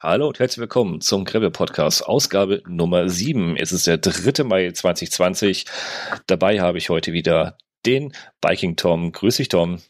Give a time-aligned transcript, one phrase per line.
[0.00, 3.56] Hallo und herzlich willkommen zum Grebe Podcast, Ausgabe Nummer 7.
[3.56, 4.44] Es ist der 3.
[4.44, 5.64] Mai 2020.
[6.28, 9.10] Dabei habe ich heute wieder den Biking Tom.
[9.10, 9.80] Grüß dich, Tom.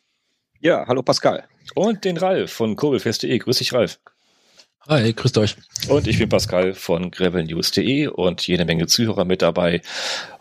[0.60, 1.44] Ja, hallo Pascal.
[1.74, 3.36] Und den Ralf von kurbelfest.de.
[3.36, 4.00] Grüß dich, Ralf.
[4.88, 5.56] Hi, grüßt euch.
[5.90, 9.82] Und ich bin Pascal von gravelnews.de und jede Menge Zuhörer mit dabei.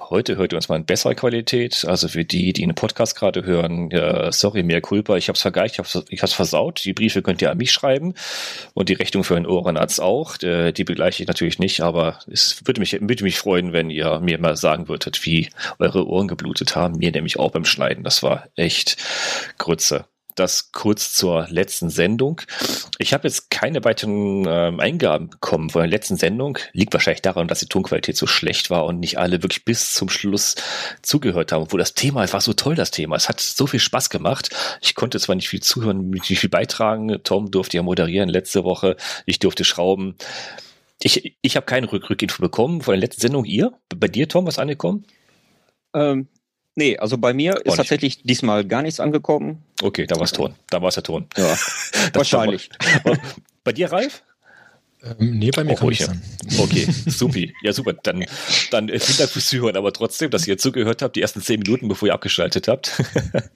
[0.10, 1.84] Heute hört ihr uns mal in besserer Qualität.
[1.86, 5.18] Also für die, die einen Podcast gerade hören, äh, sorry, mehr Culpa.
[5.18, 6.86] Ich habe es vergeigt, ich habe hab's versaut.
[6.86, 8.14] Die Briefe könnt ihr an mich schreiben
[8.74, 10.38] und die Rechnung für einen Ohrenarzt auch.
[10.38, 14.20] Die, die begleiche ich natürlich nicht, aber es würde mich, würde mich freuen, wenn ihr
[14.22, 17.00] mir mal sagen würdet, wie eure Ohren geblutet haben.
[17.00, 18.06] Mir nämlich auch beim Schneiden.
[18.06, 18.96] Das war echt
[19.58, 20.06] Grütze
[20.40, 22.42] das kurz zur letzten Sendung.
[23.00, 26.58] Ich habe jetzt keine weiteren ähm, Eingaben bekommen von der letzten Sendung.
[26.74, 30.10] Liegt wahrscheinlich daran, dass die Tonqualität so schlecht war und nicht alle wirklich bis zum
[30.10, 30.56] Schluss
[31.02, 31.64] zugehört haben.
[31.64, 33.16] Obwohl das Thema, es war so toll, das Thema.
[33.16, 34.50] Es hat so viel Spaß gemacht.
[34.82, 37.18] Ich konnte zwar nicht viel zuhören, nicht viel beitragen.
[37.24, 38.96] Tom durfte ja moderieren letzte Woche.
[39.26, 40.16] Ich durfte schrauben.
[41.02, 43.46] Ich, ich habe keine Rück Rückinfo bekommen von der letzten Sendung.
[43.46, 43.74] Ihr?
[43.96, 45.06] Bei dir, Tom, was angekommen?
[45.94, 46.28] Ähm,
[46.78, 49.64] Nee, also bei mir ist tatsächlich diesmal gar nichts angekommen.
[49.82, 50.54] Okay, da war es Ton.
[50.70, 51.26] Da war es der Ton.
[51.36, 51.58] Ja,
[52.14, 52.70] wahrscheinlich.
[53.64, 54.22] Bei dir, Ralf?
[55.04, 56.22] Ähm, nee, bei mir oh, kann ich sein.
[56.58, 57.54] Okay, supi.
[57.62, 57.94] Ja, super.
[57.94, 58.26] Dann,
[58.72, 61.60] dann äh, vielen Dank fürs Zuhören, aber trotzdem, dass ihr zugehört habt, die ersten zehn
[61.60, 63.04] Minuten, bevor ihr abgeschaltet habt.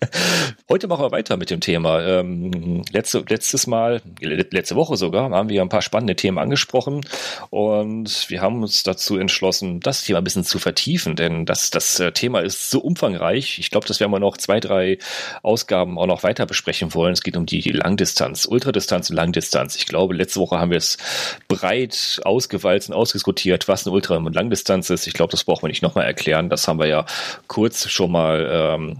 [0.70, 2.02] Heute machen wir weiter mit dem Thema.
[2.02, 7.02] Ähm, letzte, letztes Mal, letzte Woche sogar, haben wir ein paar spannende Themen angesprochen
[7.50, 12.00] und wir haben uns dazu entschlossen, das Thema ein bisschen zu vertiefen, denn das, das
[12.00, 13.58] äh, Thema ist so umfangreich.
[13.58, 15.00] Ich glaube, das werden wir noch zwei, drei
[15.42, 17.14] Ausgaben auch noch weiter besprechen wollen.
[17.14, 19.76] Es geht um die Langdistanz, Ultradistanz und Langdistanz.
[19.76, 20.98] Ich glaube, letzte Woche haben wir es
[21.48, 25.08] breit ausgewalzt und ausdiskutiert, was eine Ultra- und Langdistanz ist.
[25.08, 26.50] Ich glaube, das brauchen wir nicht nochmal erklären.
[26.50, 27.06] Das haben wir ja
[27.48, 28.98] kurz schon mal ähm,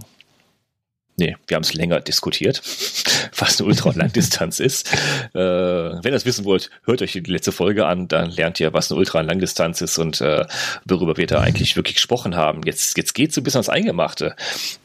[1.16, 2.62] Nee, wir haben es länger diskutiert,
[3.36, 4.92] was eine Ultra- und Langdistanz ist.
[5.34, 8.72] Äh, wenn ihr das wissen wollt, hört euch die letzte Folge an, dann lernt ihr,
[8.72, 10.46] was eine Ultra- und Langdistanz ist und äh,
[10.86, 12.62] worüber wir da eigentlich wirklich gesprochen haben.
[12.64, 14.34] Jetzt, jetzt geht es ein bisschen ans Eingemachte.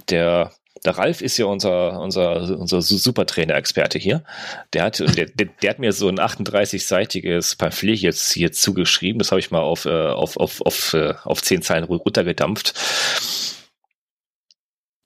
[0.10, 0.52] Der
[0.86, 4.24] der Ralf ist ja unser, unser, unser Supertrainer-Experte hier.
[4.74, 9.20] Der hat, der, der, hat mir so ein 38-seitiges Pamphlet jetzt hier zugeschrieben.
[9.20, 12.74] Das habe ich mal auf, äh, auf, auf, auf, äh, auf zehn Zeilen runtergedampft.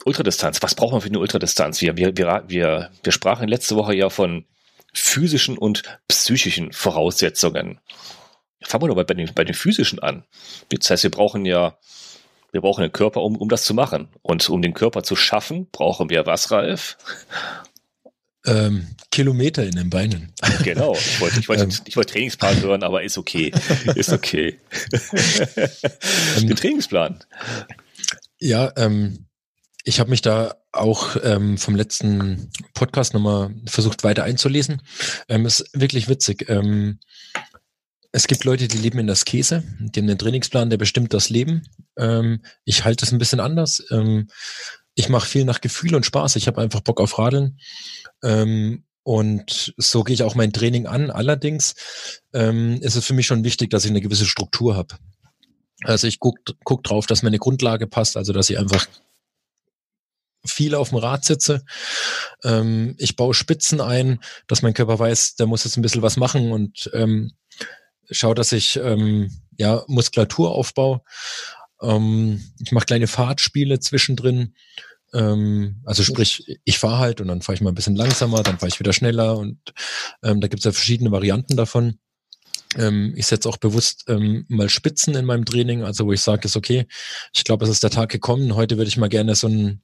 [0.06, 0.62] Ultradistanz.
[0.62, 1.82] Was braucht man für eine Ultradistanz?
[1.82, 4.46] Wir, wir, wir, wir, wir sprachen letzte Woche ja von
[4.94, 7.80] physischen und psychischen Voraussetzungen.
[8.64, 10.26] Fangen wir doch mal bei den, bei den physischen an.
[10.70, 11.78] Das heißt, wir brauchen ja
[12.52, 14.10] wir brauchen einen Körper, um, um das zu machen.
[14.22, 16.98] Und um den Körper zu schaffen, brauchen wir was, Ralf?
[18.46, 20.34] Ähm, Kilometer in den Beinen.
[20.64, 20.94] Genau.
[20.94, 21.72] Ich wollte, ich wollte, ähm.
[21.86, 23.52] ich wollte Trainingsplan hören, aber ist okay.
[23.96, 24.60] Ist okay.
[26.38, 26.48] Ähm.
[26.48, 27.24] den Trainingsplan.
[28.40, 29.26] Ja, ähm,
[29.84, 34.82] ich habe mich da auch ähm, vom letzten Podcast nochmal versucht weiter einzulesen.
[35.28, 36.48] Ähm, ist wirklich witzig.
[36.50, 37.00] Ähm,
[38.12, 41.30] es gibt Leute, die leben in der Käse, die haben einen Trainingsplan, der bestimmt das
[41.30, 41.64] Leben.
[41.98, 43.84] Ähm, ich halte es ein bisschen anders.
[43.90, 44.30] Ähm,
[44.96, 46.36] ich mache viel nach Gefühl und Spaß.
[46.36, 47.58] Ich habe einfach Bock auf Radeln.
[48.24, 51.10] Ähm, und so gehe ich auch mein Training an.
[51.10, 51.74] Allerdings
[52.34, 54.96] ähm, ist es für mich schon wichtig, dass ich eine gewisse Struktur habe.
[55.84, 58.88] Also ich guck, guck drauf, dass meine Grundlage passt, also dass ich einfach
[60.46, 61.64] viel auf dem Rad sitze.
[62.44, 66.18] Ähm, ich baue Spitzen ein, dass mein Körper weiß, der muss jetzt ein bisschen was
[66.18, 67.32] machen und ähm,
[68.10, 71.02] schaue, dass ich ähm, ja, Muskulatur aufbaue.
[71.82, 74.56] Ähm, ich mache kleine Fahrtspiele zwischendrin.
[75.14, 78.60] Ähm, also sprich, ich fahre halt und dann fahre ich mal ein bisschen langsamer, dann
[78.60, 79.60] fahre ich wieder schneller und
[80.24, 82.00] ähm, da gibt es ja verschiedene Varianten davon.
[82.78, 86.46] Ähm, ich setze auch bewusst ähm, mal Spitzen in meinem Training, also wo ich sage,
[86.46, 86.88] ist okay,
[87.34, 88.56] ich glaube, es ist der Tag gekommen.
[88.56, 89.82] Heute würde ich mal gerne so ein,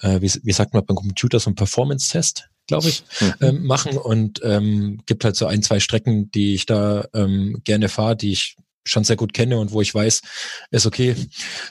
[0.00, 3.34] äh, wie, wie sagt man beim Computer, so ein Performance-Test glaube ich, mhm.
[3.40, 7.88] ähm, machen und ähm, gibt halt so ein, zwei Strecken, die ich da ähm, gerne
[7.88, 10.22] fahre, die ich schon sehr gut kenne und wo ich weiß,
[10.70, 11.16] ist okay,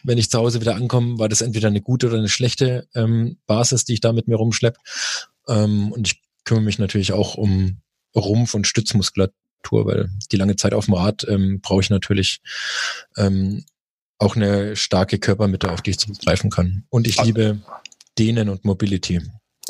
[0.04, 3.38] wenn ich zu Hause wieder ankomme, war das entweder eine gute oder eine schlechte ähm,
[3.46, 4.78] Basis, die ich da mit mir rumschlepp.
[5.48, 7.82] Ähm, und ich kümmere mich natürlich auch um
[8.16, 12.42] Rumpf- und Stützmuskulatur, weil die lange Zeit auf dem Rad ähm, brauche ich natürlich
[13.18, 13.66] ähm,
[14.20, 16.86] auch eine starke Körpermitte, auf die ich zurückgreifen kann.
[16.90, 17.60] Und ich liebe
[18.18, 19.22] Dehnen und Mobility.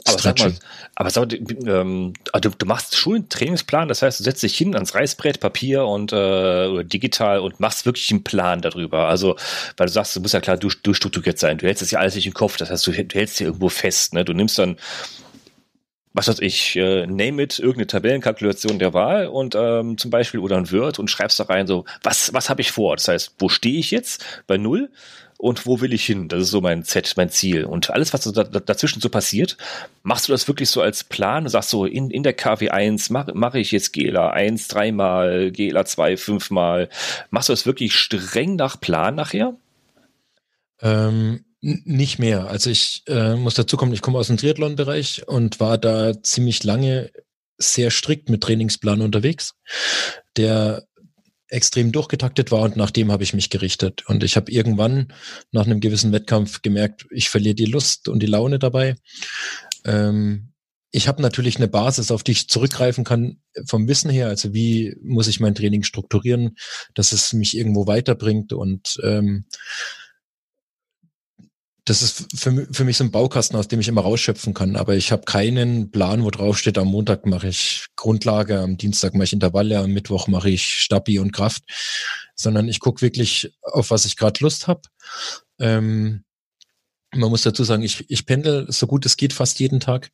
[0.05, 0.53] Aber sag mal,
[0.95, 4.75] aber sag mal, ähm, ah, du, du machst Schultrainingsplan, das heißt, du setzt dich hin
[4.75, 9.07] ans Reißbrett, Papier und äh, oder digital und machst wirklich einen Plan darüber.
[9.07, 9.35] Also,
[9.77, 11.57] weil du sagst, du musst ja klar durch, durchstrukturiert sein.
[11.57, 13.69] Du hältst das ja alles nicht im Kopf, das heißt, du, du hältst dir irgendwo
[13.69, 14.13] fest.
[14.13, 14.25] Ne?
[14.25, 14.77] Du nimmst dann
[16.17, 20.57] was weiß ich, äh, name it, irgendeine Tabellenkalkulation der Wahl und ähm, zum Beispiel oder
[20.57, 22.95] ein Word und schreibst da rein so, was, was habe ich vor?
[22.95, 24.89] Das heißt, wo stehe ich jetzt bei null
[25.37, 26.27] und wo will ich hin?
[26.27, 27.65] Das ist so mein Z, mein Ziel.
[27.65, 29.57] Und alles, was da, dazwischen so passiert,
[30.01, 31.47] machst du das wirklich so als Plan?
[31.47, 36.17] Sagst so, in, in der KW1 mache mach ich jetzt GLA 1 dreimal, GLA 2
[36.17, 36.89] fünfmal.
[37.29, 39.55] Machst du das wirklich streng nach Plan nachher?
[40.81, 42.47] Ähm, nicht mehr.
[42.47, 46.63] Also ich äh, muss dazu kommen, ich komme aus dem Triathlon-Bereich und war da ziemlich
[46.63, 47.11] lange
[47.57, 49.55] sehr strikt mit Trainingsplan unterwegs,
[50.35, 50.87] der
[51.49, 54.03] extrem durchgetaktet war und nach dem habe ich mich gerichtet.
[54.07, 55.13] Und ich habe irgendwann
[55.51, 58.95] nach einem gewissen Wettkampf gemerkt, ich verliere die Lust und die Laune dabei.
[59.85, 60.53] Ähm,
[60.91, 64.27] ich habe natürlich eine Basis, auf die ich zurückgreifen kann vom Wissen her.
[64.27, 66.57] Also wie muss ich mein Training strukturieren,
[66.95, 69.45] dass es mich irgendwo weiterbringt und ähm,
[71.87, 74.75] das ist für, für mich so ein Baukasten, aus dem ich immer rausschöpfen kann.
[74.75, 79.13] Aber ich habe keinen Plan, wo drauf steht, am Montag mache ich Grundlage, am Dienstag
[79.13, 81.63] mache ich Intervalle, am Mittwoch mache ich Stabi und Kraft,
[82.35, 84.81] sondern ich gucke wirklich, auf was ich gerade Lust habe.
[85.59, 86.25] Ähm,
[87.15, 90.11] man muss dazu sagen, ich, ich pendel so gut es geht fast jeden Tag.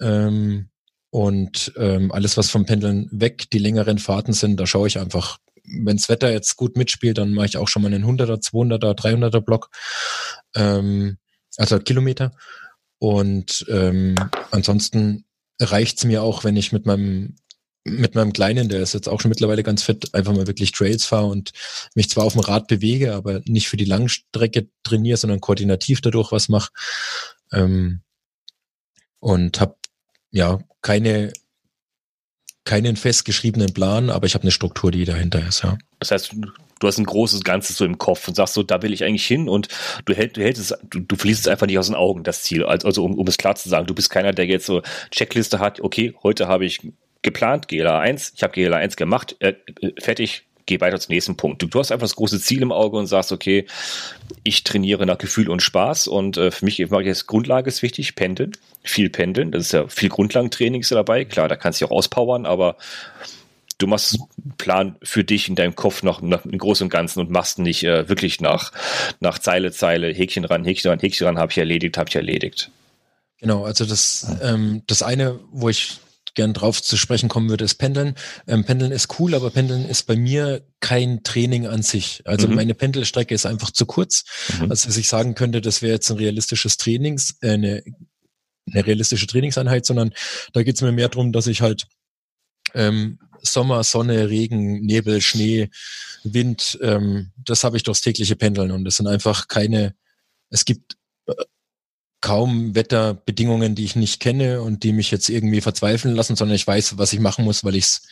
[0.00, 0.68] Ähm,
[1.10, 5.38] und ähm, alles, was vom Pendeln weg die längeren Fahrten sind, da schaue ich einfach,
[5.64, 9.40] wenns Wetter jetzt gut mitspielt, dann mache ich auch schon mal einen 100er, 200er, 300er
[9.40, 9.70] Block
[10.54, 11.18] ähm,
[11.56, 12.32] also Kilometer.
[12.98, 14.14] Und ähm,
[14.50, 15.24] ansonsten
[15.60, 17.36] reicht's mir auch, wenn ich mit meinem
[17.86, 21.04] mit meinem Kleinen, der ist jetzt auch schon mittlerweile ganz fit, einfach mal wirklich Trails
[21.04, 21.52] fahre und
[21.94, 26.32] mich zwar auf dem Rad bewege, aber nicht für die Langstrecke trainiere, sondern koordinativ dadurch
[26.32, 26.70] was mache.
[27.52, 28.00] Ähm,
[29.20, 29.76] und habe
[30.30, 31.30] ja keine
[32.64, 35.76] keinen festgeschriebenen Plan, aber ich habe eine Struktur, die dahinter ist, ja.
[36.00, 36.34] Das heißt,
[36.80, 39.26] du hast ein großes Ganzes so im Kopf und sagst so, da will ich eigentlich
[39.26, 39.68] hin und
[40.04, 42.42] du hältst, du hältst es, du, du verlierst es einfach nicht aus den Augen, das
[42.42, 42.64] Ziel.
[42.64, 45.80] Also, um, um es klar zu sagen, du bist keiner, der jetzt so Checkliste hat,
[45.80, 46.80] okay, heute habe ich
[47.22, 49.54] geplant, GLA 1, ich habe GLA 1 gemacht, äh,
[49.98, 51.62] fertig, geh weiter zum nächsten Punkt.
[51.62, 53.66] Du, du, hast einfach das große Ziel im Auge und sagst, okay,
[54.42, 57.82] ich trainiere nach Gefühl und Spaß und äh, für mich mache ich jetzt Grundlage ist
[57.82, 58.52] wichtig, pendeln,
[58.82, 62.46] viel pendeln, das ist ja viel Grundlagentraining ist dabei, klar, da kannst du auch auspowern,
[62.46, 62.76] aber
[63.78, 67.20] du machst einen Plan für dich in deinem Kopf noch, noch im Großen und Ganzen
[67.20, 68.72] und machst nicht äh, wirklich nach,
[69.20, 72.70] nach Zeile, Zeile, Häkchen ran, Häkchen ran, Häkchen ran, habe ich erledigt, habe ich erledigt.
[73.38, 75.98] Genau, also das, ähm, das eine, wo ich
[76.34, 78.14] gern drauf zu sprechen kommen würde, ist Pendeln.
[78.46, 82.22] Ähm, Pendeln ist cool, aber Pendeln ist bei mir kein Training an sich.
[82.24, 82.56] Also mhm.
[82.56, 84.24] meine Pendelstrecke ist einfach zu kurz,
[84.60, 84.70] mhm.
[84.70, 87.82] als dass ich sagen könnte, das wäre jetzt ein realistisches Trainings, äh, eine,
[88.72, 90.12] eine realistische Trainingseinheit, sondern
[90.52, 91.86] da geht es mir mehr darum, dass ich halt
[92.74, 95.70] ähm, Sommer, Sonne, Regen, Nebel, Schnee,
[96.24, 99.94] Wind, ähm, das habe ich durchs tägliche Pendeln und es sind einfach keine,
[100.50, 100.96] es gibt
[102.24, 106.66] kaum Wetterbedingungen, die ich nicht kenne und die mich jetzt irgendwie verzweifeln lassen, sondern ich
[106.66, 108.02] weiß, was ich machen muss, weil ich es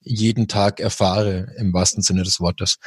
[0.00, 2.78] jeden Tag erfahre, im wahrsten Sinne des Wortes.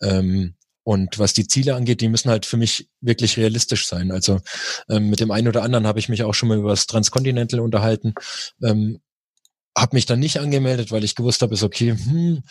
[0.00, 4.12] Ähm, und was die Ziele angeht, die müssen halt für mich wirklich realistisch sein.
[4.12, 4.40] Also
[4.88, 7.58] ähm, mit dem einen oder anderen habe ich mich auch schon mal über das Transcontinental
[7.58, 8.14] unterhalten.
[8.62, 9.00] Ähm,
[9.76, 12.44] habe mich dann nicht angemeldet, weil ich gewusst habe, ist okay, hm,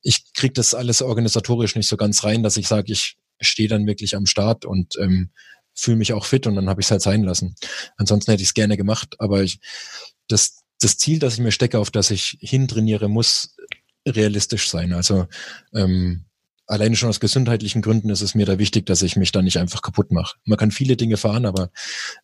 [0.00, 3.86] ich krieg das alles organisatorisch nicht so ganz rein, dass ich sage, ich stehe dann
[3.86, 5.32] wirklich am Start und ähm,
[5.80, 7.54] fühle mich auch fit und dann habe ich es halt sein lassen.
[7.96, 9.60] Ansonsten hätte ich es gerne gemacht, aber ich,
[10.28, 13.56] das, das Ziel, das ich mir stecke, auf das ich hintrainiere, muss
[14.06, 14.92] realistisch sein.
[14.92, 15.26] Also
[15.74, 16.24] ähm,
[16.66, 19.58] alleine schon aus gesundheitlichen Gründen ist es mir da wichtig, dass ich mich da nicht
[19.58, 20.36] einfach kaputt mache.
[20.44, 21.70] Man kann viele Dinge fahren, aber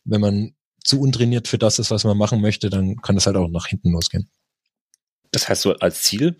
[0.05, 3.35] wenn man zu untrainiert für das ist, was man machen möchte, dann kann das halt
[3.35, 4.29] auch nach hinten losgehen.
[5.31, 6.37] Das heißt so als Ziel,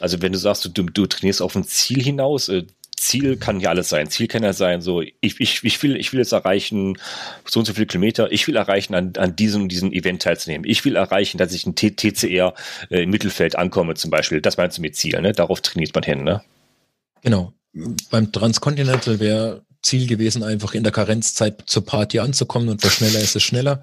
[0.00, 2.66] also wenn du sagst, du, du trainierst auf ein Ziel hinaus, äh,
[2.98, 4.08] Ziel kann ja alles sein.
[4.10, 6.98] Ziel kann ja sein, so, ich, ich, ich, will, ich will jetzt erreichen,
[7.44, 10.68] so und so viele Kilometer, ich will erreichen, an, an diesem, diesem Event teilzunehmen.
[10.68, 12.54] Ich will erreichen, dass ich ein TCR
[12.90, 14.40] äh, im Mittelfeld ankomme, zum Beispiel.
[14.40, 15.32] Das meinst du mit Ziel, ne?
[15.32, 16.42] Darauf trainiert man hin, ne?
[17.22, 17.52] Genau.
[18.10, 23.20] Beim Transcontinental wäre Ziel gewesen, einfach in der Karenzzeit zur Party anzukommen und was schneller
[23.20, 23.82] ist es schneller.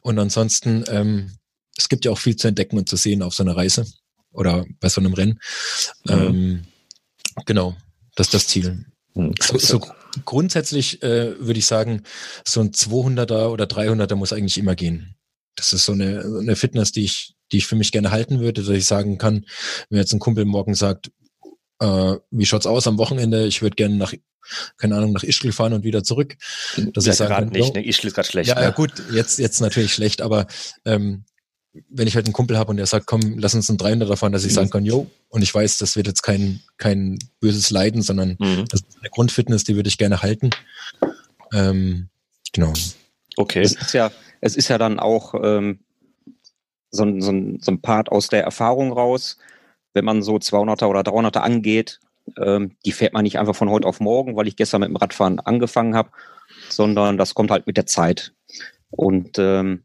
[0.00, 1.36] Und ansonsten, ähm,
[1.76, 3.86] es gibt ja auch viel zu entdecken und zu sehen auf so einer Reise
[4.32, 5.38] oder bei so einem Rennen.
[6.04, 6.12] Mhm.
[6.12, 6.62] Ähm,
[7.44, 7.76] genau.
[8.16, 8.86] Das ist das Ziel.
[9.14, 9.80] Hm, so, so
[10.24, 12.02] grundsätzlich äh, würde ich sagen,
[12.44, 15.14] so ein 200er oder 300er muss eigentlich immer gehen.
[15.54, 18.62] Das ist so eine, eine Fitness, die ich, die ich für mich gerne halten würde,
[18.62, 19.46] dass ich sagen kann,
[19.88, 21.10] wenn jetzt ein Kumpel morgen sagt,
[21.80, 23.46] äh, wie schaut's aus am Wochenende?
[23.46, 24.12] Ich würde gerne nach,
[24.76, 26.36] keine Ahnung, nach Ischgl fahren und wieder zurück.
[26.92, 27.86] Dass ja, ich sagen nicht, ne?
[27.86, 28.48] Ischgl ist gerade schlecht.
[28.48, 28.62] Ja, ne?
[28.62, 30.46] ja, gut, jetzt, jetzt natürlich schlecht, aber
[30.84, 31.24] ähm,
[31.88, 34.32] wenn ich halt einen Kumpel habe und der sagt, komm, lass uns einen 300er fahren,
[34.32, 34.56] dass ich mhm.
[34.56, 38.64] sagen kann, yo, und ich weiß, das wird jetzt kein, kein böses Leiden, sondern mhm.
[38.70, 40.50] das ist eine Grundfitness, die würde ich gerne halten.
[41.52, 42.08] Ähm,
[42.52, 42.72] genau.
[43.36, 43.62] Okay.
[43.62, 45.80] Es ist ja, es ist ja dann auch, ähm,
[46.90, 49.38] so ein, so, ein, so ein Part aus der Erfahrung raus.
[49.92, 52.00] Wenn man so 200er oder 300er angeht,
[52.42, 54.96] ähm, die fährt man nicht einfach von heute auf morgen, weil ich gestern mit dem
[54.96, 56.10] Radfahren angefangen habe,
[56.68, 58.32] sondern das kommt halt mit der Zeit.
[58.90, 59.84] Und ähm,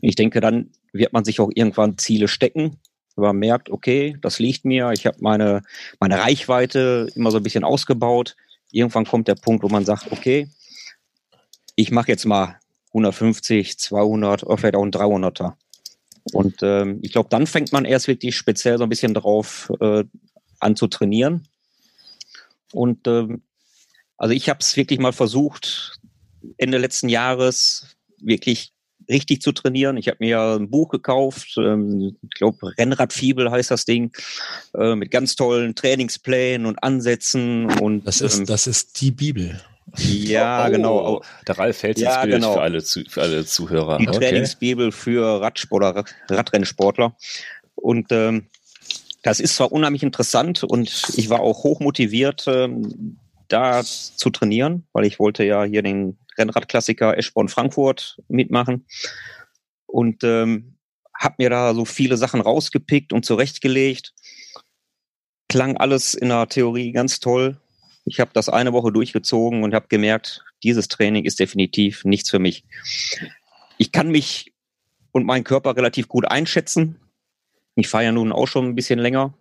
[0.00, 2.78] ich denke, dann wird man sich auch irgendwann Ziele stecken,
[3.16, 5.62] wenn man merkt, okay, das liegt mir, ich habe meine,
[6.00, 8.36] meine Reichweite immer so ein bisschen ausgebaut.
[8.70, 10.48] Irgendwann kommt der Punkt, wo man sagt, okay,
[11.74, 15.54] ich mache jetzt mal 150, 200 oder vielleicht auch ein 300er.
[16.32, 20.04] Und ähm, ich glaube, dann fängt man erst wirklich speziell so ein bisschen drauf äh,
[20.60, 21.46] an zu trainieren.
[22.72, 23.42] Und ähm,
[24.16, 25.98] also ich habe es wirklich mal versucht,
[26.56, 28.72] Ende letzten Jahres wirklich
[29.08, 29.96] richtig zu trainieren.
[29.96, 34.12] Ich habe mir ein Buch gekauft, ähm, ich glaube Rennradfibel heißt das Ding,
[34.74, 39.60] äh, mit ganz tollen Trainingsplänen und Ansätzen und das ist ähm, das ist die Bibel.
[39.96, 41.22] Ja, oh, genau.
[41.46, 42.54] Der Ralf hält ja, Bild genau.
[42.54, 43.98] für, alle, für alle Zuhörer.
[43.98, 44.18] Die okay.
[44.18, 47.16] Trainingsbibel für Radsportler, Radrennsportler.
[47.74, 48.46] Und ähm,
[49.22, 53.16] das ist zwar unheimlich interessant und ich war auch hoch motiviert, ähm,
[53.48, 58.86] da zu trainieren, weil ich wollte ja hier den Rennradklassiker Eschborn Frankfurt mitmachen
[59.86, 60.76] und ähm,
[61.18, 64.14] habe mir da so viele Sachen rausgepickt und zurechtgelegt.
[65.48, 67.60] Klang alles in der Theorie ganz toll.
[68.04, 72.38] Ich habe das eine Woche durchgezogen und habe gemerkt, dieses Training ist definitiv nichts für
[72.38, 72.64] mich.
[73.76, 74.52] Ich kann mich
[75.12, 76.96] und meinen Körper relativ gut einschätzen.
[77.74, 79.34] Ich fahre ja nun auch schon ein bisschen länger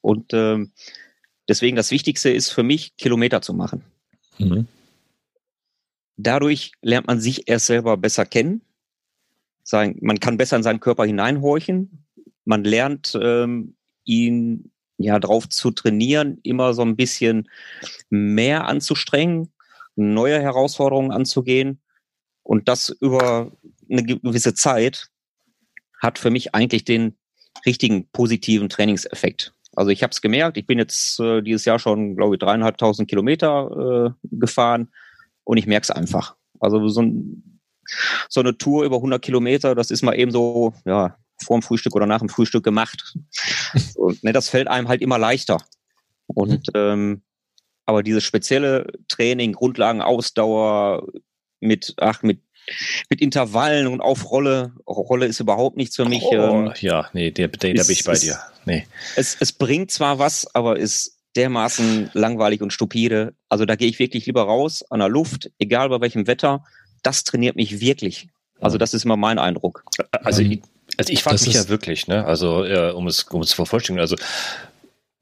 [0.00, 0.72] und ähm,
[1.48, 3.84] deswegen das Wichtigste ist für mich, Kilometer zu machen.
[4.38, 4.66] Mhm.
[6.16, 8.62] Dadurch lernt man sich erst selber besser kennen.
[9.62, 12.06] Sein, man kann besser in seinen Körper hineinhorchen.
[12.44, 17.48] Man lernt ähm, ihn ja drauf zu trainieren, immer so ein bisschen
[18.08, 19.52] mehr anzustrengen,
[19.94, 21.80] neue Herausforderungen anzugehen.
[22.42, 23.52] Und das über
[23.90, 25.08] eine gewisse Zeit
[26.00, 27.18] hat für mich eigentlich den
[27.66, 29.52] richtigen positiven Trainingseffekt.
[29.74, 33.08] Also ich habe es gemerkt, ich bin jetzt äh, dieses Jahr schon, glaube ich, dreieinhalbtausend
[33.08, 34.88] Kilometer äh, gefahren
[35.46, 36.36] und ich merke es einfach.
[36.60, 37.60] Also so, ein,
[38.28, 41.94] so eine Tour über 100 Kilometer, das ist mal eben so, ja, vor dem Frühstück
[41.94, 43.14] oder nach dem Frühstück gemacht.
[43.96, 45.58] und, ne, das fällt einem halt immer leichter.
[46.26, 46.72] Und mhm.
[46.74, 47.22] ähm,
[47.84, 51.06] aber dieses spezielle Training, Grundlagen, Ausdauer
[51.60, 52.40] mit, ach, mit
[53.08, 54.72] mit Intervallen und auf Rolle.
[54.88, 56.24] Rolle ist überhaupt nichts für mich.
[56.24, 58.40] Oh, ähm, ja, nee, da bin ich bei dir.
[58.64, 58.86] Nee.
[59.14, 63.34] Es, es bringt zwar was, aber ist dermaßen langweilig und stupide.
[63.48, 66.64] Also da gehe ich wirklich lieber raus an der Luft, egal bei welchem Wetter.
[67.02, 68.28] Das trainiert mich wirklich.
[68.60, 69.84] Also das ist immer mein Eindruck.
[70.24, 70.62] Also, ich,
[70.96, 72.24] also ich frage mich ja wirklich, ne?
[72.24, 74.16] Also äh, um es um es zu vervollständigen, also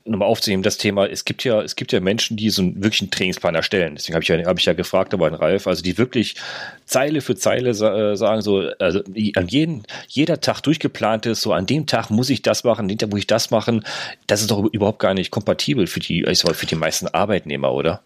[0.05, 3.11] nochmal aufzunehmen, das Thema, es gibt ja, es gibt ja Menschen, die so einen wirklichen
[3.11, 3.95] Trainingsplan erstellen.
[3.95, 6.37] Deswegen habe ich ja, habe ich ja gefragt, aber an Ralf, also die wirklich
[6.85, 9.01] Zeile für Zeile äh, sagen, so, also
[9.37, 12.89] an jeden, jeder Tag durchgeplant ist, so an dem Tag muss ich das machen, an
[12.89, 13.85] dem Tag muss ich das machen.
[14.27, 17.73] Das ist doch überhaupt gar nicht kompatibel für die, ich sag für die meisten Arbeitnehmer,
[17.73, 18.03] oder?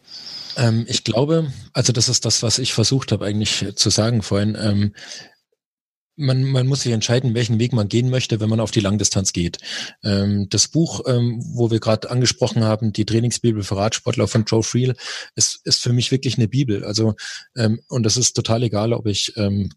[0.57, 4.57] Ähm, ich glaube, also das ist das, was ich versucht habe eigentlich zu sagen vorhin.
[4.61, 4.93] Ähm,
[6.19, 9.33] man, man muss sich entscheiden, welchen Weg man gehen möchte, wenn man auf die Langdistanz
[9.33, 9.59] geht.
[10.03, 14.63] Ähm, das Buch, ähm, wo wir gerade angesprochen haben, die Trainingsbibel für Radsportler von Joe
[14.63, 14.97] Friel,
[15.37, 16.85] ist, ist für mich wirklich eine Bibel.
[16.85, 17.15] Also
[17.57, 19.71] ähm, und es ist total egal, ob ich ähm,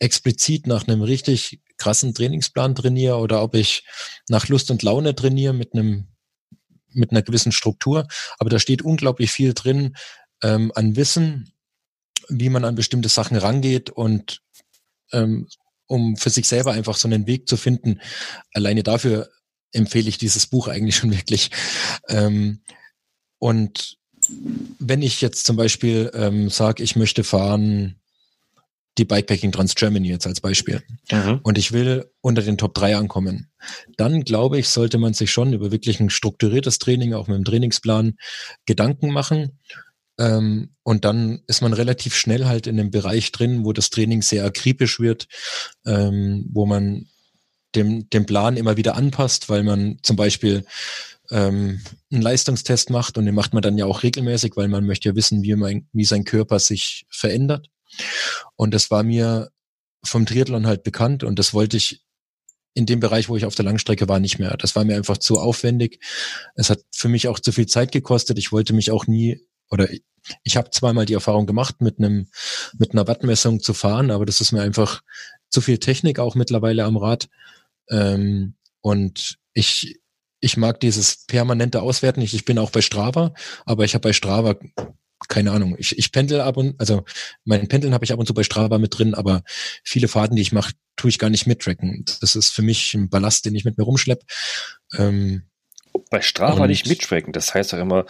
[0.00, 3.84] explizit nach einem richtig krassen Trainingsplan trainiere oder ob ich
[4.28, 6.08] nach Lust und Laune trainiere mit einem
[6.92, 8.08] mit einer gewissen Struktur.
[8.38, 9.94] Aber da steht unglaublich viel drin
[10.42, 11.52] ähm, an Wissen,
[12.28, 14.42] wie man an bestimmte Sachen rangeht und
[15.12, 15.48] ähm,
[15.86, 18.00] um für sich selber einfach so einen Weg zu finden.
[18.54, 19.28] Alleine dafür
[19.72, 21.50] empfehle ich dieses Buch eigentlich schon wirklich.
[22.08, 22.60] Ähm,
[23.38, 23.98] und
[24.78, 27.96] wenn ich jetzt zum Beispiel ähm, sage, ich möchte fahren
[28.98, 31.40] die Bikepacking Trans Germany jetzt als Beispiel mhm.
[31.42, 33.50] und ich will unter den Top 3 ankommen,
[33.96, 37.44] dann glaube ich, sollte man sich schon über wirklich ein strukturiertes Training, auch mit dem
[37.44, 38.16] Trainingsplan,
[38.66, 39.58] Gedanken machen
[40.20, 44.20] ähm, und dann ist man relativ schnell halt in einem Bereich drin, wo das Training
[44.20, 45.26] sehr akribisch wird,
[45.86, 47.06] ähm, wo man
[47.74, 50.66] dem, dem Plan immer wieder anpasst, weil man zum Beispiel
[51.30, 51.80] ähm,
[52.12, 55.16] einen Leistungstest macht und den macht man dann ja auch regelmäßig, weil man möchte ja
[55.16, 57.68] wissen, wie, mein, wie sein Körper sich verändert.
[58.56, 59.50] Und das war mir
[60.04, 62.04] vom Triathlon halt bekannt und das wollte ich
[62.74, 64.56] in dem Bereich, wo ich auf der Langstrecke war, nicht mehr.
[64.56, 66.00] Das war mir einfach zu aufwendig.
[66.54, 68.38] Es hat für mich auch zu viel Zeit gekostet.
[68.38, 69.88] Ich wollte mich auch nie oder
[70.44, 72.28] ich habe zweimal die Erfahrung gemacht, mit einem
[72.78, 75.02] mit einer Wattmessung zu fahren, aber das ist mir einfach
[75.48, 77.28] zu viel Technik auch mittlerweile am Rad.
[77.88, 80.00] Ähm, und ich
[80.40, 82.34] ich mag dieses permanente Auswerten nicht.
[82.34, 83.34] Ich bin auch bei Strava,
[83.66, 84.56] aber ich habe bei Strava
[85.28, 85.76] keine Ahnung.
[85.78, 87.04] Ich, ich pendel ab und, also
[87.44, 89.42] mein Pendeln habe ich ab und zu bei Strava mit drin, aber
[89.84, 92.04] viele Fahrten, die ich mache, tue ich gar nicht mittracken.
[92.20, 94.24] Das ist für mich ein Ballast, den ich mit mir rumschlepp.
[94.96, 95.49] Ähm,
[96.10, 98.06] bei Strava nicht mittracken, das heißt doch immer,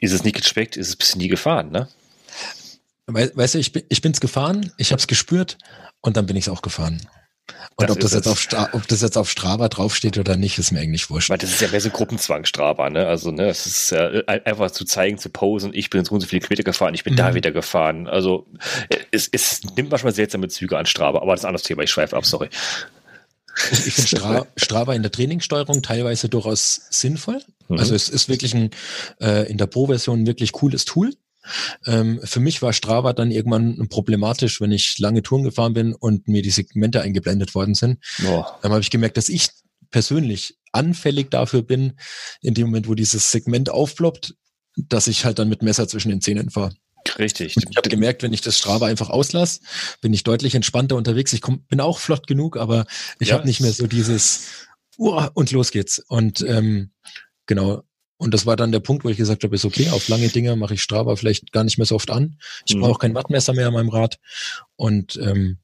[0.00, 1.88] ist es nicht getrackt, ist es bis nie gefahren, ne?
[3.06, 5.58] Weißt du, ich, bin, ich bin's gefahren, ich habe es gespürt
[6.00, 7.00] und dann bin ich es auch gefahren.
[7.76, 10.58] Und das ob das, jetzt auf Stra ob das jetzt auf Strava draufsteht oder nicht,
[10.58, 11.30] ist mir eigentlich wurscht.
[11.30, 13.06] Weil das ist ja mehr so Gruppenzwang Strava, ne?
[13.06, 16.26] Also, ne, es ist ja einfach zu zeigen, zu posen, ich bin so und so
[16.26, 17.18] viele Kilometer gefahren, ich bin mhm.
[17.18, 18.08] da wieder gefahren.
[18.08, 18.46] Also,
[19.10, 21.90] es, es nimmt manchmal seltsame Züge an Strava, aber das ist ein anderes Thema, ich
[21.90, 22.48] schweife ab, sorry.
[23.70, 27.42] Ich finde Stra Strava in der Trainingssteuerung teilweise durchaus sinnvoll.
[27.68, 27.78] Mhm.
[27.78, 28.70] Also es ist wirklich ein
[29.20, 31.12] äh, in der Pro-Version ein wirklich cooles Tool.
[31.86, 36.28] Ähm, für mich war Strava dann irgendwann problematisch, wenn ich lange Touren gefahren bin und
[36.28, 37.98] mir die Segmente eingeblendet worden sind.
[38.26, 38.44] Oh.
[38.62, 39.50] Dann habe ich gemerkt, dass ich
[39.90, 41.94] persönlich anfällig dafür bin,
[42.42, 44.34] in dem Moment, wo dieses Segment aufploppt,
[44.76, 46.74] dass ich halt dann mit Messer zwischen den Zähnen fahre.
[47.18, 47.56] Richtig.
[47.56, 49.60] ich habe gemerkt, wenn ich das Strava einfach auslasse,
[50.00, 51.32] bin ich deutlich entspannter unterwegs.
[51.32, 52.86] Ich komm, bin auch flott genug, aber
[53.18, 53.34] ich ja.
[53.34, 54.66] habe nicht mehr so dieses
[54.98, 55.98] uh, und los geht's.
[55.98, 56.90] Und ähm,
[57.46, 57.82] genau,
[58.18, 60.56] und das war dann der Punkt, wo ich gesagt habe, ist okay, auf lange Dinge
[60.56, 62.38] mache ich Strava vielleicht gar nicht mehr so oft an.
[62.66, 62.80] Ich mhm.
[62.80, 64.18] brauche auch kein Wattmesser mehr an meinem Rad.
[64.76, 65.58] Und ähm,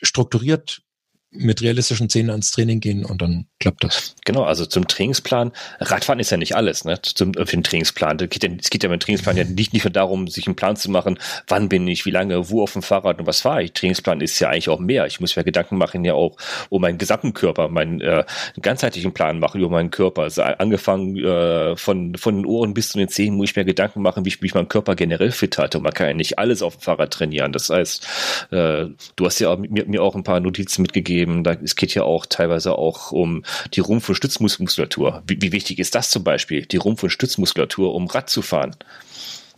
[0.00, 0.82] strukturiert
[1.30, 4.16] mit realistischen Zähnen ans Training gehen und dann klappt das.
[4.24, 5.52] Genau, also zum Trainingsplan.
[5.78, 7.00] Radfahren ist ja nicht alles, ne?
[7.02, 8.18] Zum, für den Trainingsplan.
[8.18, 10.56] Es geht, ja, es geht ja beim Trainingsplan ja nicht, nicht nur darum, sich einen
[10.56, 13.62] Plan zu machen, wann bin ich, wie lange, wo auf dem Fahrrad und was fahre
[13.62, 13.72] ich.
[13.72, 15.06] Trainingsplan ist ja eigentlich auch mehr.
[15.06, 16.36] Ich muss mir Gedanken machen, ja auch
[16.70, 18.24] um meinen gesamten Körper, meinen äh,
[18.62, 20.22] ganzheitlichen Plan machen über meinen Körper.
[20.22, 24.00] Also angefangen äh, von, von den Ohren bis zu den Zehen muss ich mir Gedanken
[24.00, 25.76] machen, wie ich mich meinen Körper generell fit halte.
[25.78, 27.52] Und man kann ja nicht alles auf dem Fahrrad trainieren.
[27.52, 28.06] Das heißt,
[28.50, 31.17] äh, du hast ja mir, mir auch ein paar Notizen mitgegeben.
[31.26, 33.44] Da, es geht ja auch teilweise auch um
[33.74, 35.22] die Rumpf- und Stützmuskulatur.
[35.26, 38.76] Wie, wie, wichtig ist das zum Beispiel, die Rumpf- und Stützmuskulatur, um Rad zu fahren?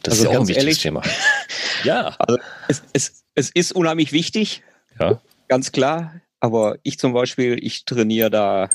[0.03, 1.03] Das also ist ja auch ein wichtiges ehrlich, Thema.
[1.85, 2.15] ja.
[2.19, 2.39] Also
[2.69, 4.63] es, es, es ist unheimlich wichtig.
[4.99, 5.21] Ja.
[5.49, 6.21] Ganz klar.
[6.41, 8.71] Aber ich zum Beispiel, ich trainiere da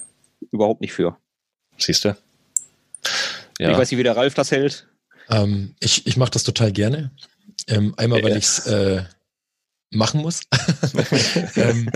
[0.51, 1.17] überhaupt nicht für.
[1.77, 2.15] Siehst du?
[3.59, 3.71] Ja.
[3.71, 4.87] Ich weiß nicht, wie der Ralf das hält.
[5.29, 7.11] Ähm, ich ich mache das total gerne.
[7.67, 9.03] Ähm, einmal, weil ich es äh,
[9.95, 10.41] machen muss.
[11.55, 11.89] ähm,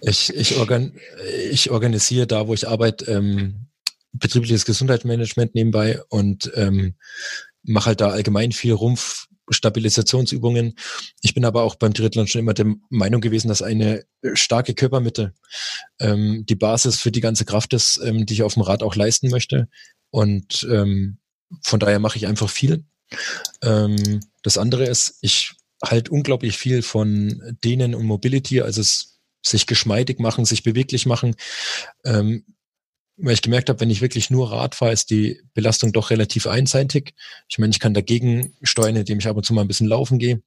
[0.00, 0.92] ich, ich, organ,
[1.50, 3.66] ich organisiere da, wo ich arbeite, ähm,
[4.12, 6.94] betriebliches Gesundheitsmanagement nebenbei und ähm,
[7.62, 10.74] mache halt da allgemein viel Rumpfstabilisationsübungen.
[11.20, 15.32] Ich bin aber auch beim Triathlon schon immer der Meinung gewesen, dass eine starke Körpermitte
[16.00, 18.96] ähm, die Basis für die ganze Kraft ist, ähm, die ich auf dem Rad auch
[18.96, 19.68] leisten möchte.
[20.10, 21.18] Und ähm,
[21.62, 22.84] von daher mache ich einfach viel.
[23.62, 29.66] Ähm, das andere ist, ich halt unglaublich viel von denen und Mobility, also es, sich
[29.66, 31.34] geschmeidig machen, sich beweglich machen.
[32.04, 32.44] Ähm,
[33.16, 36.46] weil ich gemerkt habe, wenn ich wirklich nur Rad fahre, ist die Belastung doch relativ
[36.46, 37.14] einseitig.
[37.48, 40.18] Ich meine, ich kann dagegen steuern, indem ich ab und zu mal ein bisschen laufen
[40.18, 40.42] gehe.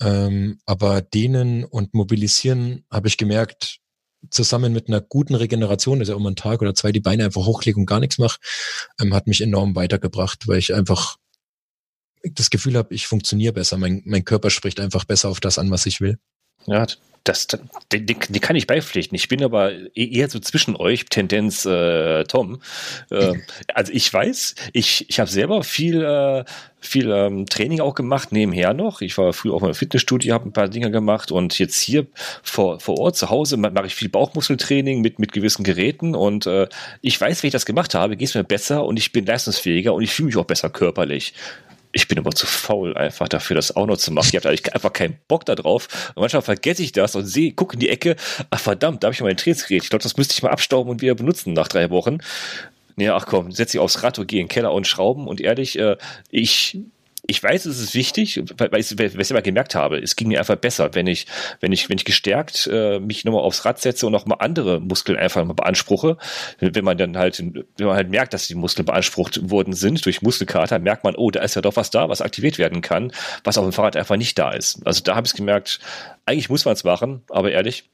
[0.00, 3.80] Ähm, aber denen und mobilisieren habe ich gemerkt,
[4.28, 7.78] zusammen mit einer guten Regeneration, auch mal einen Tag oder zwei die Beine einfach hochlege
[7.78, 8.38] und gar nichts mache,
[9.00, 11.16] ähm, hat mich enorm weitergebracht, weil ich einfach
[12.22, 13.78] das Gefühl habe, ich funktioniere besser.
[13.78, 16.18] Mein, mein Körper spricht einfach besser auf das an, was ich will.
[16.66, 16.86] Ja,
[17.24, 17.48] das,
[17.92, 19.14] die, die, die kann ich beipflichten.
[19.14, 22.62] Ich bin aber e-, eher so zwischen euch, Tendenz äh, Tom.
[23.10, 23.34] Äh,
[23.74, 26.44] also ich weiß, ich, ich habe selber viel, äh,
[26.80, 29.02] viel ähm, Training auch gemacht, nebenher noch.
[29.02, 32.06] Ich war früher auch im Fitnessstudio, habe ein paar Dinge gemacht und jetzt hier
[32.42, 36.68] vor, vor Ort zu Hause mache ich viel Bauchmuskeltraining mit, mit gewissen Geräten und äh,
[37.02, 39.92] ich weiß, wenn ich das gemacht habe, geht es mir besser und ich bin leistungsfähiger
[39.92, 41.34] und ich fühle mich auch besser körperlich.
[41.92, 44.28] Ich bin aber zu faul, einfach dafür das auch noch zu machen.
[44.30, 46.12] Ich habe eigentlich einfach keinen Bock da drauf.
[46.14, 48.16] Und manchmal vergesse ich das und sehe, gucke in die Ecke,
[48.50, 49.82] ach verdammt, da habe ich mal ein Trainingsgerät.
[49.82, 52.18] Ich glaube, das müsste ich mal abstauben und wieder benutzen nach drei Wochen.
[52.96, 55.26] Ja, ach komm, setz dich aufs Rad und geh in den Keller und schrauben.
[55.26, 55.96] Und ehrlich, äh,
[56.30, 56.78] ich
[57.30, 60.56] ich weiß, es ist wichtig, weil ich es immer gemerkt habe, es ging mir einfach
[60.56, 61.26] besser, wenn ich,
[61.60, 65.16] wenn ich, wenn ich gestärkt äh, mich nochmal aufs Rad setze und nochmal andere Muskeln
[65.16, 66.16] einfach mal beanspruche.
[66.58, 70.22] Wenn man dann halt, wenn man halt merkt, dass die Muskeln beansprucht worden sind durch
[70.22, 73.12] Muskelkater, merkt man, oh, da ist ja doch was da, was aktiviert werden kann,
[73.44, 74.84] was auf dem Fahrrad einfach nicht da ist.
[74.84, 75.78] Also da habe ich gemerkt,
[76.26, 77.84] eigentlich muss man es machen, aber ehrlich,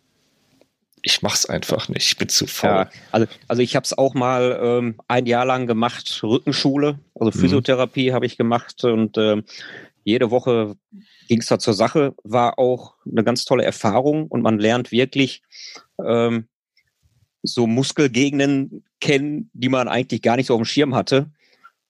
[1.06, 2.08] ich mach's einfach nicht.
[2.08, 2.68] Ich bin zu faul.
[2.68, 7.30] Ja, also, also ich habe es auch mal ähm, ein Jahr lang gemacht, Rückenschule, also
[7.32, 7.40] mhm.
[7.40, 8.14] Physiotherapie mhm.
[8.14, 9.44] habe ich gemacht und ähm,
[10.02, 10.74] jede Woche
[11.28, 12.12] ging es da zur Sache.
[12.24, 15.42] War auch eine ganz tolle Erfahrung und man lernt wirklich
[16.04, 16.48] ähm,
[17.44, 21.30] so Muskelgegenden kennen, die man eigentlich gar nicht so auf dem Schirm hatte.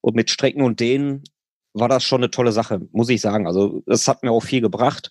[0.02, 1.24] Und mit Strecken und Dehnen
[1.72, 3.46] war das schon eine tolle Sache, muss ich sagen.
[3.46, 5.10] Also das hat mir auch viel gebracht.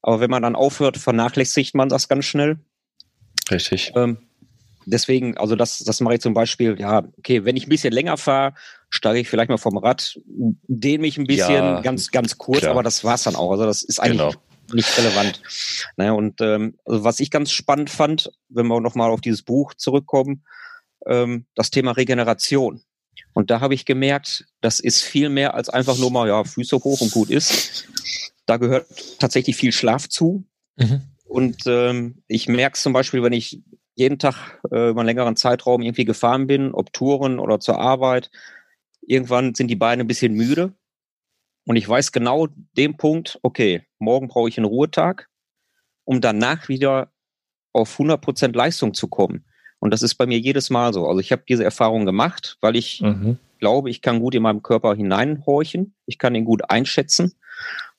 [0.00, 2.58] Aber wenn man dann aufhört, vernachlässigt man das ganz schnell.
[3.50, 3.92] Richtig.
[3.94, 4.18] Ähm,
[4.86, 8.16] deswegen, also das, das mache ich zum Beispiel, ja, okay, wenn ich ein bisschen länger
[8.16, 8.54] fahre,
[8.90, 12.72] steige ich vielleicht mal vom Rad, dehne mich ein bisschen, ja, ganz, ganz kurz, klar.
[12.72, 13.50] aber das war's dann auch.
[13.50, 14.34] Also das ist eigentlich genau.
[14.72, 15.42] nicht relevant.
[15.96, 19.74] Naja, und ähm, also was ich ganz spannend fand, wenn wir nochmal auf dieses Buch
[19.74, 20.44] zurückkommen,
[21.06, 22.82] ähm, das Thema Regeneration.
[23.32, 26.76] Und da habe ich gemerkt, das ist viel mehr als einfach nur mal, ja, Füße
[26.76, 27.86] hoch und gut ist.
[28.46, 28.86] Da gehört
[29.18, 30.44] tatsächlich viel Schlaf zu.
[30.76, 31.02] Mhm.
[31.24, 33.62] Und ähm, ich merke es zum Beispiel, wenn ich
[33.94, 38.30] jeden Tag äh, über einen längeren Zeitraum irgendwie gefahren bin, ob Touren oder zur Arbeit,
[39.00, 40.74] irgendwann sind die Beine ein bisschen müde.
[41.66, 45.28] Und ich weiß genau den Punkt, okay, morgen brauche ich einen Ruhetag,
[46.04, 47.10] um danach wieder
[47.72, 49.44] auf 100% Leistung zu kommen.
[49.78, 51.06] Und das ist bei mir jedes Mal so.
[51.06, 53.38] Also ich habe diese Erfahrung gemacht, weil ich mhm.
[53.58, 57.34] glaube, ich kann gut in meinem Körper hineinhorchen, ich kann ihn gut einschätzen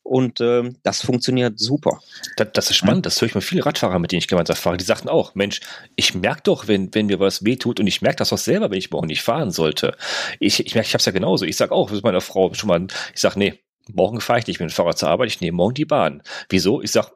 [0.06, 2.00] und ähm, das funktioniert super.
[2.38, 4.78] Das, das ist spannend, das höre ich mal viele Radfahrer, mit denen ich gemeinsam fahre.
[4.78, 5.62] Die sagten auch, Mensch,
[5.96, 8.78] ich merke doch, wenn, wenn mir was wehtut und ich merke das auch selber, wenn
[8.78, 9.98] ich morgen nicht fahren sollte.
[10.40, 11.46] Ich, ich merke, ich habe es ja genauso.
[11.46, 13.60] Ich sage auch, mit meiner Frau schon mal, ich sage, nee,
[13.92, 16.22] morgen fahre ich nicht mit dem Fahrrad zur Arbeit, ich nehme morgen die Bahn.
[16.50, 16.84] Wieso?
[16.84, 17.10] Ich sage,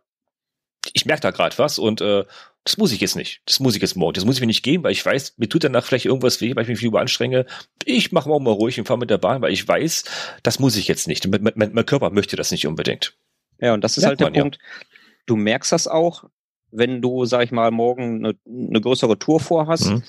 [0.93, 2.25] ich merke da gerade was und äh,
[2.63, 3.41] das muss ich jetzt nicht.
[3.45, 4.13] Das muss ich jetzt morgen.
[4.13, 6.55] Das muss ich mir nicht geben, weil ich weiß, mir tut danach vielleicht irgendwas weh,
[6.55, 7.45] weil ich mich viel überanstrenge.
[7.85, 10.03] Ich mache morgen mal ruhig und fahre mit der Bahn, weil ich weiß,
[10.43, 11.27] das muss ich jetzt nicht.
[11.27, 13.17] Mein, mein, mein Körper möchte das nicht unbedingt.
[13.59, 14.59] Ja, und das ist Merkt halt der man, Punkt.
[14.61, 14.85] Ja.
[15.25, 16.25] Du merkst das auch,
[16.71, 20.03] wenn du, sag ich mal, morgen eine, eine größere Tour vorhast mhm.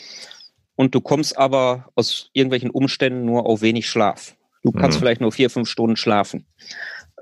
[0.76, 4.36] und du kommst aber aus irgendwelchen Umständen nur auf wenig Schlaf.
[4.62, 5.00] Du kannst mhm.
[5.00, 6.46] vielleicht nur vier, fünf Stunden schlafen.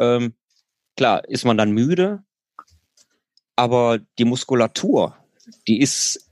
[0.00, 0.34] Ähm,
[0.96, 2.24] klar, ist man dann müde,
[3.58, 5.16] aber die Muskulatur,
[5.66, 6.30] die ist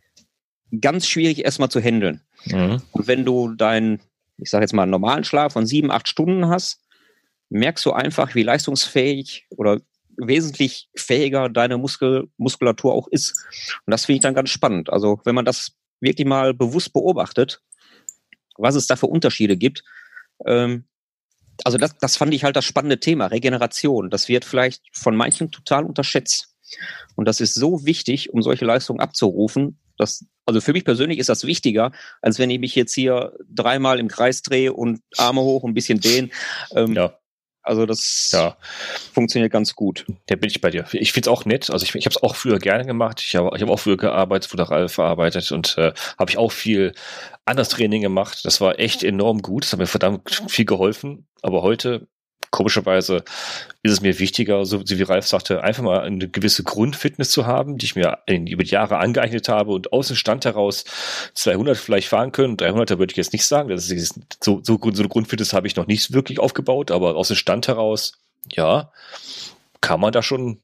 [0.81, 2.23] ganz schwierig erstmal zu handeln.
[2.45, 2.83] Mhm.
[2.93, 4.01] Und wenn du deinen,
[4.37, 6.83] ich sage jetzt mal, normalen Schlaf von sieben, acht Stunden hast,
[7.49, 9.81] merkst du einfach, wie leistungsfähig oder
[10.17, 13.35] wesentlich fähiger deine Muskel, Muskulatur auch ist.
[13.85, 14.89] Und das finde ich dann ganz spannend.
[14.91, 17.61] Also wenn man das wirklich mal bewusst beobachtet,
[18.57, 19.83] was es da für Unterschiede gibt,
[20.47, 20.85] ähm,
[21.65, 24.11] also das, das fand ich halt das spannende Thema, Regeneration.
[24.11, 26.56] Das wird vielleicht von manchen total unterschätzt.
[27.15, 29.79] Und das ist so wichtig, um solche Leistungen abzurufen.
[29.99, 33.99] Dass, also für mich persönlich ist das wichtiger, als wenn ich mich jetzt hier dreimal
[33.99, 36.33] im Kreis drehe und Arme hoch und ein bisschen dehnen.
[36.75, 37.19] Ähm, ja.
[37.67, 38.57] Also das ja.
[39.13, 40.07] funktioniert ganz gut.
[40.27, 40.85] Da bin ich bei dir.
[40.93, 41.69] Ich finde es auch nett.
[41.69, 43.21] Also ich, ich habe es auch früher gerne gemacht.
[43.21, 46.93] Ich habe ich hab auch früher gearbeitet, Fuderal verarbeitet und äh, habe ich auch viel
[47.45, 48.45] anderes Training gemacht.
[48.45, 49.65] Das war echt enorm gut.
[49.65, 51.27] Das hat mir verdammt viel geholfen.
[51.43, 52.07] Aber heute
[52.51, 53.25] komischerweise
[53.83, 57.79] ist es mir wichtiger, so, wie Ralf sagte, einfach mal eine gewisse Grundfitness zu haben,
[57.79, 60.85] die ich mir in, über die Jahre angeeignet habe und aus dem Stand heraus
[61.35, 62.57] 200 vielleicht fahren können.
[62.57, 63.69] 300er würde ich jetzt nicht sagen.
[63.69, 67.29] Das ist, so, so, so eine Grundfitness habe ich noch nicht wirklich aufgebaut, aber aus
[67.29, 68.13] dem Stand heraus,
[68.51, 68.91] ja,
[69.81, 70.61] kann man da schon,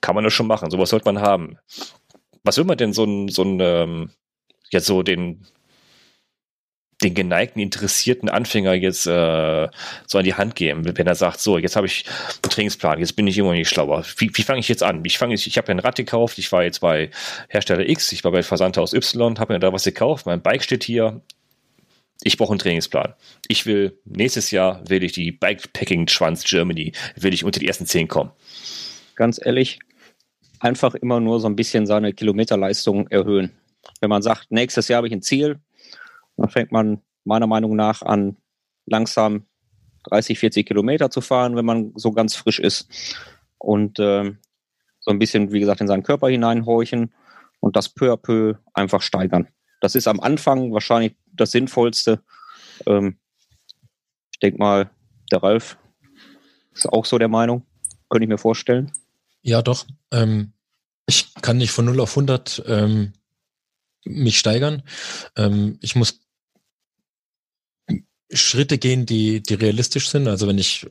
[0.00, 0.70] kann man das schon machen.
[0.70, 1.58] Sowas sollte man haben.
[2.44, 4.10] Was will man denn so ein, so ein, ähm,
[4.70, 5.46] jetzt so den,
[7.02, 9.68] den geneigten, interessierten Anfänger jetzt äh,
[10.06, 12.04] so an die Hand geben, wenn er sagt, so, jetzt habe ich
[12.42, 14.04] einen Trainingsplan, jetzt bin ich immer nicht schlauer.
[14.16, 15.04] Wie, wie fange ich jetzt an?
[15.04, 17.10] Ich ich, ich habe ja ein Rad gekauft, ich war jetzt bei
[17.48, 20.82] Hersteller X, ich war bei Versandhaus Y, habe mir da was gekauft, mein Bike steht
[20.82, 21.20] hier,
[22.24, 23.14] ich brauche einen Trainingsplan.
[23.46, 27.86] Ich will, nächstes Jahr will ich die Bikepacking Schwanz Germany, will ich unter die ersten
[27.86, 28.32] zehn kommen.
[29.14, 29.78] Ganz ehrlich,
[30.58, 33.52] einfach immer nur so ein bisschen seine Kilometerleistung erhöhen.
[34.00, 35.60] Wenn man sagt, nächstes Jahr habe ich ein Ziel,
[36.38, 38.36] dann fängt man meiner Meinung nach an,
[38.86, 39.46] langsam
[40.04, 42.88] 30, 40 Kilometer zu fahren, wenn man so ganz frisch ist.
[43.58, 44.32] Und äh,
[45.00, 47.12] so ein bisschen, wie gesagt, in seinen Körper hineinhorchen
[47.60, 49.48] und das peu à peu einfach steigern.
[49.80, 52.22] Das ist am Anfang wahrscheinlich das Sinnvollste.
[52.86, 53.18] Ähm,
[54.32, 54.90] ich denke mal,
[55.30, 55.76] der Ralf
[56.72, 57.66] ist auch so der Meinung.
[58.08, 58.92] Könnte ich mir vorstellen.
[59.42, 59.86] Ja, doch.
[60.12, 60.52] Ähm,
[61.06, 63.12] ich kann nicht von 0 auf 100 ähm,
[64.04, 64.82] mich steigern.
[65.36, 66.20] Ähm, ich muss
[68.32, 70.28] Schritte gehen, die, die realistisch sind.
[70.28, 70.86] Also wenn ich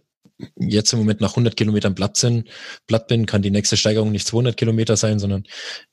[0.56, 2.50] jetzt im Moment nach 100 Kilometern Blatt, sind,
[2.86, 5.44] Blatt bin, kann die nächste Steigerung nicht 200 Kilometer sein, sondern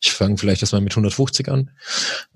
[0.01, 1.71] ich fange vielleicht erstmal mit 150 an.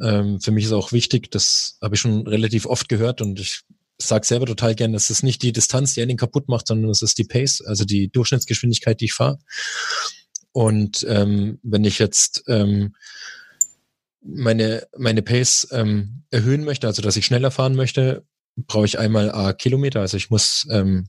[0.01, 3.63] Ähm, für mich ist auch wichtig, das habe ich schon relativ oft gehört und ich
[4.01, 7.03] sage selber total gern, es ist nicht die Distanz, die einen kaputt macht, sondern es
[7.03, 9.39] ist die Pace, also die Durchschnittsgeschwindigkeit, die ich fahre.
[10.53, 12.95] Und ähm, wenn ich jetzt ähm,
[14.23, 18.25] meine, meine Pace ähm, erhöhen möchte, also dass ich schneller fahren möchte,
[18.67, 20.01] brauche ich einmal A Kilometer.
[20.01, 21.09] Also ich muss ähm,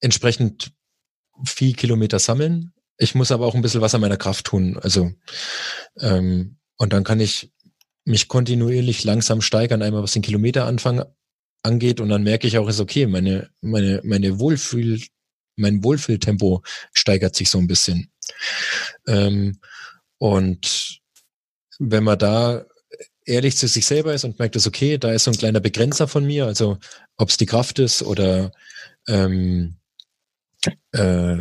[0.00, 0.72] entsprechend
[1.44, 2.72] viel Kilometer sammeln.
[2.98, 4.78] Ich muss aber auch ein bisschen was an meiner Kraft tun.
[4.78, 5.12] Also
[6.00, 7.52] ähm, und dann kann ich
[8.04, 11.04] mich kontinuierlich langsam steigern, einmal was den Kilometeranfang
[11.62, 15.00] angeht und dann merke ich auch, ist okay, meine meine meine Wohlfühl
[15.56, 16.62] mein Wohlfühltempo
[16.92, 18.12] steigert sich so ein bisschen.
[19.06, 19.58] Ähm,
[20.18, 21.00] und
[21.78, 22.64] wenn man da
[23.26, 26.08] ehrlich zu sich selber ist und merkt, dass okay, da ist so ein kleiner Begrenzer
[26.08, 26.78] von mir, also
[27.16, 28.52] ob es die Kraft ist oder
[29.08, 29.76] ähm,
[30.92, 31.38] äh,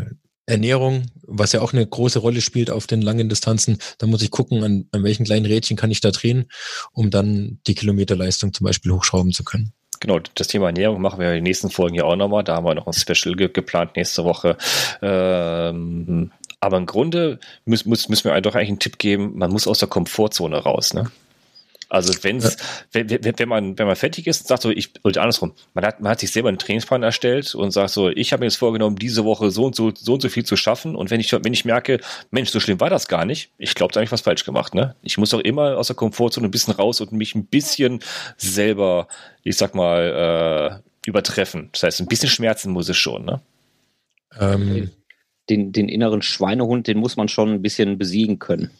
[0.48, 4.30] Ernährung, was ja auch eine große Rolle spielt auf den langen Distanzen, da muss ich
[4.30, 6.50] gucken, an, an welchen kleinen Rädchen kann ich da drehen,
[6.92, 9.74] um dann die Kilometerleistung zum Beispiel hochschrauben zu können.
[10.00, 12.44] Genau, das Thema Ernährung machen wir in den nächsten Folgen ja auch nochmal.
[12.44, 14.58] Da haben wir noch ein Special ge geplant nächste Woche.
[15.02, 19.80] Ähm, aber im Grunde müssen, müssen wir einfach eigentlich einen Tipp geben, man muss aus
[19.80, 20.94] der Komfortzone raus.
[20.94, 21.10] Ne?
[21.88, 22.58] Also wenn's,
[22.94, 23.08] ja.
[23.08, 26.12] wenn, wenn, man, wenn man fertig ist, sagt so, ich, oder andersrum, man hat, man
[26.12, 29.24] hat sich selber einen Trainingsplan erstellt und sagt so, ich habe mir jetzt vorgenommen, diese
[29.24, 30.96] Woche so und so, so und so viel zu schaffen.
[30.96, 32.00] Und wenn ich, wenn ich merke,
[32.32, 34.74] Mensch, so schlimm war das gar nicht, ich glaube, da habe ich was falsch gemacht.
[34.74, 34.96] Ne?
[35.04, 38.00] Ich muss auch immer aus der Komfortzone ein bisschen raus und mich ein bisschen
[38.38, 39.08] selber,
[39.44, 41.70] ich sag mal, äh, übertreffen.
[41.72, 43.42] Das heißt, ein bisschen Schmerzen muss es schon, ne?
[44.40, 44.92] Ähm.
[45.48, 48.72] Den, den inneren Schweinehund, den muss man schon ein bisschen besiegen können.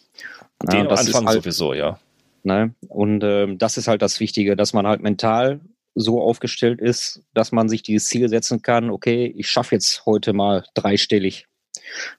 [0.64, 2.00] Den ja, am Anfang halt, sowieso, ja.
[2.46, 2.76] Ne?
[2.88, 5.62] Und ähm, das ist halt das Wichtige, dass man halt mental
[5.96, 10.34] so aufgestellt ist, dass man sich dieses Ziel setzen kann, okay, ich schaffe jetzt heute
[10.34, 11.48] mal dreistellig.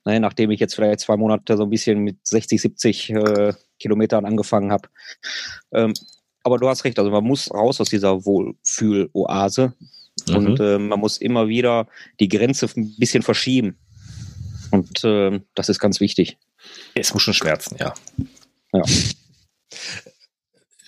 [0.04, 4.24] Ne, nachdem ich jetzt vielleicht zwei Monate so ein bisschen mit 60, 70 äh, Kilometern
[4.24, 4.88] angefangen habe.
[5.72, 5.92] Ähm,
[6.42, 9.74] aber du hast recht, also man muss raus aus dieser Wohlfühl-Oase
[10.28, 10.36] mhm.
[10.36, 11.88] und äh, man muss immer wieder
[12.20, 13.76] die Grenze ein bisschen verschieben.
[14.70, 16.38] Und äh, das ist ganz wichtig.
[16.94, 17.94] Es muss schon schmerzen, ja.
[18.72, 18.82] Ja.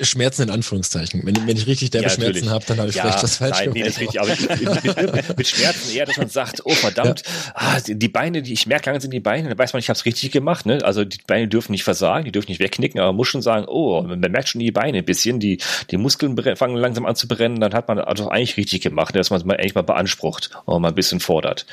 [0.00, 1.24] Schmerzen in Anführungszeichen.
[1.24, 3.58] Wenn, wenn ich richtig derbe ja, Schmerzen habe, dann habe ich ja, vielleicht was falsch
[3.58, 3.78] nein, gemacht.
[3.78, 7.52] Nee, das richtig, aber mit, mit, Schmerzen eher, dass man sagt, oh verdammt, ja.
[7.54, 9.96] ah, die Beine, die ich merke, lang sind die Beine, dann weiß man, ich habe
[9.96, 10.66] es richtig gemacht.
[10.66, 10.84] Ne?
[10.84, 13.66] Also die Beine dürfen nicht versagen, die dürfen nicht wegknicken, aber man muss schon sagen,
[13.68, 15.58] oh, man merkt schon die Beine ein bisschen, die,
[15.90, 19.30] die Muskeln fangen langsam an zu brennen, dann hat man also eigentlich richtig gemacht, dass
[19.30, 21.66] man es mal eigentlich mal beansprucht und mal ein bisschen fordert,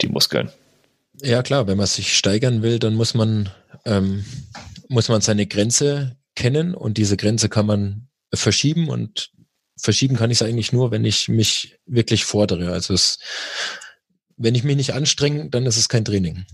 [0.00, 0.50] die Muskeln.
[1.22, 3.48] Ja klar, wenn man sich steigern will, dann muss man,
[3.84, 4.24] ähm,
[4.88, 9.30] muss man seine Grenze kennen und diese Grenze kann man verschieben und
[9.76, 12.72] verschieben kann ich es eigentlich nur, wenn ich mich wirklich fordere.
[12.72, 13.18] Also es,
[14.36, 16.46] wenn ich mich nicht anstrenge, dann ist es kein Training.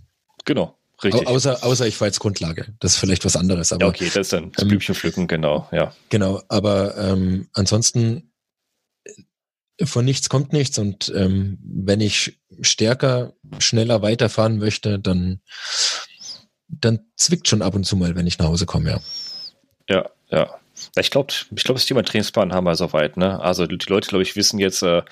[0.44, 0.76] Genau.
[1.02, 1.26] Richtig.
[1.26, 2.74] Au außer, außer ich fahre jetzt Grundlage.
[2.78, 3.72] Das ist vielleicht was anderes.
[3.72, 5.94] Aber, ja, okay, das ist dann das ähm, Blümchen pflücken, genau, ja.
[6.10, 8.30] Genau, aber ähm, ansonsten
[9.82, 15.40] von nichts kommt nichts und ähm, wenn ich stärker, schneller weiterfahren möchte, dann,
[16.68, 19.00] dann zwickt schon ab und zu mal, wenn ich nach Hause komme, ja.
[19.90, 20.59] Ja, ja.
[20.98, 23.16] Ich glaube, ich glaube, das Thema Trainingsplan haben wir soweit.
[23.16, 23.40] Ne?
[23.40, 25.02] Also die Leute, glaube ich, wissen jetzt, äh,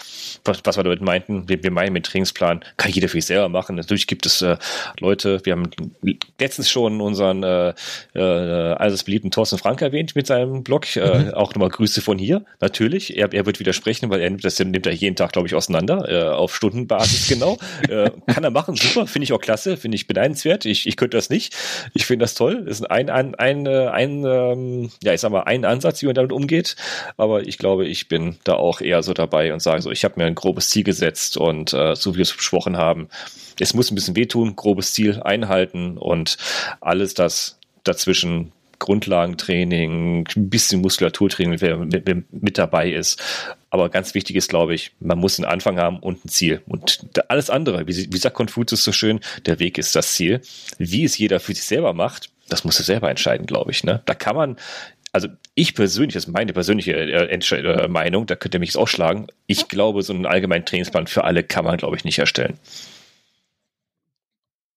[0.44, 1.48] was, was wir damit meinten.
[1.48, 3.76] Wir, wir meinen mit Trainingsplan, kann jeder für sich selber machen.
[3.76, 4.56] Natürlich gibt es äh,
[5.00, 5.70] Leute, wir haben
[6.38, 7.74] letztens schon unseren äh,
[8.14, 10.96] äh, alles beliebten Thorsten Frank erwähnt mit seinem Blog.
[10.96, 11.34] Äh, mhm.
[11.34, 12.44] Auch nochmal Grüße von hier.
[12.60, 15.54] Natürlich, er, er wird widersprechen, weil er nimmt das nimmt er jeden Tag, glaube ich,
[15.54, 17.58] auseinander, äh, auf Stundenbasis genau.
[17.88, 20.64] äh, kann er machen, super, finde ich auch klasse, finde ich beneidenswert.
[20.64, 21.54] Ich, ich könnte das nicht.
[21.94, 22.64] Ich finde das toll.
[22.64, 26.06] Das ist ein, ein, ein, ein, ein ähm, ja, ich sag mal, ein Ansatz, wie
[26.06, 26.76] man damit umgeht.
[27.16, 30.14] Aber ich glaube, ich bin da auch eher so dabei und sage so, ich habe
[30.16, 33.08] mir ein grobes Ziel gesetzt und äh, so wie wir es besprochen haben,
[33.60, 36.36] es muss ein bisschen wehtun, grobes Ziel einhalten und
[36.80, 43.20] alles das dazwischen Grundlagentraining, ein bisschen Muskulaturtraining, wer mit dabei ist.
[43.70, 46.62] Aber ganz wichtig ist, glaube ich, man muss einen Anfang haben und ein Ziel.
[46.66, 50.40] Und alles andere, wie, wie sagt Konfuzius so schön, der Weg ist das Ziel.
[50.78, 53.84] Wie es jeder für sich selber macht, das muss er selber entscheiden, glaube ich.
[53.84, 54.02] Ne?
[54.06, 54.56] Da kann man
[55.12, 58.76] also ich persönlich, das ist meine persönliche äh, äh, Meinung, da könnt ihr mich jetzt
[58.76, 59.26] ausschlagen.
[59.46, 62.58] Ich glaube, so einen allgemeinen Trainingsplan für alle kann man, glaube ich, nicht erstellen.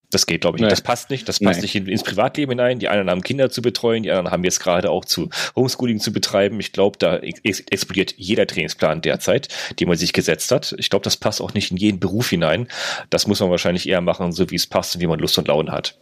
[0.10, 0.72] Das geht, glaube ich, nicht.
[0.72, 1.30] Das passt nicht.
[1.30, 1.62] Das passt Nein.
[1.62, 2.80] nicht ins Privatleben hinein.
[2.80, 6.12] Die einen haben Kinder zu betreuen, die anderen haben jetzt gerade auch zu Homeschooling zu
[6.12, 6.60] betreiben.
[6.60, 9.48] Ich glaube, da explodiert jeder Trainingsplan derzeit,
[9.80, 10.76] den man sich gesetzt hat.
[10.80, 12.68] Ich glaube, das passt auch nicht in jeden Beruf hinein.
[13.10, 15.48] Das muss man wahrscheinlich eher machen, so wie es passt und wie man Lust und
[15.48, 15.96] Laune hat.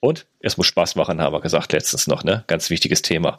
[0.00, 2.44] Und es muss Spaß machen, haben wir gesagt letztens noch, ne?
[2.46, 3.38] Ganz wichtiges Thema.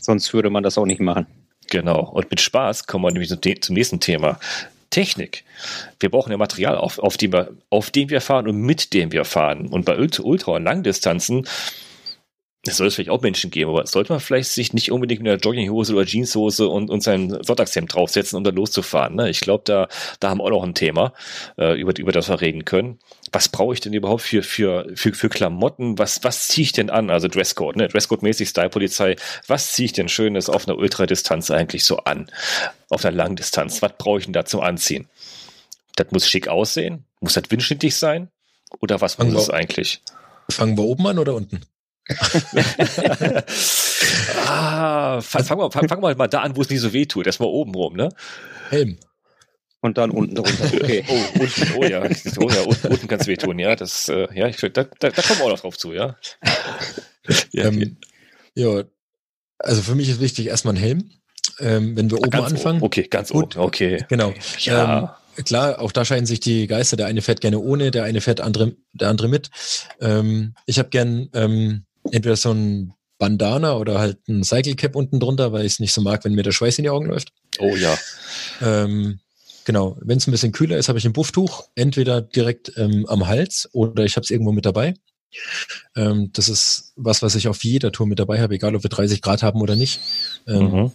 [0.00, 1.26] Sonst würde man das auch nicht machen.
[1.70, 2.00] Genau.
[2.10, 4.38] Und mit Spaß kommen wir nämlich zum nächsten Thema.
[4.90, 5.42] Technik.
[5.98, 9.10] Wir brauchen ja Material, auf, auf, dem wir, auf dem wir fahren und mit dem
[9.10, 9.66] wir fahren.
[9.66, 11.48] Und bei Ultra-, Ultra und Langdistanzen
[12.66, 15.30] es soll es vielleicht auch Menschen geben, aber sollte man vielleicht sich nicht unbedingt mit
[15.30, 19.16] einer Jogginghose oder Jeanshose und, und sein Sonntagshemd draufsetzen, um dann loszufahren.
[19.16, 19.28] Ne?
[19.30, 19.88] Ich glaube, da,
[20.20, 21.12] da haben wir auch noch ein Thema,
[21.58, 22.98] äh, über, über das wir reden können.
[23.32, 25.98] Was brauche ich denn überhaupt für, für, für, für Klamotten?
[25.98, 27.10] Was, was ziehe ich denn an?
[27.10, 27.88] Also Dresscode, ne?
[27.88, 29.16] Dresscode-mäßig, Style-Polizei.
[29.46, 32.30] Was ziehe ich denn Schönes auf einer Ultradistanz eigentlich so an?
[32.88, 33.82] Auf einer Langdistanz?
[33.82, 35.08] Was brauche ich denn da zum Anziehen?
[35.96, 37.04] Das muss schick aussehen?
[37.20, 38.30] Muss das windschnittig sein?
[38.80, 40.02] Oder was muss es eigentlich?
[40.50, 41.60] Fangen wir oben an oder unten?
[44.46, 47.26] Ah, fangen wir, fang, fang wir mal da an, wo es nicht so weh tut.
[47.26, 48.10] Erstmal oben rum, ne?
[48.70, 48.98] Helm.
[49.80, 50.64] Und dann unten drunter.
[50.74, 51.04] Okay.
[51.08, 52.02] oh, unten, oh ja.
[52.38, 53.76] Oh ja, unten, unten kann es wehtun, ja.
[53.76, 56.16] Das, äh, ja, ich, da, da, da kommen wir auch noch drauf zu, ja.
[57.52, 57.96] ja ähm,
[58.54, 58.84] Ja,
[59.58, 61.10] also für mich ist wichtig erstmal ein Helm.
[61.60, 62.78] Ähm, wenn wir oben ganz anfangen.
[62.78, 62.86] Oben.
[62.86, 63.56] Okay, ganz Gut.
[63.56, 63.64] oben.
[63.66, 64.04] Okay.
[64.08, 64.32] Genau.
[64.58, 65.18] Ja.
[65.36, 66.96] Ähm, klar, auch da scheiden sich die Geister.
[66.96, 69.50] Der eine fährt gerne ohne, der eine fährt andere, der andere mit.
[70.00, 75.20] Ähm, ich habe gern ähm, entweder so ein Bandana oder halt ein Cycle Cap unten
[75.20, 77.32] drunter, weil ich es nicht so mag, wenn mir der Schweiß in die Augen läuft.
[77.58, 77.96] Oh ja.
[78.60, 79.20] Ähm,
[79.64, 79.96] genau.
[80.00, 83.68] Wenn es ein bisschen kühler ist, habe ich ein Bufftuch, entweder direkt ähm, am Hals
[83.72, 84.94] oder ich habe es irgendwo mit dabei.
[85.96, 88.90] Ähm, das ist was, was ich auf jeder Tour mit dabei habe, egal ob wir
[88.90, 90.00] 30 Grad haben oder nicht.
[90.46, 90.92] Ähm, mhm.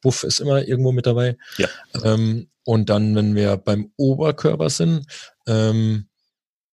[0.00, 1.36] Buff ist immer irgendwo mit dabei.
[1.58, 1.68] Ja.
[2.04, 5.06] Ähm, und dann, wenn wir beim Oberkörper sind,
[5.46, 6.08] ähm,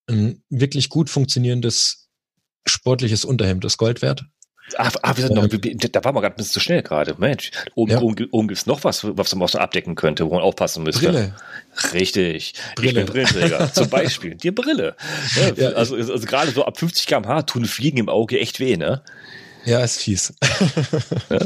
[0.07, 2.02] ein wirklich gut funktionierendes
[2.65, 4.25] sportliches Unterhemd ist Gold wert.
[4.77, 5.77] Ach, ach wir sind noch, ähm.
[5.77, 7.15] da waren wir gerade ein bisschen zu schnell gerade.
[7.17, 7.99] Mensch, oben, ja.
[7.99, 10.83] oben, oben gibt es noch was, was man auch so abdecken könnte, wo man aufpassen
[10.83, 11.07] müsste.
[11.07, 11.35] Brille.
[11.93, 12.53] Richtig.
[12.75, 12.89] Brille.
[12.89, 13.73] Ich bin Brillenträger.
[13.73, 14.35] Zum Beispiel.
[14.35, 14.95] Die Brille.
[15.35, 18.77] Ja, ja, also, also gerade so ab 50 km/h tun Fliegen im Auge echt weh,
[18.77, 19.03] ne?
[19.65, 20.33] Ja, ist fies.
[21.29, 21.39] ja,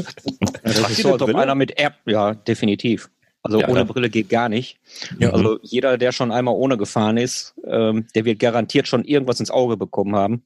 [0.62, 3.10] das ist so, als ob einer mit Erb, ja, definitiv.
[3.42, 4.78] Also ja, ohne Brille geht gar nicht.
[5.18, 5.30] Ja.
[5.30, 9.50] Also jeder, der schon einmal ohne gefahren ist, ähm, der wird garantiert schon irgendwas ins
[9.50, 10.42] Auge bekommen haben.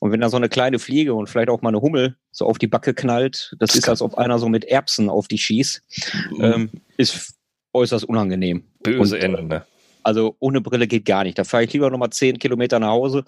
[0.00, 2.58] Und wenn da so eine kleine Fliege und vielleicht auch mal eine Hummel so auf
[2.58, 5.82] die Backe knallt, das, ist, als ob einer so mit Erbsen auf dich schießt,
[6.30, 6.44] mhm.
[6.44, 7.34] ähm, ist
[7.74, 8.64] äußerst unangenehm.
[8.82, 9.66] Böse und, Ende, ne?
[10.02, 11.38] Also ohne Brille geht gar nicht.
[11.38, 13.24] Da fahre ich lieber nochmal zehn Kilometer nach Hause,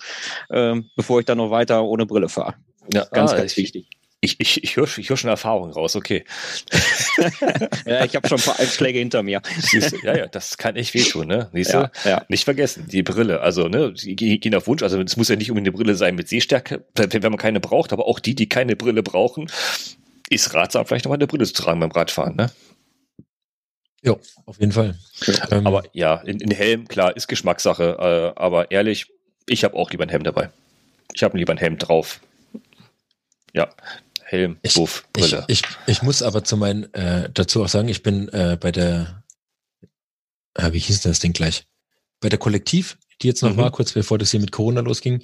[0.51, 2.55] ähm, bevor ich dann noch weiter ohne Brille fahre.
[2.93, 3.88] Ja, ganz, ah, ganz ich, wichtig.
[4.25, 6.25] Ich, ich, ich höre ich hör schon Erfahrung raus, okay.
[7.85, 9.43] ja, ich habe schon ein paar Einschläge hinter mir.
[9.61, 11.51] Siehst ja, ja, das kann echt wehtun, ne?
[11.53, 12.09] Siehst ja, du?
[12.09, 12.25] Ja.
[12.29, 15.51] Nicht vergessen, die Brille, also, ne, die gehen auf Wunsch, also es muss ja nicht
[15.51, 18.77] unbedingt eine Brille sein mit Sehstärke, wenn man keine braucht, aber auch die, die keine
[18.77, 19.51] Brille brauchen,
[20.31, 22.51] ist ratsam, vielleicht nochmal eine Brille zu tragen beim Radfahren, ne?
[24.03, 24.99] Ja, auf jeden Fall.
[25.51, 29.07] Ähm, aber ja, in, in Helm, klar, ist Geschmackssache, äh, aber ehrlich,
[29.47, 30.51] ich habe auch lieber ein Helm dabei.
[31.13, 32.21] Ich habe lieber ein Helm drauf.
[33.55, 33.69] Ja,
[34.35, 35.44] Helm, ich, Buff, Brille.
[35.47, 38.73] Ich, ich, ich, muss aber zu meinen, äh, dazu auch sagen, ich bin äh, bei
[38.73, 39.23] der,
[40.55, 41.68] äh, wie hieß das Ding gleich?
[42.18, 43.59] Bei der Kollektiv die jetzt noch mhm.
[43.59, 45.22] war, kurz bevor das hier mit Corona losging,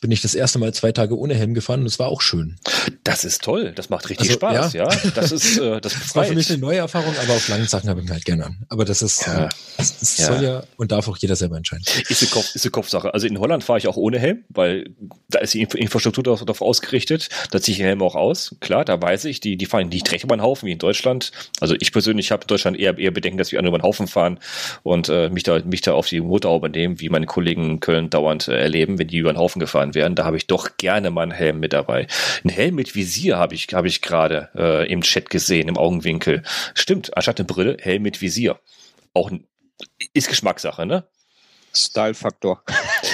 [0.00, 2.56] bin ich das erste Mal zwei Tage ohne Helm gefahren und es war auch schön.
[3.02, 4.90] Das ist toll, das macht richtig also, Spaß, ja.
[4.90, 5.10] ja.
[5.14, 7.88] Das ist, äh, das, das war für mich eine neue Erfahrung, aber auf langen Sachen
[7.88, 8.64] habe ich mir halt gerne an.
[8.68, 9.46] Aber das ist, ja.
[9.46, 10.26] äh, das, das ja.
[10.26, 11.84] soll ja und darf auch jeder selber entscheiden.
[12.08, 13.12] Ist eine, Kopf, ist eine Kopfsache.
[13.12, 14.90] Also in Holland fahre ich auch ohne Helm, weil
[15.28, 18.56] da ist die Infrastruktur darauf ausgerichtet, da ziehe ich den Helm auch aus.
[18.60, 21.32] Klar, da weiß ich, die, die fahren nicht recht über den Haufen wie in Deutschland.
[21.60, 24.06] Also ich persönlich habe in Deutschland eher, eher Bedenken, dass wir andere über den Haufen
[24.06, 24.38] fahren
[24.82, 28.10] und äh, mich da, mich da auf die Motorhaube nehmen, wie meine Kollegen können Köln
[28.10, 30.16] dauernd äh, erleben, wenn die über den Haufen gefahren werden.
[30.16, 32.08] Da habe ich doch gerne mal einen Helm mit dabei.
[32.42, 36.42] Ein Helm mit Visier habe ich, habe ich gerade äh, im Chat gesehen, im Augenwinkel.
[36.74, 38.58] Stimmt, anstatt eine Brille, Helm mit Visier.
[39.12, 39.30] Auch
[40.12, 41.04] ist Geschmackssache, ne?
[41.72, 42.64] Style-Faktor.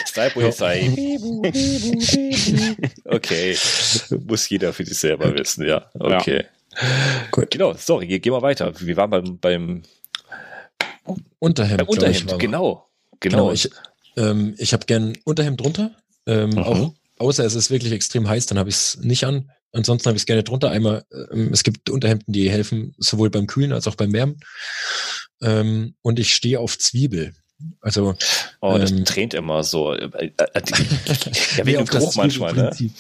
[0.07, 0.91] Style-Polizei.
[3.05, 3.55] okay.
[4.27, 5.91] Muss jeder für sich selber wissen, ja.
[5.93, 6.47] Okay.
[6.73, 6.79] Ja.
[7.31, 7.51] Gut.
[7.51, 8.73] Genau, sorry, gehen wir weiter.
[8.81, 9.83] Wir waren beim, beim
[11.39, 11.79] Unterhemd.
[11.79, 12.87] Beim Unterhemd, genau.
[13.21, 13.37] Genau.
[13.37, 13.71] genau ich,
[14.16, 15.96] ähm, ich habe gern Unterhemd drunter.
[16.27, 19.51] Ähm, auch, außer es ist wirklich extrem heiß, dann habe ich es nicht an.
[19.73, 20.70] Ansonsten habe ich es gerne drunter.
[20.70, 24.40] Einmal, ähm, es gibt Unterhemden, die helfen sowohl beim Kühlen als auch beim Wärmen.
[25.42, 27.35] Ähm, und ich stehe auf Zwiebel.
[27.81, 28.14] Also,
[28.61, 29.92] oh, das ähm, tränt immer so.
[29.92, 30.62] Äh, äh, äh
[31.57, 32.70] ja, wegen Geruch manchmal, ne?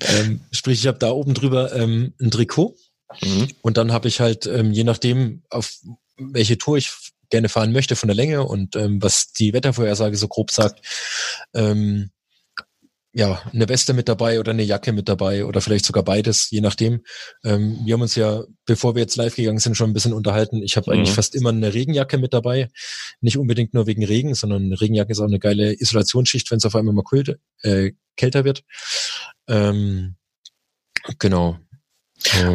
[0.00, 2.76] ähm, sprich, ich habe da oben drüber ähm, ein Trikot
[3.22, 3.48] mhm.
[3.62, 5.72] und dann habe ich halt, ähm, je nachdem, auf
[6.16, 6.92] welche Tour ich
[7.30, 10.84] gerne fahren möchte von der Länge und ähm, was die Wettervorhersage so grob sagt,
[11.54, 12.10] ähm,
[13.12, 16.60] ja, eine Weste mit dabei oder eine Jacke mit dabei oder vielleicht sogar beides, je
[16.60, 17.02] nachdem.
[17.42, 20.62] Ähm, wir haben uns ja, bevor wir jetzt live gegangen sind, schon ein bisschen unterhalten.
[20.62, 20.98] Ich habe mhm.
[20.98, 22.68] eigentlich fast immer eine Regenjacke mit dabei.
[23.20, 26.64] Nicht unbedingt nur wegen Regen, sondern eine Regenjacke ist auch eine geile Isolationsschicht, wenn es
[26.64, 28.62] auf einmal mal kühlt, äh, kälter wird.
[29.48, 30.14] Ähm,
[31.18, 31.58] genau.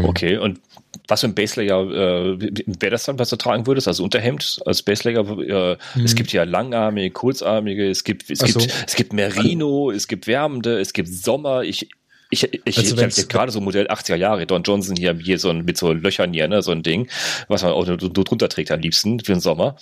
[0.04, 0.62] Okay, und
[1.08, 3.88] was für ein Baselayer äh, wäre das dann, was du tragen würdest?
[3.88, 5.26] Also Unterhemd als Baselayer?
[5.40, 6.06] Äh, mhm.
[6.06, 8.68] Es gibt ja langarmige, kurzarmige, es gibt, es gibt, so.
[8.88, 11.64] es gibt Merino, es gibt wärmende, es gibt Sommer.
[11.64, 11.90] Ich,
[12.32, 15.50] ich, ich, also ich habe gerade so Modell 80er Jahre, Don Johnson hier, hier so
[15.50, 17.10] ein, mit so Löchern hier, ne, so ein Ding,
[17.48, 19.78] was man auch nur drunter trägt am liebsten für den Sommer.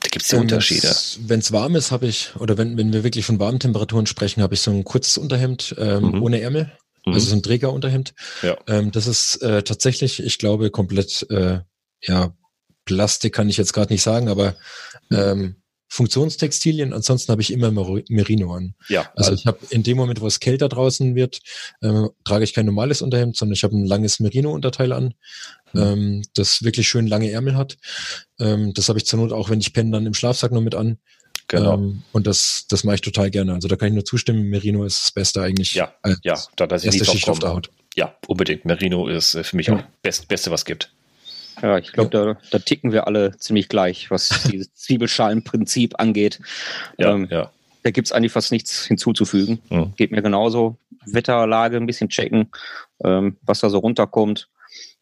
[0.00, 0.94] Da gibt es ja Unterschiede.
[1.20, 4.42] Wenn es warm ist, habe ich, oder wenn, wenn wir wirklich von warmen Temperaturen sprechen,
[4.42, 6.22] habe ich so ein kurzes Unterhemd ähm, mhm.
[6.22, 6.72] ohne Ärmel.
[7.06, 7.14] Mhm.
[7.14, 8.14] Also so ein Trägerunterhemd.
[8.42, 8.56] Ja.
[8.66, 11.60] Ähm, das ist äh, tatsächlich, ich glaube, komplett, äh,
[12.02, 12.34] ja,
[12.84, 14.56] Plastik kann ich jetzt gerade nicht sagen, aber
[15.08, 15.16] mhm.
[15.16, 15.56] ähm,
[15.92, 16.94] Funktionstextilien.
[16.94, 18.74] Ansonsten habe ich immer Merino an.
[18.88, 19.12] Ja.
[19.14, 21.40] Also ich habe in dem Moment, wo es kälter draußen wird,
[21.82, 25.14] ähm, trage ich kein normales Unterhemd, sondern ich habe ein langes Merino-Unterteil an,
[25.74, 25.80] mhm.
[25.80, 27.76] ähm, das wirklich schön lange Ärmel hat.
[28.40, 30.74] Ähm, das habe ich zur Not auch, wenn ich penne, dann im Schlafsack noch mit
[30.74, 30.96] an.
[31.48, 31.74] Genau.
[31.74, 33.52] Ähm, und das, das mache ich total gerne.
[33.52, 34.48] Also da kann ich nur zustimmen.
[34.48, 35.74] Merino ist das Beste eigentlich.
[35.74, 37.70] Ja, ja, da das erste Schicht auf der Haut.
[37.94, 38.64] Ja, unbedingt.
[38.64, 39.76] Merino ist äh, für mich ja.
[39.76, 40.92] auch das Beste, was es gibt.
[41.60, 42.24] Ja, ich glaube, ja.
[42.24, 46.40] da, da ticken wir alle ziemlich gleich, was dieses Zwiebelschalenprinzip angeht.
[46.98, 47.50] Ja, ähm, ja.
[47.82, 49.60] Da gibt es eigentlich fast nichts hinzuzufügen.
[49.68, 49.92] Mhm.
[49.96, 50.78] Geht mir genauso.
[51.04, 52.50] Wetterlage ein bisschen checken,
[53.04, 54.48] ähm, was da so runterkommt.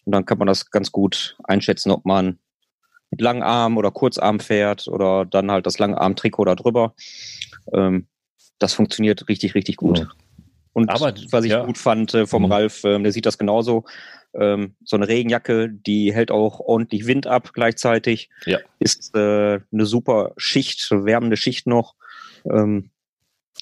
[0.05, 2.39] Und dann kann man das ganz gut einschätzen, ob man
[3.11, 6.95] mit Langarm oder Kurzarm fährt oder dann halt das Langarm-Trikot da drüber.
[7.73, 8.07] Ähm,
[8.59, 10.01] das funktioniert richtig, richtig gut.
[10.01, 10.11] Mhm.
[10.73, 11.65] Und Aber, was ich ja.
[11.65, 12.53] gut fand äh, vom mhm.
[12.53, 13.85] Ralf, äh, der sieht das genauso.
[14.33, 18.31] Ähm, so eine Regenjacke, die hält auch ordentlich Wind ab gleichzeitig.
[18.47, 18.59] Ja.
[18.79, 21.97] Ist äh, eine super Schicht, wärmende Schicht noch.
[22.45, 22.91] Ähm,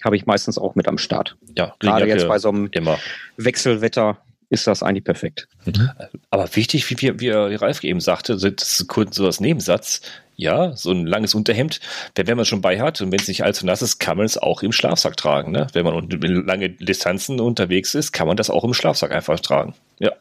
[0.05, 1.39] Habe ich meistens auch mit am Start.
[1.57, 2.99] Ja, gerade jetzt bei so einem immer.
[3.39, 4.19] Wechselwetter
[4.51, 5.49] ist das eigentlich perfekt.
[5.67, 5.91] Mhm.
[6.31, 10.01] Aber wichtig, wie, wie, wie Ralf eben sagte, das ist kurz so das Nebensatz,
[10.37, 11.81] ja, so ein langes Unterhemd,
[12.15, 14.27] wenn man es schon bei hat und wenn es nicht allzu nass ist, kann man
[14.27, 15.51] es auch im Schlafsack tragen.
[15.51, 15.67] Ne?
[15.73, 19.75] Wenn man lange Distanzen unterwegs ist, kann man das auch im Schlafsack einfach tragen.
[19.99, 20.13] Ja.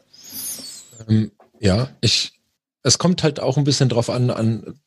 [1.08, 2.32] Ähm, ja, ich,
[2.82, 4.80] es kommt halt auch ein bisschen drauf an, an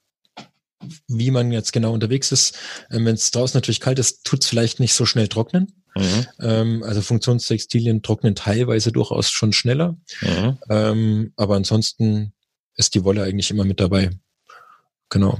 [1.07, 2.57] wie man jetzt genau unterwegs ist.
[2.91, 5.80] Ähm, wenn es draußen natürlich kalt ist, tut es vielleicht nicht so schnell trocknen.
[5.95, 6.25] Mhm.
[6.39, 9.97] Ähm, also Funktionstextilien trocknen teilweise durchaus schon schneller.
[10.21, 10.57] Mhm.
[10.69, 12.33] Ähm, aber ansonsten
[12.75, 14.11] ist die Wolle eigentlich immer mit dabei.
[15.09, 15.39] Genau.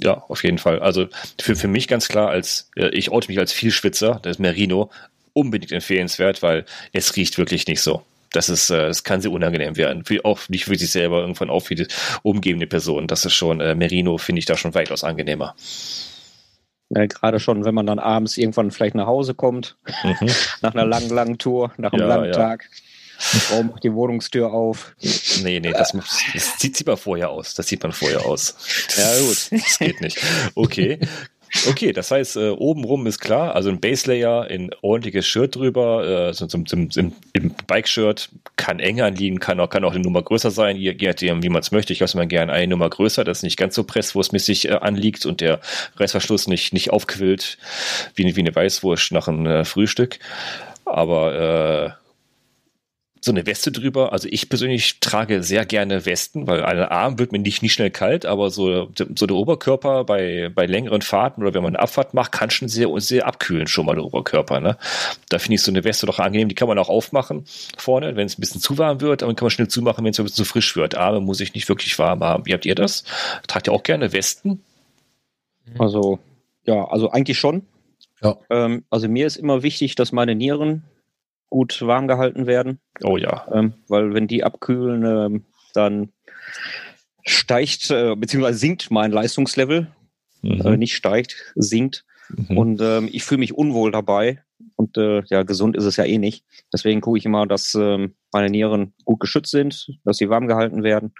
[0.00, 0.78] Ja, auf jeden Fall.
[0.78, 1.08] Also
[1.40, 4.90] für, für mich ganz klar, als äh, ich oute mich als Vielschwitzer, das ist Merino,
[5.32, 8.04] unbedingt empfehlenswert, weil es riecht wirklich nicht so.
[8.30, 10.04] Das ist, äh, das kann sehr unangenehm werden.
[10.04, 11.86] Für, auch nicht für sich selber, irgendwann auch für die
[12.22, 13.08] umgebende Person.
[13.08, 15.56] Das ist schon, äh, Merino finde ich da schon weitaus angenehmer.
[16.90, 20.30] Ja, gerade schon, wenn man dann abends irgendwann vielleicht nach Hause kommt, mhm.
[20.62, 22.32] nach einer langen, langen Tour, nach einem ja, langen ja.
[22.32, 22.70] Tag.
[23.32, 24.94] Die Frau macht die Wohnungstür auf.
[25.42, 27.54] Nee, nee, das, das sieht, sieht man vorher aus.
[27.54, 28.54] Das sieht man vorher aus.
[28.96, 29.48] Ja, gut.
[29.64, 30.22] Das geht nicht.
[30.54, 31.00] Okay,
[31.68, 36.34] Okay, das heißt, äh, obenrum ist klar, also ein Baselayer, ein ordentliches Shirt drüber, äh,
[36.34, 37.12] so, so, so, im,
[37.66, 41.42] Bike-Shirt, kann enger liegen, kann auch, kann auch eine Nummer größer sein, je, je nachdem,
[41.42, 41.92] wie man es möchte.
[41.92, 45.40] Ich lasse mal gerne eine Nummer größer, das nicht ganz so presswurstmäßig äh, anliegt und
[45.40, 45.60] der
[45.96, 47.58] Reißverschluss nicht, nicht aufquillt
[48.14, 50.18] wie, wie eine Weißwurst nach einem äh, Frühstück.
[50.84, 52.07] Aber äh,
[53.28, 54.12] so eine Weste drüber.
[54.12, 57.90] Also ich persönlich trage sehr gerne Westen, weil an Arm wird mir nicht, nicht schnell
[57.90, 62.14] kalt, aber so, so der Oberkörper bei, bei längeren Fahrten oder wenn man eine Abfahrt
[62.14, 64.60] macht, kann schon sehr, sehr abkühlen schon mal der Oberkörper.
[64.60, 64.78] Ne?
[65.28, 66.48] Da finde ich so eine Weste doch angenehm.
[66.48, 67.44] Die kann man auch aufmachen
[67.76, 70.18] vorne, wenn es ein bisschen zu warm wird, aber kann man schnell zumachen, wenn es
[70.18, 70.96] ein bisschen zu frisch wird.
[70.96, 72.46] Arme muss ich nicht wirklich warm haben.
[72.46, 73.04] Wie habt ihr das?
[73.46, 74.64] Tragt ihr auch gerne Westen?
[75.78, 76.18] Also,
[76.64, 77.66] ja, also eigentlich schon.
[78.22, 78.38] Ja.
[78.48, 80.82] Ähm, also mir ist immer wichtig, dass meine Nieren
[81.48, 82.80] gut warm gehalten werden.
[83.02, 83.46] Oh ja.
[83.52, 85.44] Ähm, weil wenn die abkühlen, ähm,
[85.74, 86.12] dann
[87.24, 88.52] steigt äh, bzw.
[88.52, 89.88] sinkt mein Leistungslevel.
[90.42, 90.60] Mhm.
[90.60, 92.04] Äh, nicht steigt, sinkt.
[92.28, 92.58] Mhm.
[92.58, 94.42] Und ähm, ich fühle mich unwohl dabei.
[94.76, 96.44] Und äh, ja, gesund ist es ja eh nicht.
[96.72, 100.82] Deswegen gucke ich immer, dass ähm, meine Nieren gut geschützt sind, dass sie warm gehalten
[100.82, 101.14] werden.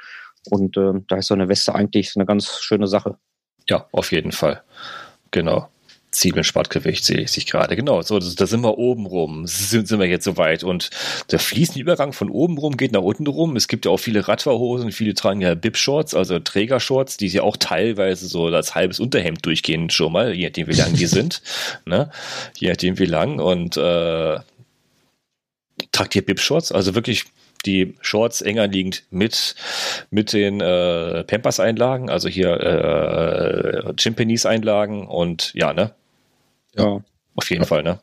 [0.51, 3.19] Und ähm, da ist so eine Weste eigentlich eine ganz schöne Sache.
[3.69, 4.63] Ja, auf jeden Fall.
[5.31, 5.69] Genau.
[6.19, 7.77] Zwiebeln-Sportgewicht sehe ich sich gerade.
[7.77, 9.47] Genau, so, da sind wir oben rum.
[9.47, 10.65] Sind, sind wir jetzt soweit.
[10.65, 10.91] Und
[11.31, 13.57] der fließende Übergang von oben rum geht nach unten rum.
[13.57, 17.57] Es gibt ja auch viele Radfahrhosen, viele tragen ja Bib-Shorts, also Trägershorts, die ja auch
[17.57, 21.43] teilweise so als halbes Unterhemd durchgehen schon mal, je nachdem wie lang die sind.
[21.85, 22.11] Ne?
[22.57, 23.39] Je nachdem wie lang.
[23.39, 24.39] Und äh,
[25.93, 27.25] tragt ihr Bib-Shorts, also wirklich
[27.67, 29.55] die Shorts enger liegend mit,
[30.11, 35.95] mit den äh, Pampers-Einlagen, also hier äh, Chimpanese-Einlagen und ja, ne?
[36.79, 37.05] Ja.
[37.35, 37.65] Auf jeden.
[37.65, 38.01] Fall, ne?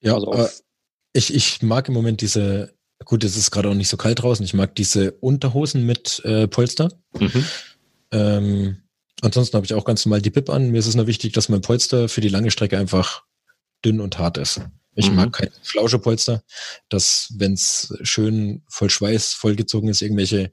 [0.00, 0.48] Ja, also äh,
[1.12, 2.74] ich, ich mag im Moment diese,
[3.04, 6.48] gut, es ist gerade auch nicht so kalt draußen, ich mag diese Unterhosen mit äh,
[6.48, 6.90] Polster.
[7.18, 7.44] Mhm.
[8.12, 8.82] Ähm,
[9.22, 10.70] ansonsten habe ich auch ganz normal die Pip an.
[10.70, 13.24] Mir ist es nur wichtig, dass mein Polster für die lange Strecke einfach
[13.84, 14.60] dünn und hart ist.
[14.94, 15.16] Ich mhm.
[15.16, 16.42] mag kein Flauschepolster,
[16.88, 20.50] das, wenn es schön voll Schweiß vollgezogen ist, irgendwelche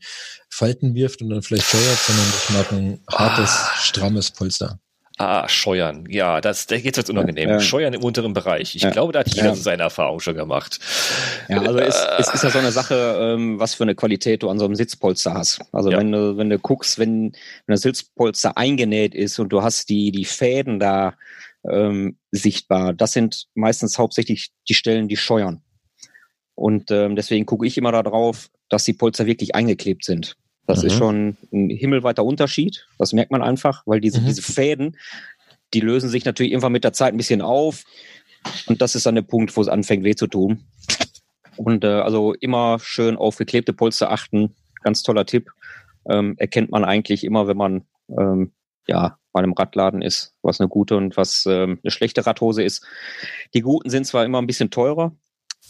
[0.50, 3.72] Falten wirft und dann vielleicht scheuert, sondern ich mag ein hartes, ah.
[3.78, 4.80] strammes Polster.
[5.20, 6.06] Ah, Scheuern.
[6.10, 7.50] Ja, das, da geht's jetzt unangenehm.
[7.50, 7.60] Ja.
[7.60, 8.76] Scheuern im unteren Bereich.
[8.76, 8.92] Ich ja.
[8.92, 9.56] glaube, da hat jeder ja.
[9.56, 10.80] seine Erfahrung schon gemacht.
[11.50, 12.08] Ja, also es, äh.
[12.20, 14.76] es ist ja so eine Sache, ähm, was für eine Qualität du an so einem
[14.76, 15.62] Sitzpolster hast.
[15.72, 19.90] Also wenn du, wenn du guckst, wenn, wenn das Sitzpolster eingenäht ist und du hast
[19.90, 21.16] die, die Fäden da
[21.68, 22.94] ähm, sichtbar.
[22.94, 25.64] Das sind meistens hauptsächlich die Stellen, die scheuern.
[26.54, 30.36] Und ähm, deswegen gucke ich immer darauf, dass die Polster wirklich eingeklebt sind.
[30.68, 30.88] Das mhm.
[30.88, 32.86] ist schon ein himmelweiter Unterschied.
[33.00, 34.26] Das merkt man einfach, weil diese, mhm.
[34.26, 34.98] diese Fäden,
[35.74, 37.84] die lösen sich natürlich irgendwann mit der Zeit ein bisschen auf.
[38.68, 40.66] Und das ist dann der Punkt, wo es anfängt weh zu tun.
[41.56, 44.56] Und äh, also immer schön auf geklebte Polster achten.
[44.84, 45.50] Ganz toller Tipp.
[46.08, 48.52] Ähm, erkennt man eigentlich immer, wenn man ähm,
[48.88, 52.86] ja bei einem Radladen ist, was eine gute und was ähm, eine schlechte Radhose ist.
[53.54, 55.16] Die guten sind zwar immer ein bisschen teurer,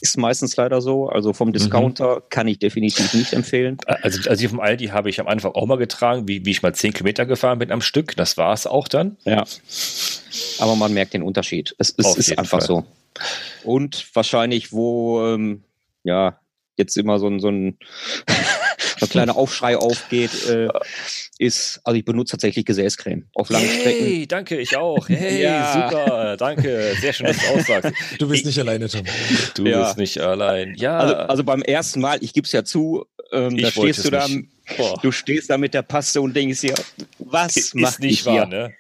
[0.02, 1.10] ist meistens leider so.
[1.10, 2.22] Also vom Discounter mhm.
[2.30, 3.78] kann ich definitiv nicht empfehlen.
[3.86, 6.74] Also, also vom Aldi habe ich am Anfang auch mal getragen, wie, wie ich mal
[6.74, 8.16] zehn Kilometer gefahren bin am Stück.
[8.16, 9.18] Das war es auch dann.
[9.26, 9.44] Ja.
[10.60, 11.76] Aber man merkt den Unterschied.
[11.78, 12.68] Es, es ist einfach Fall.
[12.68, 12.84] so.
[13.64, 15.64] Und wahrscheinlich, wo ähm,
[16.04, 16.40] ja
[16.78, 17.78] jetzt immer so ein, so ein
[19.02, 20.68] ein kleiner Aufschrei aufgeht, äh,
[21.40, 24.06] ist, also ich benutze tatsächlich Gesäßcreme auf langen hey, Strecken.
[24.06, 25.10] Hey, danke, ich auch.
[25.10, 25.90] Hey, ja.
[25.90, 26.94] super, danke.
[27.00, 27.94] Sehr schön, dass du aussagst.
[28.20, 29.04] Du bist ich, nicht alleine, Tom.
[29.56, 29.84] Du ja.
[29.84, 30.76] bist nicht allein.
[30.76, 30.98] Ja.
[30.98, 34.28] Also, also beim ersten Mal, ich gebe es ja zu, ähm, da stehst du da,
[35.02, 36.76] du stehst da mit der Paste und denkst dir,
[37.20, 38.74] was macht nicht wahr, ne?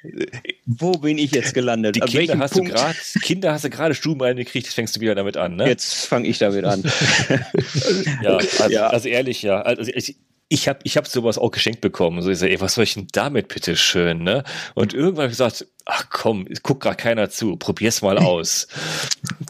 [0.65, 1.95] Wo bin ich jetzt gelandet?
[1.95, 2.71] Die Kinder hast, Punkt?
[2.71, 5.67] Du grad, Kinder hast du gerade Stuben reingekriegt, jetzt fängst du wieder damit an, ne?
[5.67, 6.83] Jetzt fange ich damit an.
[8.23, 9.61] ja, also, ja, also, ehrlich, ja.
[9.61, 10.17] Also ich,
[10.49, 12.21] ich habe ich hab sowas auch geschenkt bekommen.
[12.21, 14.43] So ich sage, ey, was soll ich denn damit bitte schön, ne?
[14.75, 18.67] Und irgendwann habe ich gesagt, ach komm, guckt gerade keiner zu, probier's mal aus.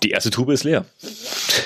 [0.04, 0.86] Die erste Tube ist leer.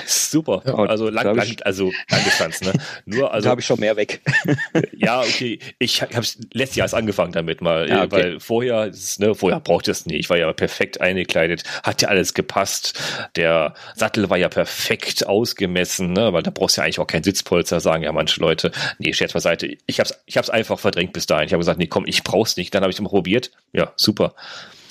[0.06, 0.62] Super.
[0.64, 2.72] Ja, also lang, lang, also angestanzt, ne?
[3.04, 3.44] Nur also.
[3.44, 4.22] Da habe ich schon mehr weg.
[4.96, 5.58] ja, okay.
[5.78, 8.10] Ich habe letztes Jahr angefangen damit mal, ja, okay.
[8.10, 10.16] weil vorher, ne, vorher brauchte es nie.
[10.16, 12.98] Ich war ja perfekt eingekleidet, hat ja alles gepasst.
[13.36, 16.32] Der Sattel war ja perfekt ausgemessen, ne?
[16.32, 18.72] Weil da brauchst du ja eigentlich auch kein Sitzpolster, sagen ja manche Leute.
[18.98, 19.76] Nee, Scherz beiseite.
[19.86, 21.46] Ich habe es ich hab's einfach verdrängt bis dahin.
[21.46, 22.74] Ich habe gesagt, nee, komm, ich brauch's nicht.
[22.74, 23.50] Dann habe ich es mal probiert.
[23.72, 24.34] Ja, super.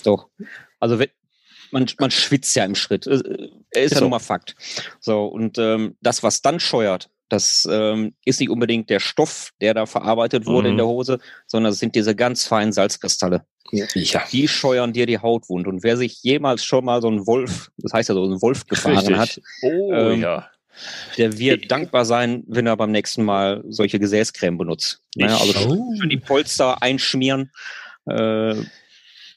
[0.03, 0.27] Doch.
[0.79, 0.97] Also
[1.71, 3.07] man, man schwitzt ja im Schritt.
[3.07, 4.01] Ist, ist ja so.
[4.01, 4.55] nun mal Fakt.
[4.99, 9.73] So, und ähm, das, was dann scheuert, das ähm, ist nicht unbedingt der Stoff, der
[9.73, 10.71] da verarbeitet wurde mhm.
[10.71, 13.45] in der Hose, sondern es sind diese ganz feinen Salzkristalle.
[13.71, 14.23] Ja.
[14.31, 15.65] Die scheuern dir die Haut wund.
[15.65, 18.67] Und wer sich jemals schon mal so ein Wolf, das heißt ja so ein Wolf
[18.67, 19.17] gefahren Richtig.
[19.17, 20.49] hat, oh, ähm, ja.
[21.17, 25.01] der wird ich, dankbar sein, wenn er beim nächsten Mal solche Gesäßcreme benutzt.
[25.15, 25.95] Naja, also oh.
[25.97, 27.51] schön die Polster einschmieren.
[28.07, 28.55] Äh,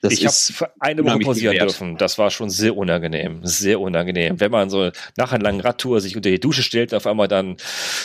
[0.04, 1.96] das ich habe eine Woche pausieren dürfen.
[1.96, 3.40] Das war schon sehr unangenehm.
[3.42, 4.38] Sehr unangenehm.
[4.38, 7.56] Wenn man so nach einer langen Radtour sich unter die Dusche stellt, auf einmal dann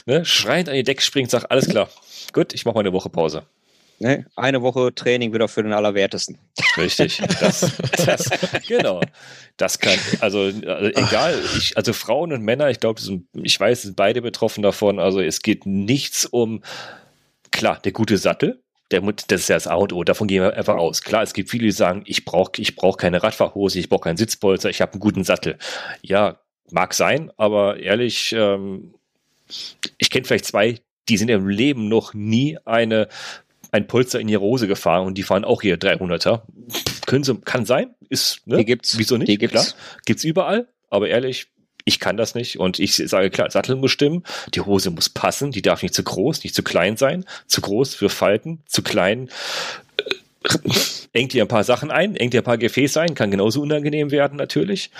[0.05, 1.89] ne, schreiend an die Decke springt, sagt, alles klar,
[2.31, 3.43] gut, ich mache mal eine Woche Pause.
[3.99, 4.25] Ne?
[4.37, 6.39] Eine Woche Training wieder für den Allerwertesten.
[6.77, 7.21] Richtig.
[7.41, 7.69] Das,
[8.05, 8.29] das,
[8.65, 9.01] genau.
[9.57, 13.01] Das kann, also, also egal, ich, also Frauen und Männer, ich glaube,
[13.33, 14.99] ich weiß, sind beide betroffen davon.
[14.99, 16.63] Also es geht nichts um,
[17.51, 20.55] klar, der gute Sattel, der, das ist ja das A und O, davon gehen wir
[20.55, 21.01] einfach aus.
[21.01, 24.17] Klar, es gibt viele, die sagen, ich brauche ich brauch keine Radfachhose, ich brauche keinen
[24.17, 25.57] Sitzpolster, ich habe einen guten Sattel.
[26.01, 26.39] Ja,
[26.71, 28.93] mag sein, aber ehrlich, ähm,
[29.97, 33.07] ich kenne vielleicht zwei, die sind im Leben noch nie eine
[33.71, 36.41] ein Polster in ihre Hose gefahren und die fahren auch hier 300er.
[37.05, 38.57] Können sie, kann sein, ist, ne?
[38.57, 38.97] Die gibt's.
[38.97, 39.27] Wieso nicht?
[39.27, 39.53] Die gibt's.
[39.53, 41.47] Klar, gibt's überall, aber ehrlich,
[41.89, 44.23] ich kann das nicht und ich sage klar, Sattel muss stimmen,
[44.53, 47.95] die Hose muss passen, die darf nicht zu groß, nicht zu klein sein, zu groß
[47.95, 49.29] für Falten, zu klein
[49.97, 50.53] äh,
[51.13, 54.11] engt dir ein paar Sachen ein, engt dir ein paar Gefäße ein, kann genauso unangenehm
[54.11, 54.91] werden natürlich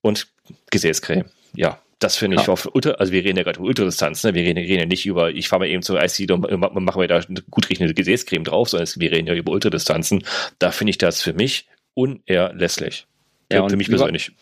[0.00, 0.28] und
[0.70, 1.78] Gesäßcreme, ja.
[1.98, 2.52] Das finde ich ja.
[2.54, 4.32] auf Ultra, also wir reden ja gerade über Ultradistanz, ne?
[4.32, 7.08] Wir reden, reden ja nicht über, ich fahre mal eben zur IC und machen wir
[7.08, 10.24] da eine gut riechende Gesäßcreme drauf, sondern wir reden ja über Ultradistanzen.
[10.58, 13.06] Da finde ich das für mich unerlässlich.
[13.52, 14.32] Ja, für mich persönlich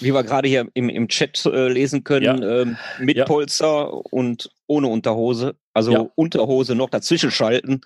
[0.00, 2.60] wie wir gerade hier im, im Chat äh, lesen können, ja.
[2.62, 3.24] ähm, mit ja.
[3.24, 5.56] Polster und ohne Unterhose.
[5.72, 6.06] Also ja.
[6.14, 7.80] Unterhose noch dazwischen schalten.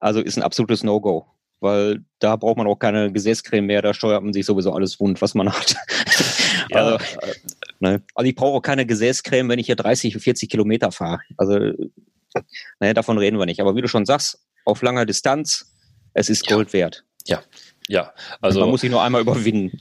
[0.00, 1.26] Also ist ein absolutes No-Go.
[1.60, 5.20] Weil da braucht man auch keine Gesäßcreme mehr, da steuert man sich sowieso alles wund,
[5.20, 5.74] was man hat.
[6.70, 7.34] also, äh,
[7.80, 8.02] ne?
[8.14, 11.20] also ich brauche auch keine Gesäßcreme, wenn ich hier 30, 40 Kilometer fahre.
[11.36, 11.58] Also
[12.80, 13.60] ne, davon reden wir nicht.
[13.60, 15.74] Aber wie du schon sagst, auf langer Distanz,
[16.14, 17.04] es ist Gold wert.
[17.26, 17.42] Ja,
[17.88, 18.12] ja,
[18.42, 18.60] also.
[18.60, 19.80] Man muss sich nur einmal überwinden.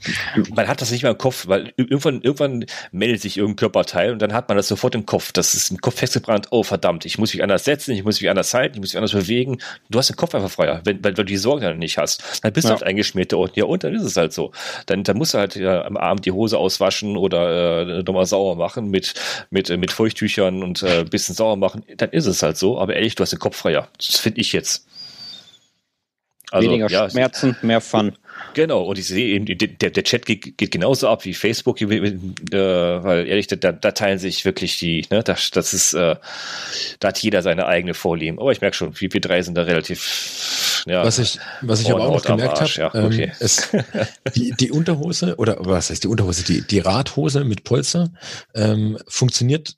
[0.56, 4.22] Man hat das nicht mehr im Kopf, weil irgendwann, irgendwann meldet sich irgendein Körperteil und
[4.22, 5.34] dann hat man das sofort im Kopf.
[5.34, 6.48] Das ist im Kopf festgebrannt.
[6.52, 8.98] Oh, verdammt, ich muss mich anders setzen, ich muss mich anders halten, ich muss mich
[8.98, 9.58] anders bewegen.
[9.90, 12.24] Du hast den Kopf einfach freier, wenn, weil, weil du die Sorgen dann nicht hast.
[12.44, 12.76] Dann bist ja.
[12.76, 14.54] du halt eingeschmiert Ja, und dann ist es halt so.
[14.86, 18.56] Dann, dann musst du halt ja, am Abend die Hose auswaschen oder äh, nochmal sauer
[18.56, 19.16] machen mit,
[19.50, 21.84] mit, mit Feuchttüchern und äh, bisschen sauer machen.
[21.98, 22.80] Dann ist es halt so.
[22.80, 23.90] Aber ehrlich, du hast den Kopf freier.
[23.98, 24.88] Das finde ich jetzt.
[26.52, 28.14] Also, Weniger ja, Schmerzen, mehr Fun.
[28.54, 31.88] Genau, und ich sehe eben, der, der Chat geht, geht genauso ab wie Facebook, äh,
[31.90, 36.16] weil ehrlich, da, da teilen sich wirklich die, ne, das, das ist, äh,
[37.00, 38.40] da hat jeder seine eigene Vorlieben.
[38.40, 41.04] Aber ich merke schon, wir, wir drei sind da relativ, ja.
[41.04, 43.34] Was ich, was ich aber auch noch gemerkt habe, ja, okay.
[43.42, 44.04] ähm,
[44.36, 48.12] die, die Unterhose, oder was heißt die Unterhose, die, die Radhose mit Polster,
[48.56, 49.76] ähm, funktioniert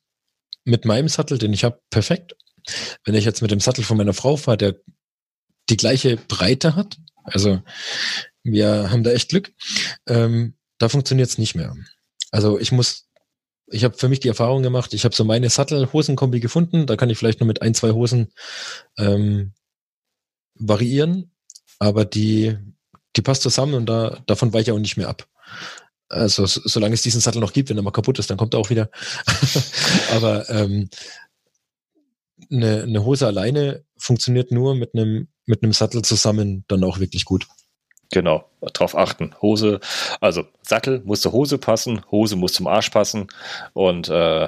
[0.65, 2.35] mit meinem Sattel, den ich habe, perfekt.
[3.03, 4.75] Wenn ich jetzt mit dem Sattel von meiner Frau fahre, der
[5.69, 6.97] die gleiche Breite hat.
[7.23, 7.61] Also
[8.43, 9.51] wir haben da echt Glück.
[10.07, 11.75] Ähm, da funktioniert es nicht mehr.
[12.31, 13.07] Also ich muss,
[13.67, 17.09] ich habe für mich die Erfahrung gemacht, ich habe so meine Sattel-Hosenkombi gefunden, da kann
[17.09, 18.31] ich vielleicht nur mit ein, zwei Hosen
[18.97, 19.53] ähm,
[20.55, 21.31] variieren,
[21.79, 22.57] aber die,
[23.15, 25.27] die passt zusammen und da, davon weiche ich auch nicht mehr ab.
[26.09, 28.59] Also solange es diesen Sattel noch gibt, wenn er mal kaputt ist, dann kommt er
[28.59, 28.89] auch wieder.
[30.11, 30.89] Aber ähm,
[32.51, 37.25] eine, eine Hose alleine funktioniert nur mit einem mit einem Sattel zusammen dann auch wirklich
[37.25, 37.47] gut.
[38.11, 39.35] Genau, drauf achten.
[39.41, 39.79] Hose,
[40.21, 43.27] also Sattel muss zur Hose passen, Hose muss zum Arsch passen
[43.73, 44.47] und äh,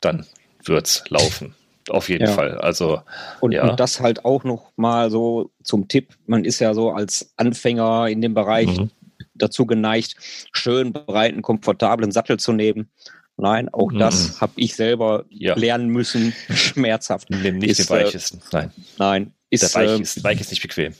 [0.00, 0.26] dann
[0.64, 1.54] wird's laufen.
[1.90, 2.32] Auf jeden ja.
[2.32, 2.58] Fall.
[2.58, 3.00] Also
[3.40, 3.68] und, ja.
[3.68, 6.08] und das halt auch noch mal so zum Tipp.
[6.26, 8.90] Man ist ja so als Anfänger in dem Bereich mhm.
[9.38, 10.16] Dazu geneigt,
[10.52, 12.90] schön breiten, komfortablen Sattel zu nehmen.
[13.36, 13.98] Nein, auch mhm.
[13.98, 15.54] das habe ich selber ja.
[15.54, 16.32] lernen müssen.
[16.50, 17.30] Schmerzhaft.
[17.30, 18.40] Nimm nicht ist, den weichesten.
[18.52, 18.72] Nein.
[18.98, 19.32] Nein.
[19.50, 20.92] Ist, Der weich, äh, ist, weich ist nicht bequem.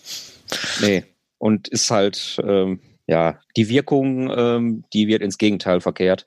[0.80, 1.04] Nee.
[1.38, 6.24] Und ist halt, ähm, ja, die Wirkung, ähm, die wird ins Gegenteil verkehrt.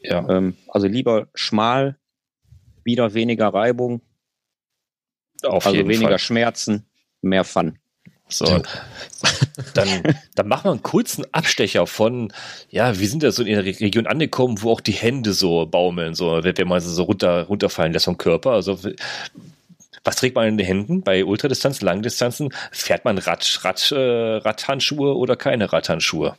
[0.00, 0.26] Ja.
[0.28, 1.98] Ähm, also lieber schmal,
[2.84, 4.00] wieder weniger Reibung.
[5.42, 6.18] Auf also weniger Fall.
[6.18, 6.86] Schmerzen,
[7.20, 7.78] mehr Fun.
[8.30, 8.62] So, ja.
[9.74, 12.32] dann, dann machen wir einen kurzen Abstecher von,
[12.70, 16.14] ja, wir sind ja so in der Region angekommen, wo auch die Hände so baumeln,
[16.14, 18.52] so, wenn man so runter, runterfallen lässt vom Körper.
[18.52, 18.78] Also,
[20.04, 22.54] was trägt man in den Händen bei Ultradistanzen, Langdistanzen?
[22.72, 26.36] Fährt man Rad, Rad, äh, Radhandschuhe oder keine Radhandschuhe?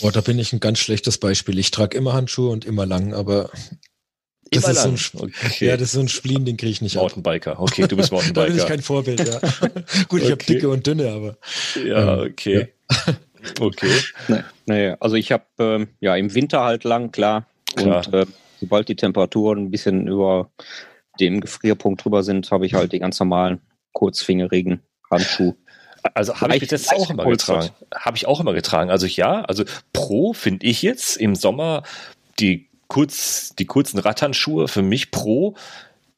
[0.00, 1.58] Boah, da bin ich ein ganz schlechtes Beispiel.
[1.58, 3.50] Ich trage immer Handschuhe und immer lang, aber
[4.50, 4.88] das ist so
[5.22, 5.66] ein, okay.
[5.66, 7.60] Ja, das ist so ein Spleen, den kriege ich nicht Mountainbiker.
[7.60, 8.40] Okay, du bist Mountainbiker.
[8.46, 9.40] da bin ich kein Vorbild, ja.
[10.08, 10.30] Gut, ich okay.
[10.30, 11.36] habe dicke und dünne, aber.
[11.84, 12.68] Ja, ähm, okay.
[12.90, 13.14] Ja.
[13.60, 13.90] okay.
[14.68, 17.46] Nee, also ich habe ähm, ja im Winter halt lang, klar.
[17.76, 18.04] klar.
[18.04, 18.26] Und äh,
[18.60, 20.50] sobald die Temperaturen ein bisschen über
[21.20, 23.60] dem Gefrierpunkt drüber sind, habe ich halt die ganz normalen
[23.92, 25.54] kurzfingerigen Handschuhe.
[26.14, 27.70] Also habe ich das auch immer getragen.
[27.94, 28.90] Habe ich auch immer getragen.
[28.90, 31.82] Also ja, also Pro finde ich jetzt im Sommer
[32.38, 35.54] die kurz, die kurzen Radhandschuhe für mich pro.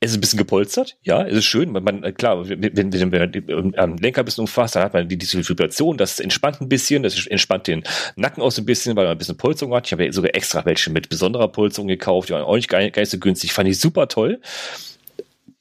[0.00, 1.72] Es ist ein bisschen gepolstert, ja, es ist schön.
[1.72, 5.18] Man, man klar, wenn, wenn, man am Lenker ein bisschen umfasst, dann hat man die,
[5.18, 7.82] diese Vibration, das entspannt ein bisschen, das entspannt den
[8.14, 9.86] Nacken aus ein bisschen, weil man ein bisschen Polsterung hat.
[9.86, 12.88] Ich habe ja sogar extra welche mit besonderer Polsterung gekauft, die waren auch nicht gar,
[12.90, 14.40] gar so günstig, fand ich super toll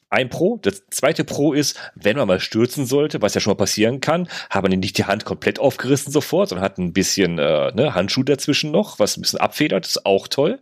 [0.10, 0.60] ein Pro.
[0.62, 4.28] Das zweite Pro ist, wenn man mal stürzen sollte, was ja schon mal passieren kann,
[4.50, 8.24] hat man nicht die Hand komplett aufgerissen sofort, sondern hat ein bisschen äh, ne, Handschuh
[8.24, 10.60] dazwischen noch, was ein bisschen abfedert, ist auch toll.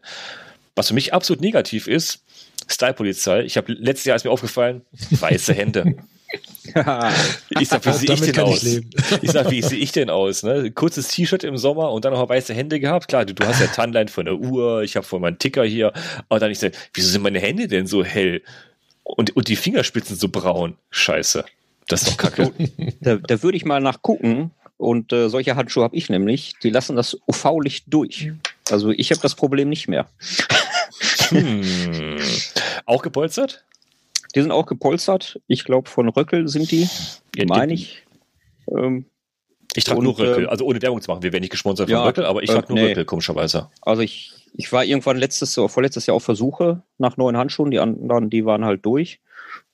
[0.76, 2.24] Was für mich absolut negativ ist,
[2.68, 3.44] Style-Polizei.
[3.44, 4.82] Ich habe letztes Jahr ist mir aufgefallen,
[5.12, 5.96] weiße Hände.
[7.50, 8.64] ich sag, wie sehe ich denn aus?
[8.64, 8.84] Ich,
[9.22, 10.44] ich sag, wie sehe ich denn aus?
[10.44, 10.72] Ne?
[10.72, 13.08] Kurzes T-Shirt im Sommer und dann noch weiße Hände gehabt.
[13.08, 15.94] Klar, du, du hast ja Tanline von der Uhr, ich habe von meinem Ticker hier.
[16.28, 18.42] Und dann ich sage, wieso sind meine Hände denn so hell?
[19.06, 20.76] Und, und die Fingerspitzen so braun.
[20.90, 21.46] Scheiße.
[21.88, 22.52] Das ist doch kacke.
[23.02, 24.52] da, da würde ich mal nachgucken.
[24.78, 26.56] Und äh, solche Handschuhe habe ich nämlich.
[26.64, 28.32] Die lassen das UV-Licht durch.
[28.70, 30.08] Also ich habe das Problem nicht mehr.
[31.30, 32.18] hm.
[32.86, 33.64] Auch gepolstert?
[34.34, 35.40] Die sind auch gepolstert.
[35.48, 36.90] Ich glaube, von Röckel sind die,
[37.36, 38.04] ja, meine ich.
[38.68, 39.06] Ähm,
[39.76, 41.24] ich trage nur Röckel, ähm, also ohne Werbung zu machen.
[41.24, 42.90] Wir werden nicht gesponsert von ja, Röckel, aber ich trage äh, nur nee.
[42.90, 43.70] Röckel, komischerweise.
[43.82, 47.80] Also ich ich war irgendwann letztes oder vorletztes Jahr auf Versuche nach neuen Handschuhen, die
[47.80, 49.20] anderen, die waren halt durch.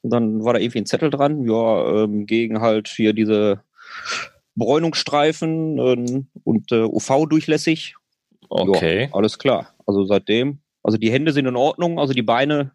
[0.02, 3.62] Und dann war da irgendwie ein Zettel dran, ja, ähm, gegen halt hier diese
[4.56, 7.96] Bräunungsstreifen ähm, und äh, UV-durchlässig.
[8.50, 9.04] Okay.
[9.04, 9.74] Ja, alles klar.
[9.86, 12.72] Also seitdem, also die Hände sind in Ordnung, also die Beine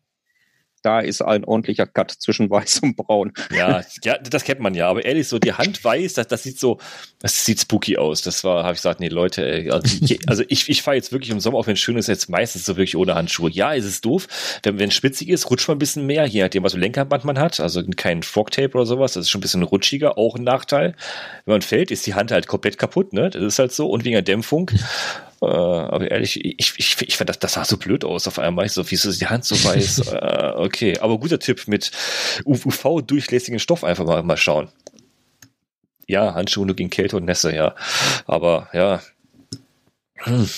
[0.87, 3.32] da ist ein ordentlicher Cut zwischen weiß und braun.
[3.55, 4.89] Ja, ja, das kennt man ja.
[4.89, 6.78] Aber ehrlich, so die Hand weiß, das, das sieht so,
[7.18, 8.22] das sieht spooky aus.
[8.22, 11.30] Das war, habe ich gesagt, nee, Leute, ey, also, also ich, ich fahre jetzt wirklich
[11.30, 13.51] im Sommer, auch wenn es schön ist, jetzt meistens so wirklich ohne Handschuhe.
[13.51, 14.28] Ja, ist es doof.
[14.62, 17.24] Wenn wenn es spitzig ist, rutscht man ein bisschen mehr, je nachdem, was für Lenkerband
[17.24, 17.59] man hat.
[17.59, 19.14] Also kein Frogtape oder sowas.
[19.14, 20.95] Das ist schon ein bisschen rutschiger, auch ein Nachteil.
[21.45, 23.30] Wenn man fällt, ist die Hand halt komplett kaputt, ne?
[23.30, 23.89] Das ist halt so.
[23.89, 24.70] Und wegen der Dämpfung.
[25.43, 28.66] Äh, aber ehrlich, ich, ich, ich fand, das, das sah so blöd aus auf einmal.
[28.66, 29.99] Ich so, wieso ist die Hand so weiß?
[30.12, 31.91] äh, okay, aber guter Tipp mit
[32.45, 34.68] UV-durchlässigen Stoff einfach mal, mal schauen.
[36.07, 37.74] Ja, Handschuhe nur gegen Kälte und Nässe, ja.
[38.26, 39.03] Aber ja.
[40.18, 40.49] Hm.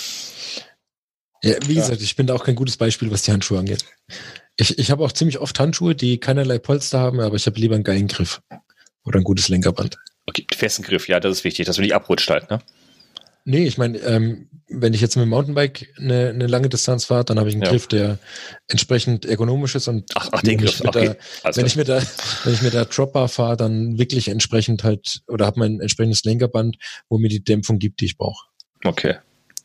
[1.42, 1.82] Ja, wie ja.
[1.82, 3.84] gesagt, ich bin da auch kein gutes Beispiel, was die Handschuhe angeht.
[4.56, 7.76] Ich, ich habe auch ziemlich oft Handschuhe, die keinerlei Polster haben, aber ich habe lieber
[7.76, 8.42] einen geilen Griff.
[9.04, 9.98] Oder ein gutes Lenkerband.
[10.26, 12.60] Okay, festen Griff, ja, das ist wichtig, dass du nicht abrutscht halt, ne?
[13.50, 17.24] Nee, ich meine, ähm, wenn ich jetzt mit dem Mountainbike eine, eine lange Distanz fahre,
[17.24, 17.70] dann habe ich einen ja.
[17.70, 18.18] Griff, der
[18.68, 21.16] entsprechend ergonomisch ist und ach, ach den Griff, okay.
[21.42, 22.02] da, wenn ich mit der
[22.44, 26.76] wenn ich mit der Dropper fahre, dann wirklich entsprechend halt oder habe mein entsprechendes Lenkerband,
[27.08, 28.48] wo mir die Dämpfung gibt, die ich brauche.
[28.84, 29.14] Okay.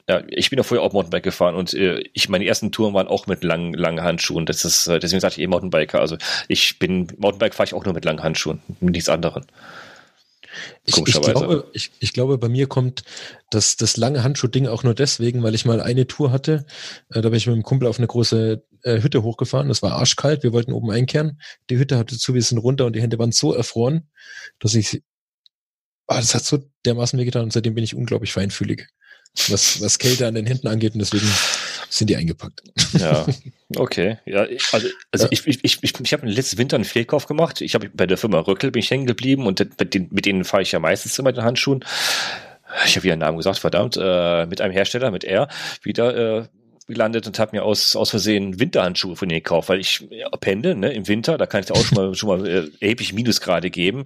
[0.08, 3.08] Ja, ich bin ja vorher auch Mountainbike gefahren und äh, ich meine ersten Touren waren
[3.08, 4.46] auch mit langen langen Handschuhen.
[4.46, 6.00] Das ist äh, deswegen sage ich eh Mountainbiker.
[6.00, 6.16] Also
[6.48, 9.44] ich bin Mountainbike fahre ich auch nur mit langen Handschuhen, mit nichts anderem.
[10.86, 13.04] Ich, ich, glaube, ich, ich, glaube, bei mir kommt
[13.50, 16.66] das, das lange Handschuh-Ding auch nur deswegen, weil ich mal eine Tour hatte.
[17.10, 19.70] Äh, da bin ich mit dem Kumpel auf eine große äh, Hütte hochgefahren.
[19.70, 20.44] Das war arschkalt.
[20.44, 21.40] Wir wollten oben einkehren.
[21.70, 24.10] Die Hütte hatte zu, wir sind runter und die Hände waren so erfroren,
[24.60, 25.04] dass ich
[26.08, 28.88] oh, das hat so dermaßen wehgetan und seitdem bin ich unglaublich feinfühlig,
[29.50, 31.28] was, was Kälte an den Händen angeht und deswegen
[31.90, 32.62] sind die eingepackt.
[32.94, 33.26] Ja,
[33.76, 34.18] okay.
[34.26, 35.32] Ja, also, also ja.
[35.32, 37.62] ich, ich, ich, ich, habe letzten Winter einen Fehlkauf gemacht.
[37.62, 40.44] Ich habe bei der Firma Röckel bin ich hängen geblieben und mit, den, mit denen
[40.44, 41.84] fahre ich ja meistens immer den Handschuhen.
[42.86, 45.48] Ich habe wieder einen Namen gesagt, verdammt, äh, mit einem Hersteller, mit R,
[45.84, 46.46] wieder äh,
[46.88, 50.76] gelandet und habe mir aus, aus Versehen Winterhandschuhe von denen gekauft, weil ich ja, pende
[50.76, 54.06] ne, im Winter, da kann ich auch schon mal, schon mal äh, erheblich Minusgrade geben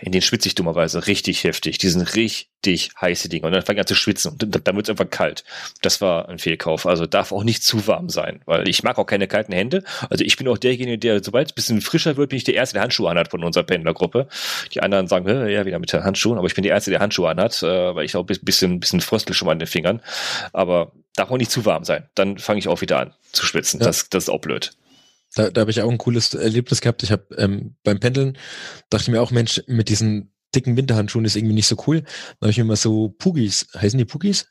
[0.00, 1.78] in den schwitze ich dummerweise richtig heftig.
[1.78, 3.46] Die sind richtig heiße Dinge.
[3.46, 4.32] Und dann fange ich an zu schwitzen.
[4.32, 5.44] Und dann, dann wird es einfach kalt.
[5.82, 6.86] Das war ein Fehlkauf.
[6.86, 9.82] Also darf auch nicht zu warm sein, weil ich mag auch keine kalten Hände.
[10.10, 12.54] Also ich bin auch derjenige, der, sobald es ein bisschen frischer wird, bin ich der
[12.54, 14.28] Erste, der Handschuhe anhat von unserer Pendlergruppe.
[14.72, 16.38] Die anderen sagen, ja, wieder mit den Handschuhen.
[16.38, 19.00] Aber ich bin der Erste, der Handschuhe anhat, äh, weil ich auch ein bisschen, bisschen
[19.00, 20.00] fröstel schon mal an den Fingern.
[20.52, 22.08] Aber darf auch nicht zu warm sein.
[22.14, 23.80] Dann fange ich auch wieder an zu schwitzen.
[23.80, 23.86] Ja.
[23.86, 24.72] Das, das ist auch blöd.
[25.34, 27.02] Da, da habe ich auch ein cooles Erlebnis gehabt.
[27.02, 28.38] Ich habe ähm, beim Pendeln
[28.90, 32.02] dachte ich mir auch, Mensch, mit diesen dicken Winterhandschuhen ist irgendwie nicht so cool.
[32.02, 34.46] Dann habe ich mir mal so Pugis, heißen die Pugis?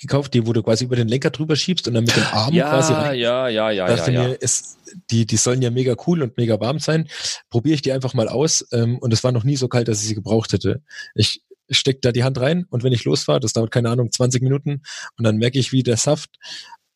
[0.00, 2.52] gekauft, die wo du quasi über den Lenker drüber schiebst und dann mit dem Arm
[2.52, 3.18] ja, quasi rein.
[3.18, 4.78] Ja, ja, ja, dachte ja, mir, ist,
[5.10, 7.08] die, die sollen ja mega cool und mega warm sein.
[7.50, 10.00] Probiere ich die einfach mal aus ähm, und es war noch nie so kalt, dass
[10.02, 10.82] ich sie gebraucht hätte.
[11.14, 14.42] Ich stecke da die Hand rein und wenn ich losfahre, das dauert keine Ahnung 20
[14.42, 14.82] Minuten
[15.16, 16.38] und dann merke ich, wie der Saft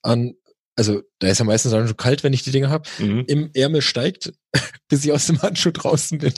[0.02, 0.34] an
[0.76, 3.24] also da ist ja meistens auch schon kalt, wenn ich die Dinger habe, mhm.
[3.26, 4.32] im Ärmel steigt,
[4.88, 6.32] bis ich aus dem Handschuh draußen bin.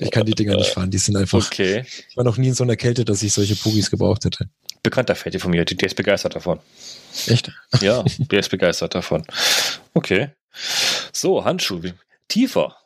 [0.00, 1.44] ich kann die Dinger nicht fahren, die sind einfach.
[1.46, 1.84] Okay.
[2.08, 4.48] Ich war noch nie in so einer Kälte, dass ich solche Pugis gebraucht hätte.
[4.82, 6.60] Bekannter Fette von mir, der ist begeistert davon.
[7.26, 7.50] Echt?
[7.80, 9.24] Ja, der ist begeistert davon.
[9.94, 10.30] Okay.
[11.12, 11.80] So, Handschuh.
[12.28, 12.76] Tiefer.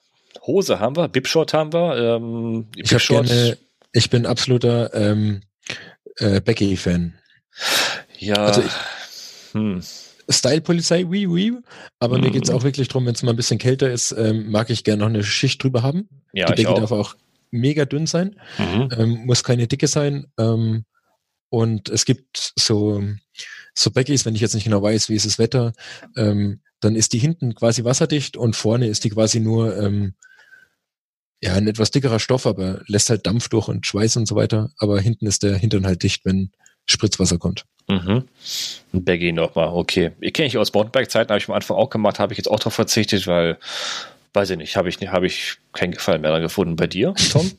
[0.46, 1.96] Hose haben wir, Bipshort haben wir.
[1.96, 3.58] Ähm, ich, hab gerne,
[3.92, 5.42] ich bin absoluter ähm,
[6.16, 7.18] äh, Becky-Fan.
[8.18, 8.36] Ja.
[8.36, 8.72] Also ich,
[9.52, 9.82] hm.
[10.30, 11.56] Style-Polizei, oui, oui.
[11.98, 12.20] Aber mm.
[12.20, 12.56] mir geht's mhm.
[12.56, 15.08] auch wirklich drum, wenn es mal ein bisschen kälter ist, ähm, mag ich gerne noch
[15.08, 16.08] eine Schicht drüber haben.
[16.32, 17.16] Ja, Die Decke darf auch
[17.50, 18.88] mega dünn sein, mhm.
[18.96, 20.26] ähm, muss keine dicke sein.
[20.38, 20.84] Ähm,
[21.50, 23.02] und es gibt so,
[23.74, 25.72] so Baggies, wenn ich jetzt nicht genau weiß, wie ist das Wetter,
[26.16, 30.14] ähm, dann ist die hinten quasi wasserdicht und vorne ist die quasi nur ähm,
[31.40, 34.70] ja, ein etwas dickerer Stoff, aber lässt halt Dampf durch und Schweiß und so weiter.
[34.78, 36.50] Aber hinten ist der Hintern halt dicht, wenn
[36.84, 37.64] Spritzwasser kommt.
[37.88, 38.24] Mhm.
[38.92, 40.12] Ein Baggy nochmal, okay.
[40.20, 42.58] Ich kenne ich aus Mountainbike-Zeiten, habe ich am Anfang auch gemacht, habe ich jetzt auch
[42.58, 43.58] darauf verzichtet, weil,
[44.34, 46.76] weiß ich nicht, habe ich, hab ich keinen Gefallen mehr gefunden.
[46.76, 47.50] Bei dir, Tom?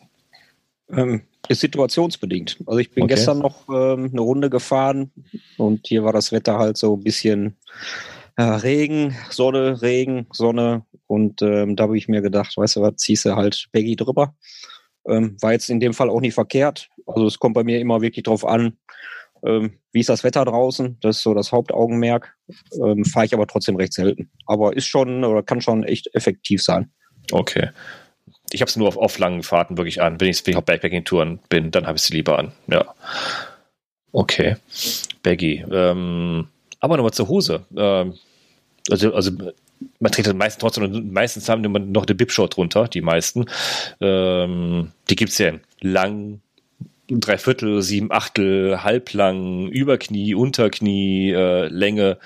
[0.91, 2.57] ähm, ist situationsbedingt.
[2.67, 3.15] Also ich bin okay.
[3.15, 5.11] gestern noch ähm, eine Runde gefahren
[5.57, 7.55] und hier war das Wetter halt so ein bisschen
[8.35, 12.97] äh, Regen, Sonne, Regen, Sonne und ähm, da habe ich mir gedacht, weißt du was,
[12.97, 14.35] ziehst du halt Baggy drüber.
[15.07, 16.89] Ähm, war jetzt in dem Fall auch nicht verkehrt.
[17.07, 18.77] Also es kommt bei mir immer wirklich drauf an,
[19.43, 20.97] ähm, wie ist das Wetter draußen?
[21.01, 22.35] Das ist so das Hauptaugenmerk.
[22.81, 24.29] Ähm, Fahre ich aber trotzdem recht selten.
[24.45, 26.91] Aber ist schon oder kann schon echt effektiv sein.
[27.31, 27.69] Okay.
[28.51, 30.19] Ich habe es nur auf, auf langen Fahrten wirklich an.
[30.19, 32.51] Wenn ich auf Backpacking-Touren bin, dann habe ich sie lieber an.
[32.67, 32.93] Ja.
[34.11, 34.55] Okay.
[35.21, 35.65] Baggy.
[35.71, 36.47] Ähm,
[36.79, 37.65] aber nochmal zur Hose.
[37.75, 38.15] Ähm,
[38.89, 39.31] also, also
[39.99, 43.45] man trägt meistens trotzdem, meistens haben die noch eine Bipshot drunter, die meisten.
[44.01, 46.41] Ähm, die gibt es ja in lang,
[47.09, 52.17] Dreiviertel, sieben Achtel, halblang, Überknie, Unterknie, äh, Länge.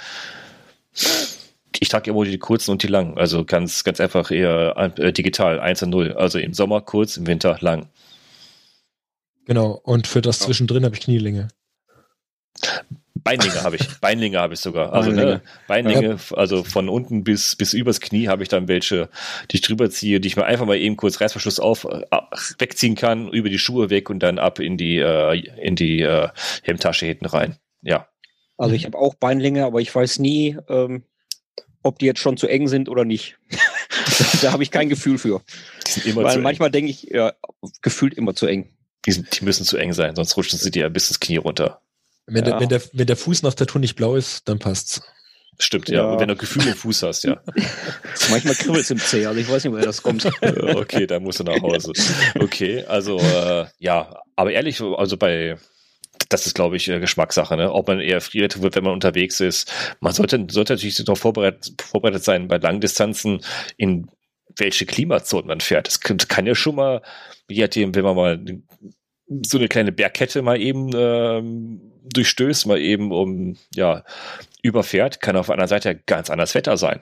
[1.79, 3.17] Ich trage immer die kurzen und die langen.
[3.17, 6.13] Also ganz, ganz einfach eher äh, digital, 1 und 0.
[6.13, 7.87] Also im Sommer kurz, im Winter lang.
[9.45, 9.79] Genau.
[9.83, 11.47] Und für das zwischendrin habe ich Knielänge.
[13.23, 13.87] Beinlinge habe ich.
[14.01, 14.93] Beinlinge habe ich sogar.
[14.93, 16.37] Also Beinlinge, ne, Beinlinge ja.
[16.37, 19.09] also von unten bis, bis übers Knie habe ich dann welche,
[19.51, 22.01] die ich drüber ziehe, die ich mir einfach mal eben kurz Reißverschluss auf, äh,
[22.59, 26.29] wegziehen kann, über die Schuhe weg und dann ab in die, äh, in die äh,
[26.63, 27.57] Hemdtasche hinten rein.
[27.81, 28.07] Ja.
[28.57, 31.03] Also ich habe auch Beinlinge, aber ich weiß nie, ähm,
[31.81, 33.37] ob die jetzt schon zu eng sind oder nicht.
[34.41, 35.41] da habe ich kein Gefühl für.
[35.87, 37.33] Die sind immer Weil manchmal denke ich, ja,
[37.81, 38.69] gefühlt immer zu eng.
[39.05, 41.81] Die, sind, die müssen zu eng sein, sonst rutschen sie dir bis ins Knie runter.
[42.25, 42.51] Wenn, ja.
[42.51, 45.01] der, wenn, der, wenn der Fuß nach Tattoo nicht blau ist, dann passt's.
[45.59, 46.13] Stimmt, ja.
[46.13, 46.19] ja.
[46.19, 47.41] Wenn du Gefühl im Fuß hast, ja.
[48.29, 50.25] Manchmal kribbelt es im Zeh, also ich weiß nicht, woher das kommt.
[50.41, 51.91] okay, dann musst du nach Hause.
[52.39, 55.57] Okay, also äh, ja, aber ehrlich, also bei
[56.29, 57.71] das ist, glaube ich, äh, Geschmackssache, ne?
[57.71, 59.71] Ob man eher friert wird, wenn man unterwegs ist.
[59.99, 63.41] Man sollte, sollte natürlich noch vorbereitet, vorbereitet sein bei Langdistanzen,
[63.77, 64.09] in
[64.57, 65.87] welche Klimazone man fährt.
[65.87, 67.01] Das kann, kann ja schon mal,
[67.49, 68.43] je nachdem, wenn man mal
[69.45, 74.03] so eine kleine Bergkette mal eben ähm, durchstößt, mal eben um, ja,
[74.61, 77.01] überfährt, kann auf einer Seite ganz anders Wetter sein.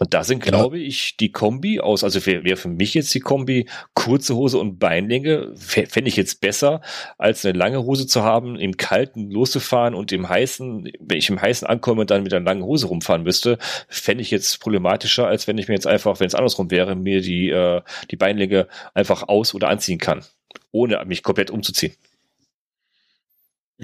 [0.00, 3.20] Und da sind, glaube ich, die Kombi aus, also wäre wär für mich jetzt die
[3.20, 6.80] Kombi kurze Hose und Beinlänge, fände ich jetzt besser,
[7.18, 11.42] als eine lange Hose zu haben, im Kalten loszufahren und im Heißen, wenn ich im
[11.42, 15.46] Heißen ankomme und dann mit einer langen Hose rumfahren müsste, fände ich jetzt problematischer, als
[15.46, 19.28] wenn ich mir jetzt einfach, wenn es andersrum wäre, mir die, äh, die Beinlänge einfach
[19.28, 20.24] aus- oder anziehen kann
[20.72, 21.94] ohne mich komplett umzuziehen.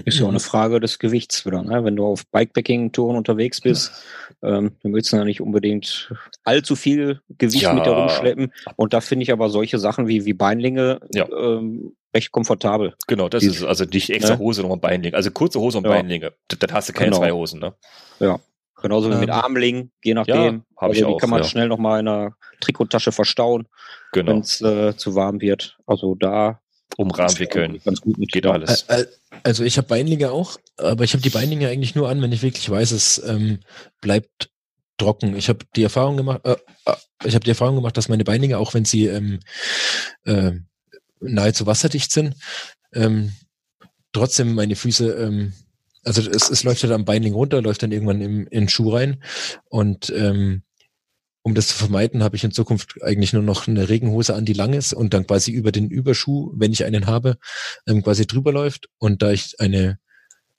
[0.04, 1.62] Ist ja auch eine Frage des Gewichts wieder.
[1.62, 1.84] Ne?
[1.84, 3.92] Wenn du auf Bikepacking-Touren unterwegs bist,
[4.42, 6.12] ähm, dann willst du ja nicht unbedingt
[6.44, 7.72] allzu viel Gewicht Ja.
[7.72, 8.52] mit dir rumschleppen.
[8.76, 11.26] Und da finde ich aber solche Sachen wie, wie Beinlinge Ja.
[11.30, 12.94] ähm, recht komfortabel.
[13.06, 14.38] Genau, das Die- ist also nicht extra Ne?
[14.38, 15.16] Hose, noch ein Beinlinge.
[15.16, 15.90] Also kurze Hose und Ja.
[15.90, 16.32] Beinlinge.
[16.48, 17.18] Dann hast du keine Genau.
[17.18, 17.74] zwei Hosen, ne?
[18.82, 20.34] Genauso wie Ähm, mit Armlingen, je nachdem.
[20.56, 21.48] Ja, also die auch, kann man ja.
[21.48, 23.66] schnell nochmal in einer Trikottasche verstauen,
[24.12, 24.32] Genau.
[24.32, 25.78] wenn es äh, zu warm wird.
[25.86, 26.60] Also da
[26.96, 27.80] Um Rahmen wickeln.
[27.84, 28.32] ganz gut mit.
[28.32, 28.86] Geht alles.
[29.42, 32.42] Also ich habe Beinlinge auch, aber ich habe die Beinlinge eigentlich nur an, wenn ich
[32.42, 33.60] wirklich weiß, es ähm,
[34.00, 34.50] bleibt
[34.96, 35.36] trocken.
[35.36, 36.56] Ich habe die Erfahrung gemacht, äh,
[36.86, 39.40] äh, ich habe die Erfahrung gemacht, dass meine Beinlinge, auch wenn sie ähm,
[40.24, 40.52] äh,
[41.20, 42.34] nahezu wasserdicht sind,
[42.94, 43.32] ähm,
[44.12, 45.52] trotzdem meine Füße, ähm,
[46.04, 48.90] also es, es läuft halt am Beinling runter, läuft dann irgendwann im, in den Schuh
[48.90, 49.22] rein
[49.68, 50.62] und ähm,
[51.46, 54.52] um das zu vermeiden, habe ich in Zukunft eigentlich nur noch eine Regenhose an, die
[54.52, 57.38] lang ist und dann quasi über den Überschuh, wenn ich einen habe,
[57.86, 58.88] ähm, quasi drüber läuft.
[58.98, 60.00] Und da ich eine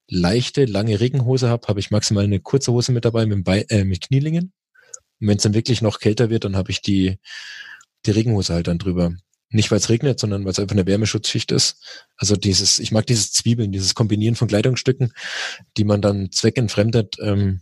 [0.08, 3.84] leichte, lange Regenhose habe, habe ich maximal eine kurze Hose mit dabei mit, Bein, äh,
[3.84, 4.54] mit Knielingen.
[5.20, 7.18] Und wenn es dann wirklich noch kälter wird, dann habe ich die,
[8.06, 9.12] die Regenhose halt dann drüber.
[9.50, 11.84] Nicht weil es regnet, sondern weil es einfach eine Wärmeschutzschicht ist.
[12.16, 15.12] Also dieses, ich mag dieses Zwiebeln, dieses Kombinieren von Kleidungsstücken,
[15.76, 17.60] die man dann zweckentfremdet, ähm,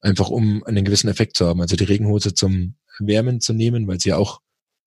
[0.00, 1.60] einfach um einen gewissen Effekt zu haben.
[1.60, 4.40] Also die Regenhose zum Wärmen zu nehmen, weil sie ja auch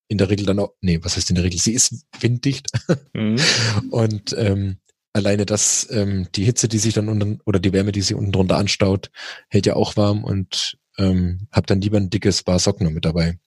[0.07, 1.60] in der Regel dann auch, nee, was heißt in der Regel?
[1.60, 2.68] Sie ist winddicht
[3.14, 3.38] Mhm.
[3.91, 4.78] und ähm,
[5.14, 8.32] alleine das, ähm, die Hitze, die sich dann unten oder die Wärme, die sich unten
[8.32, 9.12] drunter anstaut,
[9.49, 13.05] hält ja auch warm und ähm, habe dann lieber ein dickes Paar Socken noch mit
[13.05, 13.39] dabei,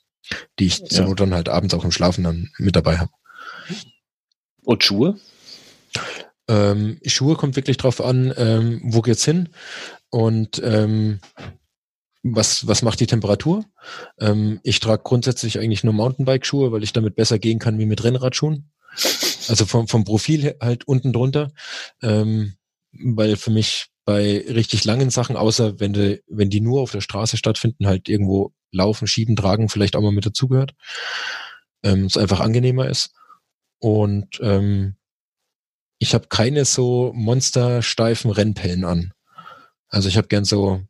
[0.58, 1.08] die ich zur Ja.
[1.08, 3.10] Not dann halt abends auch im Schlafen dann mit dabei habe.
[4.62, 5.18] Und Schuhe?
[6.48, 9.48] Ähm, Schuhe kommt wirklich drauf an, ähm, wo geht's hin
[10.12, 11.20] und ähm,
[12.22, 13.64] was, was macht die Temperatur?
[14.20, 18.04] Ähm, ich trage grundsätzlich eigentlich nur Mountainbike-Schuhe, weil ich damit besser gehen kann wie mit
[18.04, 18.70] Rennradschuhen.
[19.48, 21.50] Also vom, vom Profil halt unten drunter.
[22.02, 22.56] Ähm,
[22.92, 27.00] weil für mich bei richtig langen Sachen, außer wenn, die, wenn die nur auf der
[27.00, 30.74] Straße stattfinden, halt irgendwo laufen, schieben, tragen, vielleicht auch mal mit dazugehört,
[31.82, 33.14] ähm, es einfach angenehmer ist.
[33.78, 34.96] Und ähm,
[35.98, 39.14] ich habe keine so monstersteifen Rennpellen an.
[39.92, 40.80] Also ich habe gern so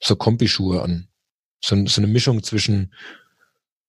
[0.00, 1.08] so Kombi-Schuhe an.
[1.60, 2.92] So, so eine Mischung zwischen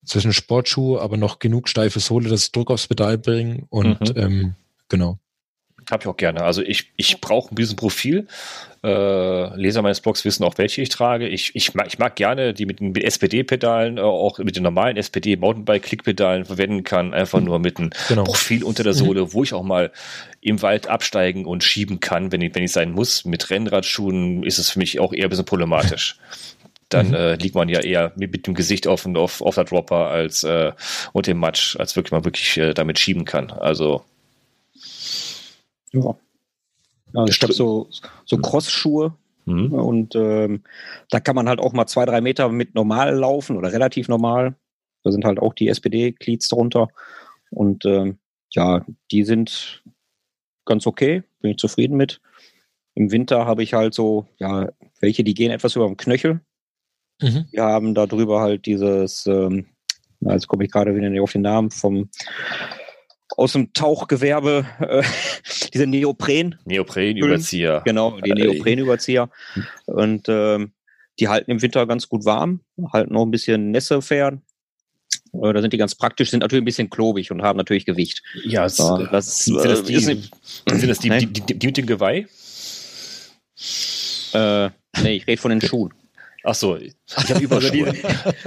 [0.06, 4.14] zwischen Sportschuhe, aber noch genug steife Sohle, dass ich Druck aufs Pedal bringen und Mhm.
[4.16, 4.56] ähm,
[4.88, 5.20] genau.
[5.90, 6.44] Hab ich auch gerne.
[6.44, 8.28] Also ich, ich brauche ein bisschen Profil.
[8.84, 11.28] Äh, Leser meines Blogs wissen auch, welche ich trage.
[11.28, 14.64] Ich, ich, mag, ich mag gerne die mit den mit SPD-Pedalen, äh, auch mit den
[14.64, 17.14] normalen SPD-Mountainbike-Klickpedalen verwenden kann.
[17.14, 18.24] Einfach nur mit einem Genau.
[18.24, 19.92] Profil unter der Sohle, wo ich auch mal
[20.42, 23.26] im Wald absteigen und schieben kann, wenn ich, wenn ich sein muss.
[23.26, 26.18] Mit Rennradschuhen ist es für mich auch eher ein bisschen problematisch.
[26.88, 27.14] Dann Mhm.
[27.16, 30.44] äh, liegt man ja eher mit, mit dem Gesicht auf, auf, auf der Dropper als
[30.44, 30.72] äh,
[31.14, 33.52] und dem Matsch, als wirklich man wirklich äh, damit schieben kann.
[33.52, 34.04] Also
[35.94, 36.16] Ja.
[37.14, 37.88] Ja, ich habe so,
[38.26, 39.16] so Cross-Schuhe
[39.46, 39.74] hm.
[39.74, 40.64] und ähm,
[41.10, 44.56] da kann man halt auch mal zwei, drei Meter mit normal laufen oder relativ normal.
[45.04, 46.90] Da sind halt auch die SPD-Cleats drunter.
[47.50, 48.20] Und ähm,
[48.52, 49.84] ja, die sind
[50.66, 52.22] ganz okay, bin ich zufrieden mit.
[52.96, 54.70] Im Winter habe ich halt so, ja,
[55.00, 56.42] welche, die gehen etwas über dem Knöchel.
[57.22, 57.46] Mhm.
[57.52, 59.68] Wir haben da drüber halt dieses, ähm,
[60.20, 62.10] na, jetzt komme ich gerade wieder nicht auf den Namen, vom
[63.38, 65.04] aus dem Tauchgewerbe, äh,
[65.74, 67.82] diese Neopren, Neoprenüberzieher.
[67.86, 69.30] genau, die Äh, Neoprenüberzieher.
[69.86, 70.72] Und ähm,
[71.20, 72.62] die halten im Winter ganz gut warm,
[72.94, 74.42] halten noch ein bisschen Nässe fern.
[75.34, 78.24] Äh, Da sind die ganz praktisch, sind natürlich ein bisschen klobig und haben natürlich Gewicht.
[78.44, 80.32] Ja, es, Ja, das sind, das äh, die, ist nicht,
[80.70, 82.26] sind das die, die, die, die mit dem Geweih?
[84.34, 84.70] äh,
[85.04, 85.94] nee, ich rede von den Schuhen.
[86.50, 87.94] Ach so, ich habe Überschuhe.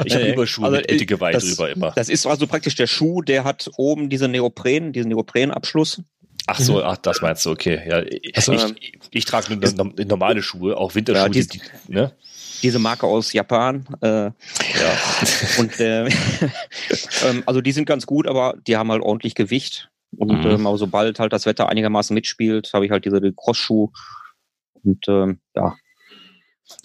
[0.05, 1.91] Ich habe Überschuhe also, mit, Geweih das- drüber immer.
[1.93, 6.03] Das ist also praktisch der Schuh, der hat oben diese Neopren, diesen Neoprenabschluss.
[6.49, 7.81] Ach so, ach, das meinst du, okay.
[7.89, 8.53] Ja, ich, Ach so.
[8.55, 8.75] ich,
[9.13, 11.23] ich trage nur no- normale Schuhe, auch Winterschuhe.
[11.23, 12.13] Ja, die- die, ne?
[12.63, 13.85] Diese Marke aus Japan.
[14.01, 14.33] Äh, ja.
[15.59, 16.07] Und äh,
[17.27, 19.89] ähm, also die sind ganz gut, aber die haben halt ordentlich Gewicht.
[20.17, 20.51] Und Mhm.
[20.51, 23.91] ähm, aber sobald halt das Wetter einigermaßen mitspielt, habe ich halt diese Crossschuh.
[24.85, 25.75] Und ähm, ja,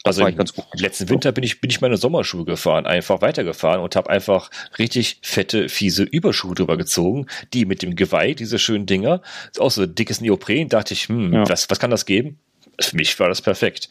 [0.03, 0.65] das Also war ich ganz gut.
[0.73, 5.19] Letzten Winter bin ich, bin ich meine Sommerschuhe gefahren, einfach weitergefahren und habe einfach richtig
[5.21, 9.21] fette, fiese Überschuhe drüber gezogen, die mit dem Geweih, diese schönen Dinger,
[9.51, 11.49] ist auch so dickes Neopren, dachte ich, hm, Ja.
[11.49, 12.39] was, was kann das geben?
[12.79, 13.89] Für mich war das perfekt.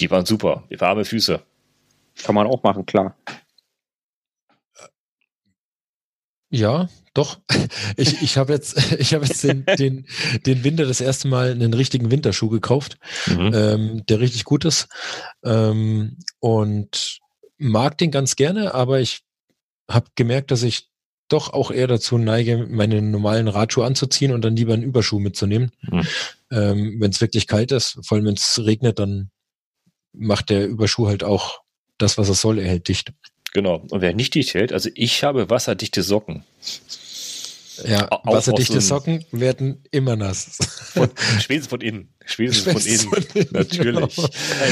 [0.00, 1.40] Die waren super, warme Füße.
[2.24, 3.14] Kann man auch machen, klar.
[6.52, 7.40] Ja, doch.
[7.96, 10.06] Ich, ich habe jetzt, ich habe jetzt den, den,
[10.46, 13.50] den Winter das erste Mal einen richtigen Winterschuh gekauft, Mhm.
[13.54, 14.88] ähm, der richtig gut ist.
[15.44, 17.18] Ähm, und
[17.58, 19.22] mag den ganz gerne, aber ich
[19.90, 20.88] habe gemerkt, dass ich
[21.28, 25.70] doch auch eher dazu neige, meine normalen Radschuhe anzuziehen und dann lieber einen Überschuh mitzunehmen.
[25.82, 26.06] Mhm.
[26.50, 29.30] Ähm, wenn es wirklich kalt ist, vor allem wenn es regnet, dann
[30.12, 31.60] macht der Überschuh halt auch
[31.98, 33.12] das, was er soll, er hält dicht.
[33.52, 33.84] Genau.
[33.90, 36.44] Und wer nicht dicht hält, also ich habe wasserdichte Socken.
[37.84, 40.58] Ja, wasserdichte so Socken werden immer nass.
[40.92, 42.08] Von, spätestens von innen.
[42.26, 43.24] Spätestens von, innen.
[43.24, 43.48] von, innen.
[43.52, 44.16] Natürlich.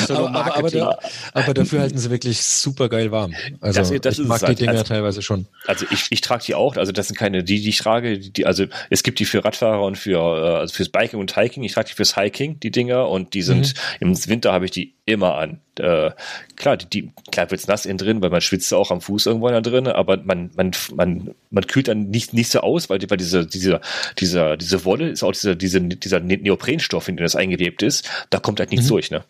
[0.06, 0.26] Genau.
[0.26, 0.98] aber, aber, aber, da,
[1.32, 3.34] aber, dafür halten sie wirklich super geil warm.
[3.60, 4.60] Also das, das ich mag die halt.
[4.60, 5.46] Dinger also, teilweise schon.
[5.66, 6.76] Also ich, ich trage die auch.
[6.76, 9.82] Also das sind keine, die, die ich trage, die, also es gibt die für Radfahrer
[9.82, 11.62] und für äh, also fürs Biking und Hiking.
[11.64, 14.08] Ich trage die fürs Hiking, die Dinger, und die sind mhm.
[14.08, 15.60] im Winter habe ich die immer an.
[15.78, 16.10] Äh,
[16.56, 19.52] klar, die, die klar wird's nass innen drin, weil man schwitzt auch am Fuß irgendwann
[19.52, 23.16] da drin, aber man, man, man, man kühlt dann nicht, nicht so aus, weil, weil
[23.16, 23.80] diese, diese,
[24.18, 28.38] dieser, diese Wolle ist auch dieser, diese, dieser Neoprenstoff, in den das eingewebt ist, da
[28.38, 28.90] kommt halt nichts mhm.
[28.90, 29.24] durch, ne?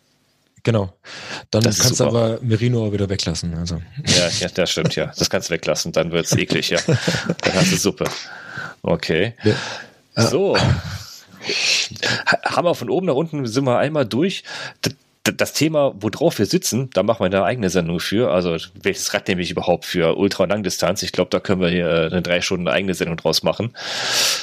[0.63, 0.93] Genau.
[1.49, 3.57] Dann das kannst du aber Merino wieder weglassen.
[3.57, 3.81] Also.
[4.05, 5.11] Ja, ja, das stimmt, ja.
[5.17, 6.79] Das kannst du weglassen, dann wird's eklig, ja.
[6.85, 8.05] Dann hast du Suppe.
[8.83, 9.33] Okay.
[9.43, 9.55] Ja.
[10.29, 10.55] So.
[12.45, 14.43] Haben wir von oben nach unten, sind wir einmal durch
[15.23, 18.31] das Thema, worauf wir sitzen, da machen wir eine eigene Sendung für.
[18.31, 21.03] Also welches Rad nehme ich überhaupt für Ultra- und Langdistanz?
[21.03, 23.75] Ich glaube, da können wir hier äh, eine drei Stunden eigene Sendung draus machen.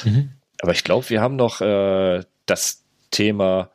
[0.05, 0.31] Mhm.
[0.61, 3.69] Aber ich glaube, wir haben noch äh, das Thema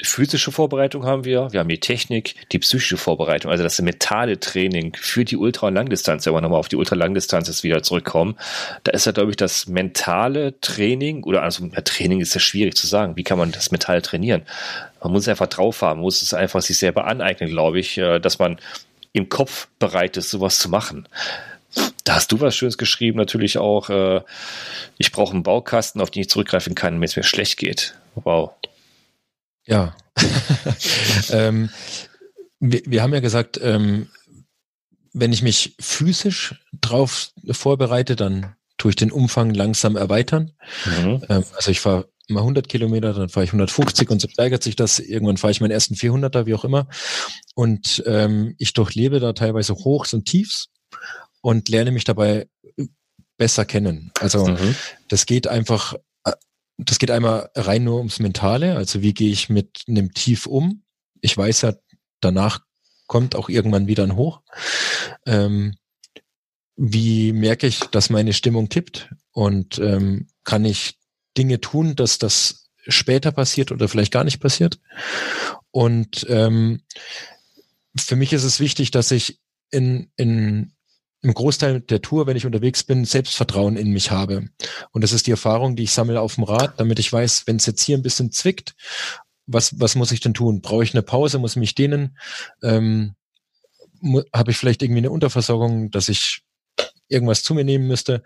[0.00, 4.96] physische Vorbereitung haben wir, wir haben die Technik, die psychische Vorbereitung, also das mentale Training
[4.96, 8.36] für die Ultra- und Langdistanz, wenn wir nochmal auf die Ultra-Langdistanz jetzt wieder zurückkommen,
[8.84, 12.86] da ist ja, glaube ich, das mentale Training, oder also Training ist ja schwierig zu
[12.86, 14.42] sagen, wie kann man das mental trainieren?
[15.02, 18.38] Man muss einfach drauf haben, muss es einfach sich selber aneignen, glaube ich, äh, dass
[18.38, 18.58] man
[19.12, 21.08] im Kopf bereit ist, sowas zu machen.
[22.08, 23.90] Da hast du was Schönes geschrieben, natürlich auch.
[23.90, 24.22] Äh,
[24.96, 27.98] ich brauche einen Baukasten, auf den ich zurückgreifen kann, wenn es mir schlecht geht.
[28.14, 28.52] Wow.
[29.66, 29.94] Ja.
[31.30, 31.68] ähm,
[32.60, 34.08] wir, wir, haben ja gesagt, ähm,
[35.12, 40.52] wenn ich mich physisch drauf vorbereite, dann tue ich den Umfang langsam erweitern.
[40.86, 41.22] Mhm.
[41.28, 44.76] Ähm, also ich fahre mal 100 Kilometer, dann fahre ich 150 und so steigert sich
[44.76, 44.98] das.
[44.98, 46.88] Irgendwann fahre ich meinen ersten 400er, wie auch immer.
[47.54, 50.70] Und ähm, ich durchlebe da teilweise Hochs und Tiefs
[51.40, 52.48] und lerne mich dabei
[53.36, 54.12] besser kennen.
[54.20, 54.74] Also mhm.
[55.08, 55.94] das geht einfach
[56.78, 60.84] das geht einmal rein nur ums Mentale, also wie gehe ich mit einem Tief um.
[61.20, 61.74] Ich weiß ja,
[62.20, 62.60] danach
[63.08, 64.42] kommt auch irgendwann wieder ein Hoch.
[65.26, 65.76] Ähm,
[66.76, 70.98] wie merke ich, dass meine Stimmung tippt und ähm, kann ich
[71.36, 74.78] Dinge tun, dass das später passiert oder vielleicht gar nicht passiert.
[75.72, 76.82] Und ähm,
[77.98, 80.72] für mich ist es wichtig, dass ich in, in
[81.22, 84.48] im Großteil der Tour, wenn ich unterwegs bin, Selbstvertrauen in mich habe.
[84.92, 87.56] Und das ist die Erfahrung, die ich sammle auf dem Rad, damit ich weiß, wenn
[87.56, 88.74] es jetzt hier ein bisschen zwickt,
[89.46, 90.60] was, was muss ich denn tun?
[90.60, 91.38] Brauche ich eine Pause?
[91.38, 92.18] Muss ich mich dehnen?
[92.62, 93.14] Ähm,
[94.32, 96.42] Habe ich vielleicht irgendwie eine Unterversorgung, dass ich
[97.08, 98.22] irgendwas zu mir nehmen müsste?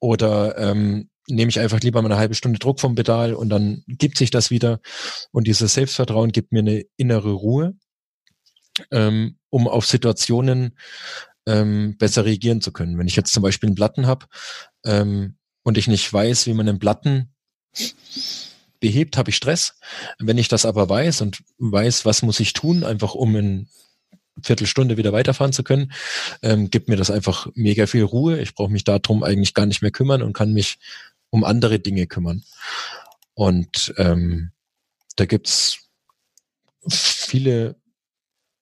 [0.00, 3.84] Oder ähm, nehme ich einfach lieber mal eine halbe Stunde Druck vom Pedal und dann
[3.86, 4.80] gibt sich das wieder.
[5.30, 7.74] Und dieses Selbstvertrauen gibt mir eine innere Ruhe,
[8.90, 10.76] ähm, um auf Situationen
[11.46, 12.98] ähm, besser reagieren zu können.
[12.98, 14.26] Wenn ich jetzt zum Beispiel einen Platten habe
[14.84, 17.34] ähm, und ich nicht weiß, wie man einen Platten
[18.80, 19.74] behebt, habe ich Stress.
[20.18, 23.68] Wenn ich das aber weiß und weiß, was muss ich tun, einfach um in
[24.42, 25.92] Viertelstunde wieder weiterfahren zu können,
[26.42, 28.40] ähm, gibt mir das einfach mega viel Ruhe.
[28.40, 30.78] Ich brauche mich darum eigentlich gar nicht mehr kümmern und kann mich
[31.30, 32.44] um andere Dinge kümmern.
[33.34, 34.52] Und ähm,
[35.16, 35.78] da gibt's
[36.88, 37.76] viele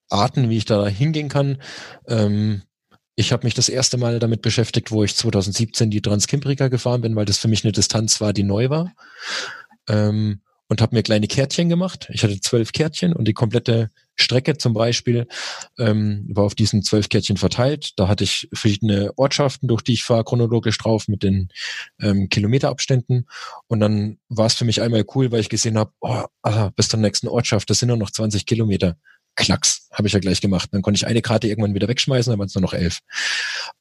[0.09, 1.61] Arten, wie ich da hingehen kann.
[2.07, 2.63] Ähm,
[3.15, 7.15] ich habe mich das erste Mal damit beschäftigt, wo ich 2017 die Transkimbrika gefahren bin,
[7.15, 8.93] weil das für mich eine Distanz war, die neu war.
[9.87, 12.07] Ähm, und habe mir kleine Kärtchen gemacht.
[12.11, 15.27] Ich hatte zwölf Kärtchen und die komplette Strecke zum Beispiel
[15.77, 17.91] ähm, war auf diesen zwölf Kärtchen verteilt.
[17.97, 21.49] Da hatte ich verschiedene Ortschaften, durch die ich fahre, chronologisch drauf mit den
[22.01, 23.27] ähm, Kilometerabständen.
[23.67, 26.23] Und dann war es für mich einmal cool, weil ich gesehen habe, oh,
[26.75, 28.97] bis zur nächsten Ortschaft, das sind nur noch 20 Kilometer.
[29.35, 30.69] Klacks, habe ich ja gleich gemacht.
[30.71, 32.99] Dann konnte ich eine Karte irgendwann wieder wegschmeißen, dann waren es nur noch elf.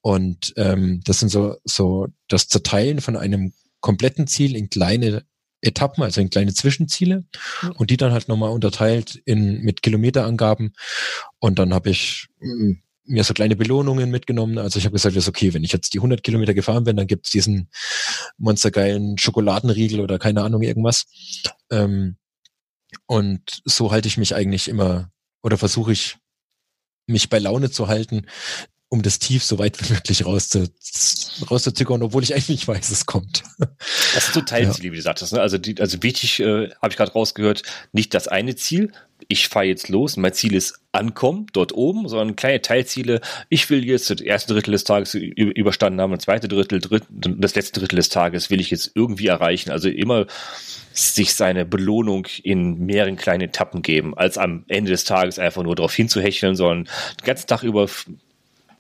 [0.01, 5.25] Und ähm, das sind so, so das Zerteilen von einem kompletten Ziel in kleine
[5.61, 7.25] Etappen, also in kleine Zwischenziele
[7.63, 7.71] mhm.
[7.73, 10.75] und die dann halt nochmal unterteilt in mit Kilometerangaben.
[11.39, 12.73] Und dann habe ich mm,
[13.05, 14.59] mir so kleine Belohnungen mitgenommen.
[14.59, 17.07] Also ich habe gesagt, ist okay, wenn ich jetzt die 100 Kilometer gefahren bin, dann
[17.07, 17.69] gibt's diesen
[18.39, 21.05] monstergeilen Schokoladenriegel oder keine Ahnung irgendwas.
[21.71, 22.17] Ähm,
[23.07, 25.12] und so halte ich mich eigentlich immer
[25.43, 26.19] oder versuche ich
[27.07, 28.27] mich bei Laune zu halten,
[28.93, 30.67] um das Tief so weit wie möglich rauszu,
[31.51, 33.43] rauszuzögern, obwohl ich eigentlich weiß, es kommt.
[34.15, 34.93] Das sind so Teilziele, ja.
[34.93, 35.33] wie du sagtest.
[35.33, 35.41] Ne?
[35.41, 37.63] Also, die, also wichtig, äh, habe ich gerade rausgehört,
[37.93, 38.93] nicht das eine Ziel,
[39.29, 43.23] ich fahre jetzt los, mein Ziel ist ankommen, dort oben, sondern kleine Teilziele.
[43.49, 47.55] Ich will jetzt das erste Drittel des Tages überstanden haben, das zweite Drittel, Dritt, das
[47.55, 49.71] letzte Drittel des Tages will ich jetzt irgendwie erreichen.
[49.71, 50.27] Also immer
[50.93, 55.77] sich seine Belohnung in mehreren kleinen Etappen geben, als am Ende des Tages einfach nur
[55.77, 56.85] darauf hinzuhecheln, sondern
[57.21, 57.89] den ganzen Tag über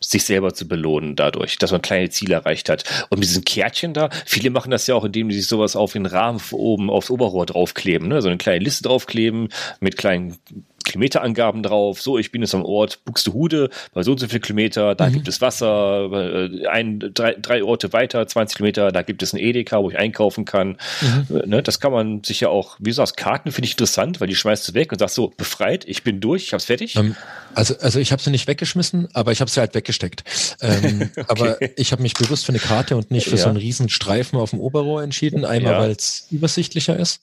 [0.02, 2.84] sich selber zu belohnen dadurch, dass man kleine Ziele erreicht hat.
[3.10, 5.92] Und mit diesen Kärtchen da, viele machen das ja auch, indem sie sich sowas auf
[5.92, 8.22] den Rahmen oben aufs Oberrohr draufkleben, ne?
[8.22, 9.48] so eine kleine Liste draufkleben
[9.80, 10.38] mit kleinen
[10.84, 12.00] Kilometerangaben drauf.
[12.00, 15.14] So, ich bin jetzt am Ort Buxtehude, bei so und so viel Kilometer, da mhm.
[15.14, 19.38] gibt es Wasser, äh, ein, drei, drei Orte weiter, 20 Kilometer, da gibt es ein
[19.38, 20.78] Edeka, wo ich einkaufen kann.
[21.00, 21.36] Mhm.
[21.36, 24.20] Äh, ne, das kann man sich ja auch, wie du sagst, Karten finde ich interessant,
[24.20, 26.96] weil die schmeißt du weg und sagst so, befreit, ich bin durch, ich hab's fertig.
[26.96, 27.16] Ähm,
[27.54, 30.24] also, also ich habe sie nicht weggeschmissen, aber ich habe sie halt weggesteckt.
[30.60, 31.24] Ähm, okay.
[31.28, 33.42] Aber ich habe mich bewusst für eine Karte und nicht für ja.
[33.42, 35.44] so einen riesen Streifen auf dem Oberrohr entschieden.
[35.44, 35.78] Einmal, ja.
[35.80, 37.20] weil es übersichtlicher ist.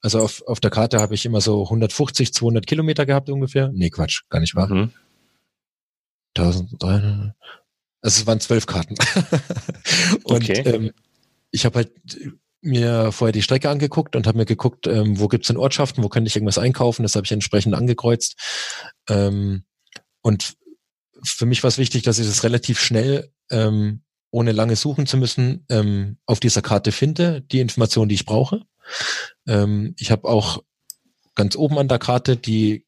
[0.00, 3.70] Also auf, auf der Karte habe ich immer so 150, 200 Kilometer gehabt ungefähr.
[3.72, 4.68] Nee, Quatsch, gar nicht wahr.
[4.68, 4.92] Mhm.
[6.36, 7.34] 1300.
[8.00, 8.94] Also es waren zwölf Karten.
[10.24, 10.60] und okay.
[10.60, 10.92] ähm,
[11.50, 11.92] ich habe halt
[12.60, 16.08] mir vorher die Strecke angeguckt und habe mir geguckt, ähm, wo gibt's denn Ortschaften, wo
[16.08, 17.02] könnte ich irgendwas einkaufen.
[17.02, 18.36] Das habe ich entsprechend angekreuzt.
[19.08, 19.64] Ähm,
[20.22, 20.54] und
[21.22, 25.16] für mich war es wichtig, dass ich das relativ schnell ähm, ohne lange suchen zu
[25.16, 28.62] müssen, ähm, auf dieser Karte finde, die Information, die ich brauche.
[29.48, 30.62] Ähm, ich habe auch
[31.34, 32.84] ganz oben an der Karte die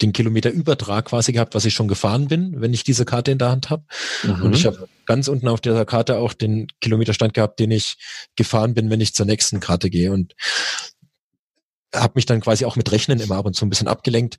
[0.00, 3.50] den Kilometerübertrag quasi gehabt, was ich schon gefahren bin, wenn ich diese Karte in der
[3.50, 3.82] Hand habe.
[4.22, 4.42] Mhm.
[4.42, 7.96] Und ich habe ganz unten auf dieser Karte auch den Kilometerstand gehabt, den ich
[8.36, 10.12] gefahren bin, wenn ich zur nächsten Karte gehe.
[10.12, 10.34] Und
[11.94, 14.36] habe mich dann quasi auch mit Rechnen immer ab und zu ein bisschen abgelenkt.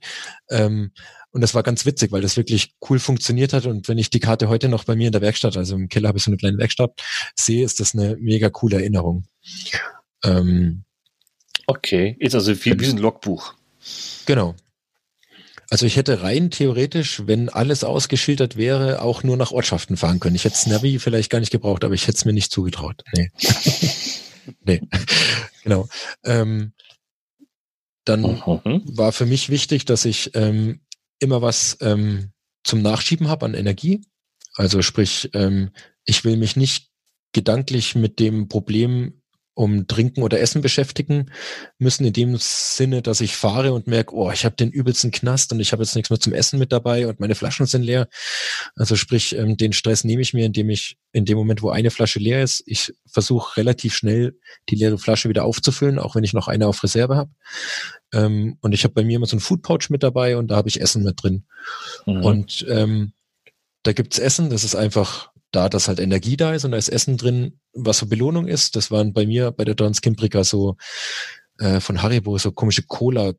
[0.48, 0.92] Ähm,
[1.32, 3.66] und das war ganz witzig, weil das wirklich cool funktioniert hat.
[3.66, 6.08] Und wenn ich die Karte heute noch bei mir in der Werkstatt, also im Keller
[6.08, 6.92] habe ich so eine kleine Werkstatt,
[7.34, 9.26] sehe, ist das eine mega coole Erinnerung.
[10.24, 10.84] Ähm,
[11.70, 13.54] Okay, ist also wie, wie ein Logbuch.
[14.26, 14.56] Genau.
[15.70, 20.34] Also ich hätte rein theoretisch, wenn alles ausgeschildert wäre, auch nur nach Ortschaften fahren können.
[20.34, 23.04] Ich hätte das Navi vielleicht gar nicht gebraucht, aber ich hätte es mir nicht zugetraut.
[23.16, 23.30] Nee.
[24.64, 24.80] nee.
[25.62, 25.88] genau.
[26.24, 26.72] Ähm,
[28.04, 28.82] dann mhm.
[28.86, 30.80] war für mich wichtig, dass ich ähm,
[31.20, 32.32] immer was ähm,
[32.64, 34.00] zum Nachschieben habe an Energie.
[34.56, 35.70] Also sprich, ähm,
[36.04, 36.90] ich will mich nicht
[37.30, 39.19] gedanklich mit dem Problem
[39.60, 41.30] um Trinken oder Essen beschäftigen
[41.78, 45.52] müssen, in dem Sinne, dass ich fahre und merke, oh, ich habe den übelsten Knast
[45.52, 48.08] und ich habe jetzt nichts mehr zum Essen mit dabei und meine Flaschen sind leer.
[48.74, 51.90] Also sprich, ähm, den Stress nehme ich mir, indem ich in dem Moment, wo eine
[51.90, 54.34] Flasche leer ist, ich versuche relativ schnell
[54.70, 57.30] die leere Flasche wieder aufzufüllen, auch wenn ich noch eine auf Reserve habe.
[58.14, 60.56] Ähm, und ich habe bei mir immer so ein Food Pouch mit dabei und da
[60.56, 61.44] habe ich Essen mit drin.
[62.06, 62.24] Mhm.
[62.24, 63.12] Und ähm,
[63.82, 66.88] da gibt's Essen, das ist einfach da, dass halt Energie da ist und da ist
[66.88, 68.76] Essen drin, was so Belohnung ist.
[68.76, 70.76] Das waren bei mir bei der Dons Kimbrika so
[71.58, 73.32] äh, von Haribo so komische Cola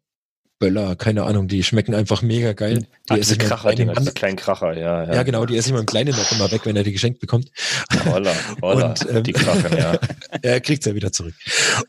[0.62, 2.86] Böller, keine Ahnung, die schmecken einfach mega geil.
[3.10, 5.16] Die esse ich Kracher, die kleinen Kracher, ja, ja.
[5.16, 7.52] Ja, genau, die esse ich meinem Kleinen noch immer weg, wenn er die geschenkt bekommt.
[8.06, 8.32] Holla,
[8.62, 10.00] holla, und, ähm, die Kracher, ja.
[10.44, 11.34] er kriegt's ja wieder zurück.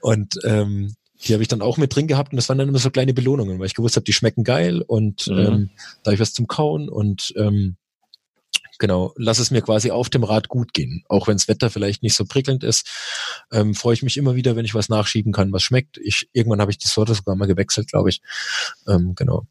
[0.01, 0.95] Und ähm,
[1.25, 3.13] die habe ich dann auch mit drin gehabt und das waren dann immer so kleine
[3.13, 5.39] Belohnungen, weil ich gewusst habe, die schmecken geil und mhm.
[5.39, 5.71] ähm,
[6.03, 7.77] da habe ich was zum Kauen und ähm,
[8.83, 11.05] genau, lass es mir quasi auf dem Rad gut gehen.
[11.09, 12.91] Auch wenn das Wetter vielleicht nicht so prickelnd ist,
[13.53, 15.99] ähm, freue ich mich immer wieder, wenn ich was nachschieben kann, was schmeckt.
[15.99, 18.21] Ich, irgendwann habe ich die Sorte sogar mal gewechselt, glaube ich.
[18.89, 19.47] Ähm, genau.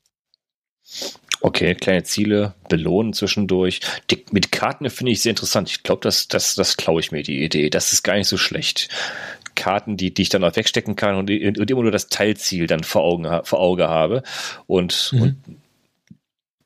[1.39, 3.79] Okay, kleine Ziele, belohnen zwischendurch.
[4.09, 5.69] Die, mit Karten finde ich sehr interessant.
[5.69, 7.69] Ich glaube, das, das, das klaue ich mir die Idee.
[7.69, 8.89] Das ist gar nicht so schlecht.
[9.55, 12.83] Karten, die, die ich dann auch wegstecken kann und, und immer nur das Teilziel dann
[12.83, 14.23] vor Augen, vor Auge habe.
[14.67, 15.21] Und, mhm.
[15.21, 15.60] und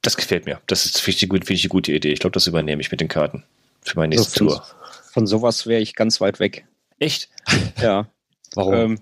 [0.06, 0.62] das gefällt mir.
[0.68, 2.12] Das ist, finde ich, find ich eine gute Idee.
[2.12, 3.43] Ich glaube, das übernehme ich mit den Karten
[3.82, 4.66] für meine nächste also Tour.
[5.14, 6.66] Von sowas wäre ich ganz weit weg.
[6.99, 7.30] Echt?
[7.82, 8.08] Ja.
[8.53, 8.74] Warum?
[8.74, 8.99] Ähm,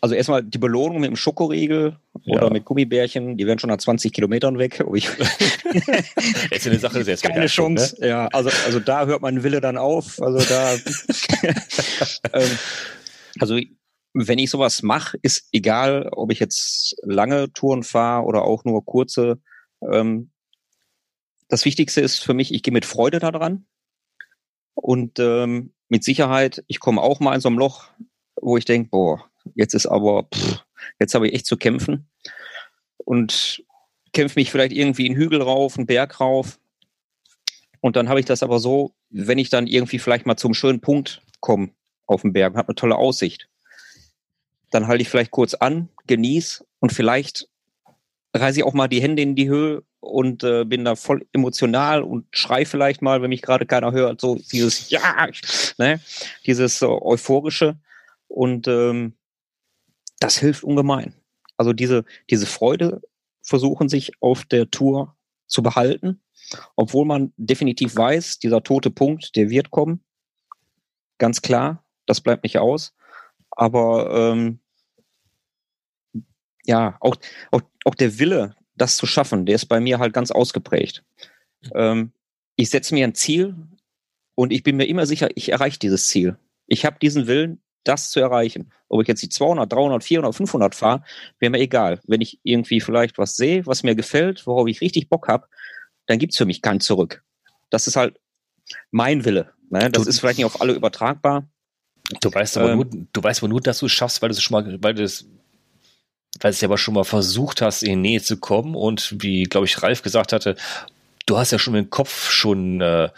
[0.00, 2.36] also erstmal die Belohnung mit dem Schokoriegel ja.
[2.36, 4.82] oder mit Gummibärchen, die werden schon nach 20 Kilometern weg.
[4.86, 5.08] Oh, ich
[6.50, 7.96] jetzt eine Sache ist keine Chance.
[8.00, 8.08] Ne?
[8.08, 10.20] Ja, also, also da hört mein Wille dann auf.
[10.22, 10.74] Also da,
[12.32, 12.58] ähm,
[13.38, 13.58] also
[14.14, 18.84] wenn ich sowas mache, ist egal, ob ich jetzt lange Touren fahre oder auch nur
[18.84, 19.38] kurze.
[19.92, 20.30] Ähm,
[21.48, 23.66] das Wichtigste ist für mich, ich gehe mit Freude daran.
[24.74, 27.88] Und ähm, mit Sicherheit, ich komme auch mal in so ein Loch,
[28.36, 30.64] wo ich denke, boah, jetzt ist aber, pff,
[30.98, 32.08] jetzt habe ich echt zu kämpfen.
[32.98, 33.64] Und
[34.12, 36.58] kämpfe mich vielleicht irgendwie einen Hügel rauf, einen Berg rauf.
[37.80, 40.80] Und dann habe ich das aber so, wenn ich dann irgendwie vielleicht mal zum schönen
[40.80, 41.70] Punkt komme
[42.06, 43.48] auf dem Berg habe eine tolle Aussicht,
[44.70, 47.48] dann halte ich vielleicht kurz an, genieße und vielleicht
[48.34, 52.02] reiße ich auch mal die Hände in die Höhe und äh, bin da voll emotional
[52.02, 55.28] und schrei vielleicht mal, wenn mich gerade keiner hört, so dieses Ja,
[55.78, 56.00] ne,
[56.46, 57.76] dieses äh, euphorische
[58.28, 59.14] Und ähm,
[60.20, 61.14] das hilft ungemein.
[61.56, 63.02] Also diese, diese Freude
[63.42, 65.16] versuchen sich auf der Tour
[65.46, 66.22] zu behalten,
[66.74, 70.04] obwohl man definitiv weiß, dieser tote Punkt, der wird kommen.
[71.18, 72.94] Ganz klar, das bleibt nicht aus.
[73.50, 74.60] Aber ähm,
[76.64, 77.16] ja, auch,
[77.52, 81.04] auch, auch der Wille, das zu schaffen, der ist bei mir halt ganz ausgeprägt.
[81.74, 82.12] Ähm,
[82.56, 83.54] ich setze mir ein Ziel
[84.34, 86.36] und ich bin mir immer sicher, ich erreiche dieses Ziel.
[86.66, 88.72] Ich habe diesen Willen, das zu erreichen.
[88.88, 91.04] Ob ich jetzt die 200, 300, 400, 500 fahre,
[91.38, 92.00] wäre mir egal.
[92.06, 95.46] Wenn ich irgendwie vielleicht was sehe, was mir gefällt, worauf ich richtig Bock habe,
[96.06, 97.22] dann gibt's für mich kein Zurück.
[97.70, 98.18] Das ist halt
[98.90, 99.52] mein Wille.
[99.70, 99.90] Ne?
[99.90, 101.48] Das du, ist vielleicht nicht auf alle übertragbar.
[102.20, 104.34] Du weißt aber ähm, nur, du weißt aber nur, dass du es schaffst, weil du
[104.34, 105.28] es schon mal, weil du es
[106.40, 109.44] weil du es aber schon mal versucht hast, in die Nähe zu kommen und wie,
[109.44, 110.56] glaube ich, Ralf gesagt hatte,
[111.26, 113.08] du hast ja schon im Kopf schon äh,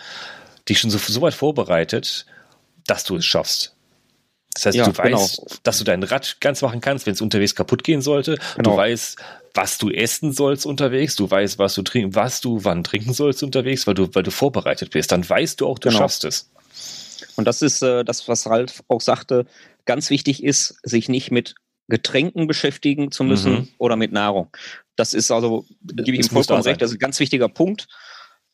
[0.68, 2.26] dich schon so, so weit vorbereitet,
[2.86, 3.74] dass du es schaffst.
[4.54, 5.48] Das heißt, ja, du weißt, genau.
[5.62, 8.38] dass du dein Rad ganz machen kannst, wenn es unterwegs kaputt gehen sollte.
[8.56, 8.70] Genau.
[8.70, 9.16] Du weißt,
[9.54, 11.14] was du essen sollst unterwegs.
[11.14, 14.32] Du weißt, was du trinken, was du wann trinken sollst unterwegs, weil du, weil du
[14.32, 15.12] vorbereitet bist.
[15.12, 16.00] Dann weißt du auch, du genau.
[16.00, 16.50] schaffst es.
[17.36, 19.46] Und das ist äh, das, was Ralf auch sagte.
[19.84, 21.54] Ganz wichtig ist, sich nicht mit
[21.88, 23.68] Getränken beschäftigen zu müssen mhm.
[23.78, 24.48] oder mit Nahrung.
[24.96, 27.88] Das ist also, gebe ich ihm vollkommen recht, das ist ein ganz wichtiger Punkt.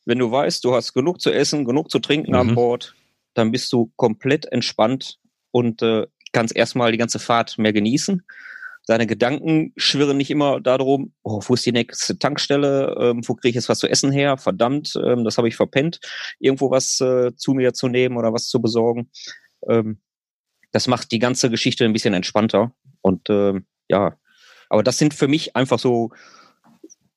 [0.05, 2.37] Wenn du weißt, du hast genug zu essen, genug zu trinken mhm.
[2.37, 2.95] an Bord,
[3.33, 5.19] dann bist du komplett entspannt
[5.51, 8.23] und äh, kannst erstmal die ganze Fahrt mehr genießen.
[8.83, 13.49] Seine Gedanken schwirren nicht immer darum, oh, wo ist die nächste Tankstelle, ähm, wo kriege
[13.49, 15.99] ich jetzt was zu essen her, verdammt, ähm, das habe ich verpennt,
[16.39, 19.09] irgendwo was äh, zu mir zu nehmen oder was zu besorgen.
[19.67, 19.99] Ähm,
[20.71, 22.75] das macht die ganze Geschichte ein bisschen entspannter.
[23.05, 24.17] Und äh, ja,
[24.67, 26.09] aber das sind für mich einfach so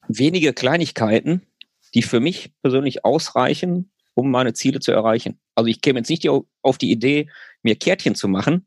[0.06, 1.46] wenige Kleinigkeiten,
[1.94, 5.40] die für mich persönlich ausreichen, um meine Ziele zu erreichen.
[5.54, 7.30] Also ich käme jetzt nicht auf die Idee,
[7.62, 8.66] mir Kärtchen zu machen.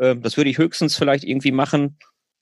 [0.00, 1.98] Ähm, das würde ich höchstens vielleicht irgendwie machen,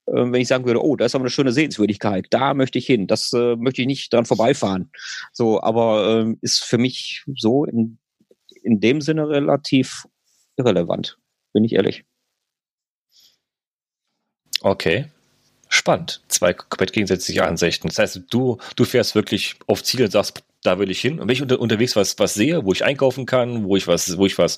[0.07, 2.85] ähm, wenn ich sagen würde, oh, da ist aber eine schöne Sehenswürdigkeit, da möchte ich
[2.85, 4.91] hin, das äh, möchte ich nicht dran vorbeifahren.
[5.33, 7.97] So, aber ähm, ist für mich so in,
[8.63, 10.05] in dem Sinne relativ
[10.55, 11.17] irrelevant,
[11.51, 12.05] bin ich ehrlich.
[14.61, 15.09] Okay.
[15.67, 16.21] Spannend.
[16.27, 17.87] Zwei komplett gegensätzliche Ansichten.
[17.87, 21.19] Das heißt, du, du fährst wirklich auf Ziel und sagst, da will ich hin.
[21.19, 24.17] Und wenn ich unter, unterwegs was, was sehe, wo ich einkaufen kann, wo ich was,
[24.17, 24.57] wo ich was,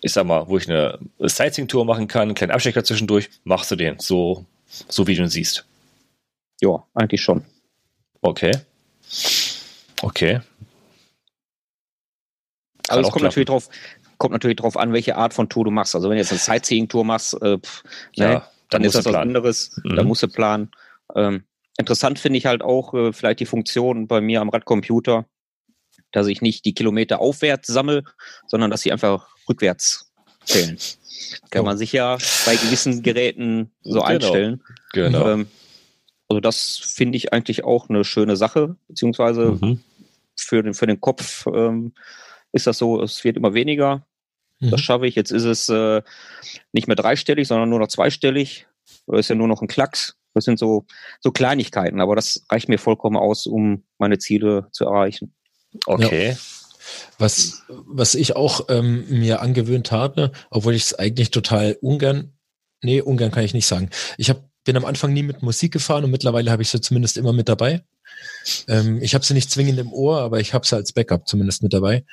[0.00, 3.76] ich sag mal, wo ich eine Sightseeing-Tour machen kann, einen kleinen Abstecher zwischendurch, machst du
[3.76, 3.98] den.
[3.98, 5.64] So, so wie du ihn siehst.
[6.60, 7.44] Ja, eigentlich schon.
[8.20, 8.52] Okay.
[10.02, 10.40] Okay.
[12.88, 13.68] Also es kommt natürlich drauf,
[14.18, 15.94] kommt natürlich drauf an, welche Art von Tour du machst.
[15.94, 17.82] Also wenn du jetzt eine Sightseeing-Tour machst, äh, pff,
[18.14, 18.28] ja.
[18.28, 19.80] Ne, dann, ist das was anderes.
[19.84, 19.96] Mhm.
[19.96, 20.70] Da musst du planen.
[21.14, 21.44] Ähm,
[21.78, 25.26] interessant finde ich halt auch äh, vielleicht die Funktion bei mir am Radcomputer,
[26.12, 28.04] dass ich nicht die Kilometer aufwärts sammle,
[28.46, 30.12] sondern dass sie einfach rückwärts
[30.44, 30.78] zählen.
[31.50, 31.66] Kann oh.
[31.66, 32.16] man sich ja
[32.46, 34.04] bei gewissen Geräten so genau.
[34.04, 34.62] einstellen.
[34.92, 35.28] Genau.
[35.28, 35.46] Ähm,
[36.28, 39.80] also das finde ich eigentlich auch eine schöne Sache, beziehungsweise mhm.
[40.36, 41.92] für, den, für den Kopf ähm,
[42.52, 44.06] ist das so, es wird immer weniger.
[44.60, 44.70] Mhm.
[44.70, 45.14] Das schaffe ich.
[45.14, 46.02] Jetzt ist es äh,
[46.72, 48.66] nicht mehr dreistellig, sondern nur noch zweistellig.
[49.06, 50.16] Das ist ja nur noch ein Klacks.
[50.32, 50.86] Das sind so,
[51.20, 55.34] so Kleinigkeiten, aber das reicht mir vollkommen aus, um meine Ziele zu erreichen.
[55.86, 56.30] Okay.
[56.30, 56.36] Ja.
[57.18, 62.32] Was, was ich auch ähm, mir angewöhnt habe, obwohl ich es eigentlich total ungern,
[62.82, 63.90] nee, ungern kann ich nicht sagen.
[64.18, 67.16] Ich hab, bin am Anfang nie mit Musik gefahren und mittlerweile habe ich sie zumindest
[67.16, 67.84] immer mit dabei.
[68.68, 71.62] Ähm, ich habe sie nicht zwingend im Ohr, aber ich habe sie als Backup zumindest
[71.62, 72.04] mit dabei.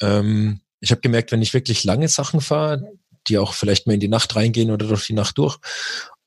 [0.00, 2.92] Ähm, ich habe gemerkt, wenn ich wirklich lange Sachen fahre,
[3.26, 5.58] die auch vielleicht mal in die Nacht reingehen oder durch die Nacht durch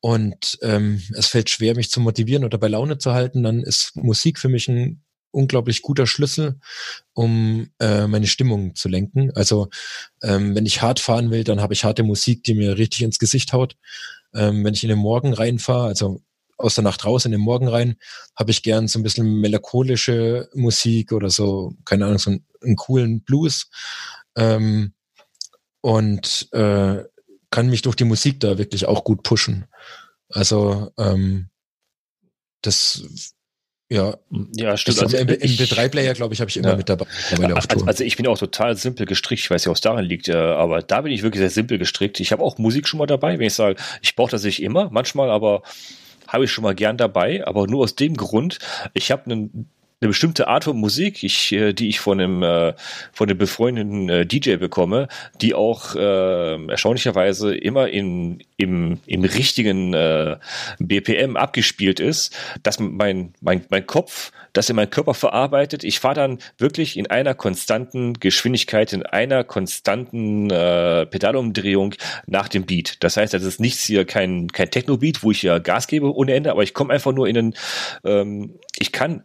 [0.01, 3.95] und ähm, es fällt schwer, mich zu motivieren oder bei Laune zu halten, dann ist
[3.95, 6.59] Musik für mich ein unglaublich guter Schlüssel,
[7.13, 9.31] um äh, meine Stimmung zu lenken.
[9.35, 9.69] Also
[10.21, 13.19] ähm, wenn ich hart fahren will, dann habe ich harte Musik, die mir richtig ins
[13.19, 13.77] Gesicht haut.
[14.33, 16.21] Ähm, wenn ich in den Morgen reinfahre, also
[16.57, 17.95] aus der Nacht raus in den Morgen rein,
[18.35, 22.75] habe ich gern so ein bisschen melancholische Musik oder so, keine Ahnung, so einen, einen
[22.75, 23.69] coolen Blues.
[24.35, 24.93] Ähm,
[25.81, 27.03] und äh,
[27.49, 29.65] kann mich durch die Musik da wirklich auch gut pushen.
[30.29, 31.49] Also ähm,
[32.61, 33.03] das
[33.91, 34.15] ja,
[34.55, 35.01] ja stimmt.
[35.01, 36.75] Also im, im B3-Player, glaube ich, habe ich immer ja.
[36.77, 37.05] mit dabei.
[37.53, 39.41] Also, also, ich bin auch total simpel gestrickt.
[39.41, 42.21] Ich weiß nicht, was daran liegt, äh, aber da bin ich wirklich sehr simpel gestrickt.
[42.21, 44.89] Ich habe auch Musik schon mal dabei, wenn ich sage, ich brauche das nicht immer,
[44.91, 45.63] manchmal aber
[46.25, 48.59] habe ich schon mal gern dabei, aber nur aus dem Grund,
[48.93, 49.69] ich habe einen
[50.01, 52.73] eine bestimmte Art von Musik, ich, äh, die ich von einem, äh,
[53.13, 55.07] von einem befreundeten äh, DJ bekomme,
[55.41, 60.37] die auch äh, erstaunlicherweise immer in, im, im richtigen äh,
[60.79, 65.83] BPM abgespielt ist, dass mein, mein, mein Kopf das in meinen Körper verarbeitet.
[65.83, 71.95] Ich fahre dann wirklich in einer konstanten Geschwindigkeit, in einer konstanten äh, Pedalumdrehung
[72.25, 73.01] nach dem Beat.
[73.03, 76.33] Das heißt, das ist nichts hier, kein, kein Techno-Beat, wo ich ja Gas gebe ohne
[76.33, 77.55] Ende, aber ich komme einfach nur in einen,
[78.03, 79.23] ähm, ich kann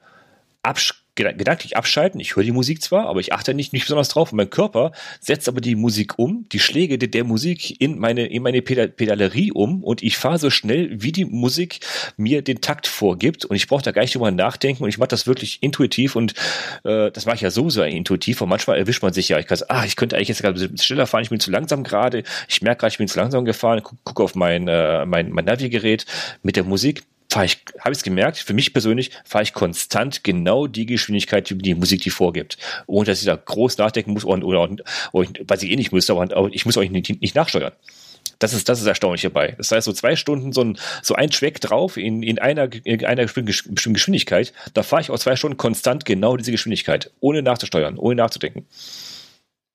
[0.67, 2.21] absch gedanklich abschalten.
[2.21, 4.33] Ich höre die Musik zwar, aber ich achte nicht, nicht besonders drauf.
[4.33, 8.43] Und mein Körper setzt aber die Musik um, die Schläge der, Musik in meine, in
[8.43, 11.81] meine Pedal Pedalerie um und ich fahre so schnell, wie die Musik
[12.17, 13.45] mir den Takt vorgibt.
[13.47, 16.35] Und ich brauche da gar nicht drüber nachdenken und ich mache das wirklich intuitiv und
[16.85, 18.43] äh, das mache ich ja so sehr intuitiv.
[18.43, 21.07] Und manchmal erwischt man sich ja, ich kann ah, ich könnte eigentlich jetzt gerade schneller
[21.07, 24.01] fahren, ich bin zu langsam gerade, ich merke gerade, ich bin zu langsam gefahren, gucke
[24.05, 26.05] guck auf mein, äh, mein, mein Navigerät
[26.43, 27.05] mit der Musik
[27.37, 31.51] fahre ich, habe ich es gemerkt, für mich persönlich fahre ich konstant genau die Geschwindigkeit,
[31.51, 32.57] die die Musik die vorgibt.
[32.87, 34.77] Ohne dass ich da groß nachdenken muss oder, oder,
[35.13, 37.73] oder was ich eh nicht müsste, aber ich muss euch nicht, nicht nachsteuern.
[38.39, 39.55] Das ist, das ist erstaunlich hierbei.
[39.59, 43.05] Das heißt, so zwei Stunden, so ein, so ein Track drauf in, in einer, in
[43.05, 47.99] einer bestimmten Geschwindigkeit, da fahre ich auch zwei Stunden konstant genau diese Geschwindigkeit, ohne nachzusteuern,
[47.99, 48.67] ohne nachzudenken.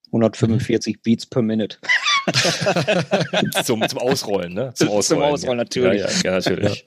[0.07, 0.99] 145 mhm.
[1.03, 1.77] Beats per Minute.
[3.63, 4.71] zum, zum Ausrollen, ne?
[4.75, 6.01] Zum Ausrollen, zum Ausrollen natürlich.
[6.01, 6.85] Ja, ja, ja natürlich.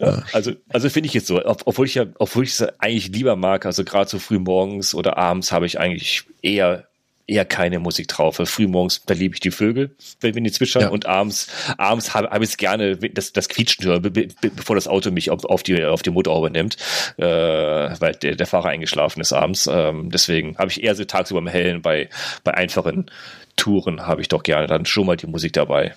[0.00, 0.22] Ja.
[0.32, 3.66] Also, also finde ich jetzt so, obwohl ich ja, obwohl ich es eigentlich lieber mag,
[3.66, 6.86] also gerade so früh morgens oder abends habe ich eigentlich eher
[7.26, 8.40] eher keine Musik drauf.
[8.44, 9.90] Frühmorgens, da liebe ich die Vögel,
[10.20, 10.88] wenn, wenn die zwitschern ja.
[10.88, 14.76] und abends, abends habe hab ich es gerne, das, das Quietschen hören, be, be, bevor
[14.76, 16.76] das Auto mich auf, auf die, auf die Motorhaube nimmt,
[17.16, 19.68] äh, weil der, der Fahrer eingeschlafen ist abends.
[19.70, 22.08] Ähm, deswegen habe ich eher so tagsüber im Hellen bei,
[22.44, 23.10] bei einfachen
[23.56, 25.94] Touren habe ich doch gerne dann schon mal die Musik dabei.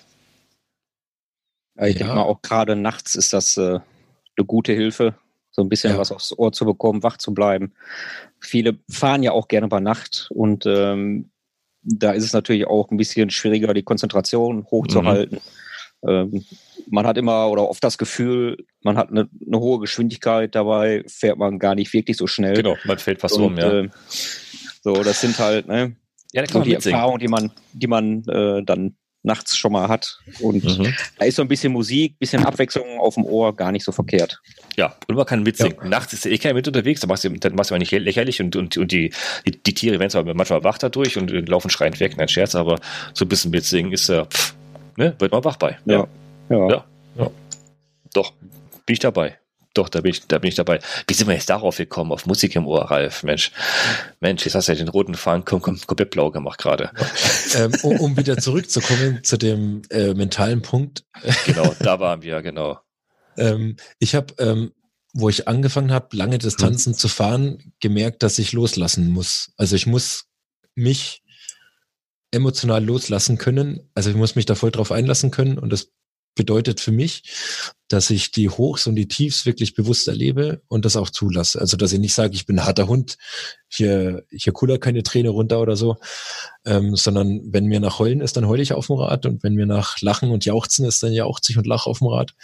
[1.76, 2.00] Ja, ich ja.
[2.00, 3.80] denke mal, auch gerade nachts ist das äh,
[4.36, 5.14] eine gute Hilfe,
[5.50, 5.98] so ein bisschen ja.
[5.98, 7.72] was aufs Ohr zu bekommen, wach zu bleiben.
[8.40, 11.30] Viele fahren ja auch gerne bei Nacht und ähm,
[11.82, 15.38] da ist es natürlich auch ein bisschen schwieriger, die Konzentration hochzuhalten.
[16.02, 16.08] Mhm.
[16.08, 16.44] Ähm,
[16.88, 21.38] man hat immer oder oft das Gefühl, man hat eine, eine, hohe Geschwindigkeit, dabei fährt
[21.38, 22.54] man gar nicht wirklich so schnell.
[22.54, 23.80] Genau, man fällt fast und, um, ja.
[23.80, 23.88] Äh,
[24.82, 25.94] so, das sind halt, ne,
[26.32, 30.18] ja, da kann die Erfahrung, die man, die man äh, dann nachts schon mal hat.
[30.40, 30.94] Und mhm.
[31.18, 34.40] da ist so ein bisschen Musik, bisschen Abwechslung auf dem Ohr gar nicht so verkehrt.
[34.76, 35.76] Ja, und man kann mitsingen.
[35.82, 35.88] Ja.
[35.88, 38.56] Nachts ist eh keiner mit unterwegs, dann machst du, dann machst du nicht lächerlich und,
[38.56, 39.12] und, und die,
[39.46, 42.78] die, die Tiere werden zwar manchmal wach dadurch und laufen schreiend weg, nein, Scherz, aber
[43.12, 44.26] so ein bisschen mitsingen ist ja, äh,
[44.96, 45.78] ne, wird man wach bei.
[45.84, 46.06] Ja.
[46.48, 46.68] Ja.
[46.68, 46.84] ja.
[47.18, 47.30] ja.
[48.14, 48.32] Doch,
[48.86, 49.39] bin ich dabei.
[49.80, 50.78] Doch, da bin ich, da bin ich dabei.
[51.08, 53.22] Wie sind wir jetzt darauf gekommen, auf Musik im Ohr, Ralf?
[53.22, 53.50] Mensch,
[54.20, 56.90] Mensch, jetzt hast du ja den roten Faden kom kom komplett blau gemacht gerade.
[57.54, 61.04] Ähm, um, um, wieder zurückzukommen zu dem äh, mentalen Punkt.
[61.46, 62.78] Genau, da waren wir, genau.
[63.38, 64.72] ähm, ich habe, ähm,
[65.14, 66.98] wo ich angefangen habe, lange Distanzen hm.
[66.98, 69.52] zu fahren, gemerkt, dass ich loslassen muss.
[69.56, 70.26] Also ich muss
[70.74, 71.22] mich
[72.32, 73.90] emotional loslassen können.
[73.94, 75.90] Also ich muss mich da voll drauf einlassen können und das
[76.34, 77.22] bedeutet für mich,
[77.88, 81.60] dass ich die Hochs und die Tiefs wirklich bewusst erlebe und das auch zulasse.
[81.60, 83.18] Also dass ich nicht sage, ich bin ein harter Hund,
[83.68, 85.96] hier, hier cooler keine Träne runter oder so,
[86.64, 89.54] ähm, sondern wenn mir nach Heulen ist, dann heule ich auf dem Rad und wenn
[89.54, 92.34] mir nach Lachen und Jauchzen ist, dann jauchze ich und lache auf dem Rad.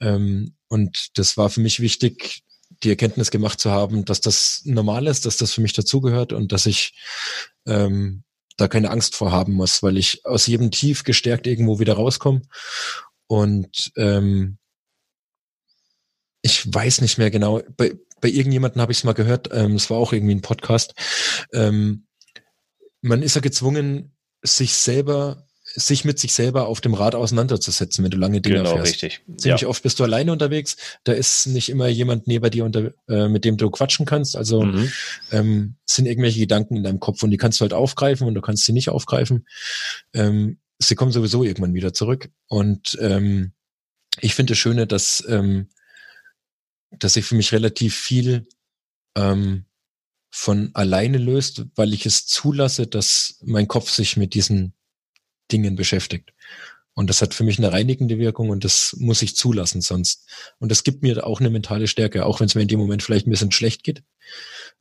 [0.00, 2.42] Ähm, und das war für mich wichtig,
[2.82, 6.52] die Erkenntnis gemacht zu haben, dass das normal ist, dass das für mich dazugehört und
[6.52, 6.94] dass ich
[7.66, 8.22] ähm,
[8.56, 12.42] da keine Angst vor haben muss, weil ich aus jedem Tief gestärkt irgendwo wieder rauskomme
[13.30, 14.58] und ähm,
[16.42, 19.88] ich weiß nicht mehr genau, bei, bei irgendjemanden habe ich es mal gehört, ähm, es
[19.88, 20.94] war auch irgendwie ein Podcast.
[21.52, 22.08] Ähm,
[23.02, 28.10] man ist ja gezwungen, sich selber sich mit sich selber auf dem Rad auseinanderzusetzen, wenn
[28.10, 28.92] du lange Dinge genau, fährst.
[28.92, 29.20] richtig.
[29.36, 29.68] Ziemlich ja.
[29.68, 30.76] oft bist du alleine unterwegs.
[31.04, 34.36] Da ist nicht immer jemand neben dir, unter, äh, mit dem du quatschen kannst.
[34.36, 34.90] Also mhm.
[35.30, 38.40] ähm, sind irgendwelche Gedanken in deinem Kopf und die kannst du halt aufgreifen und du
[38.40, 39.46] kannst sie nicht aufgreifen.
[40.12, 42.30] Ähm, sie kommen sowieso irgendwann wieder zurück.
[42.46, 43.52] Und ähm,
[44.20, 45.68] ich finde das Schöne, dass, ähm,
[46.90, 48.48] dass sich für mich relativ viel
[49.14, 49.66] ähm,
[50.30, 54.74] von alleine löst, weil ich es zulasse, dass mein Kopf sich mit diesen
[55.52, 56.32] Dingen beschäftigt.
[56.94, 60.26] Und das hat für mich eine reinigende Wirkung und das muss ich zulassen sonst.
[60.58, 63.02] Und das gibt mir auch eine mentale Stärke, auch wenn es mir in dem Moment
[63.02, 64.02] vielleicht ein bisschen schlecht geht.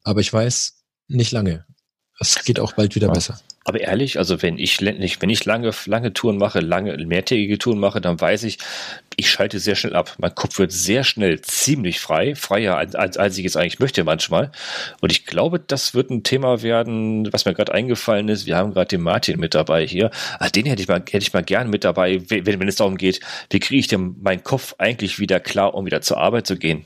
[0.03, 1.65] Aber ich weiß, nicht lange.
[2.19, 3.13] Es geht auch bald wieder ja.
[3.13, 3.39] besser.
[3.65, 8.01] Aber ehrlich, also wenn ich, wenn ich lange, lange Touren mache, lange, mehrtägige Touren mache,
[8.01, 8.57] dann weiß ich,
[9.15, 10.15] ich schalte sehr schnell ab.
[10.17, 14.51] Mein Kopf wird sehr schnell ziemlich frei, freier als, als, ich es eigentlich möchte manchmal.
[15.01, 18.47] Und ich glaube, das wird ein Thema werden, was mir gerade eingefallen ist.
[18.47, 20.09] Wir haben gerade den Martin mit dabei hier.
[20.39, 22.97] Also den hätte ich mal, hätte ich mal gern mit dabei, wenn, wenn es darum
[22.97, 23.19] geht,
[23.51, 26.85] wie kriege ich denn meinen Kopf eigentlich wieder klar, um wieder zur Arbeit zu gehen?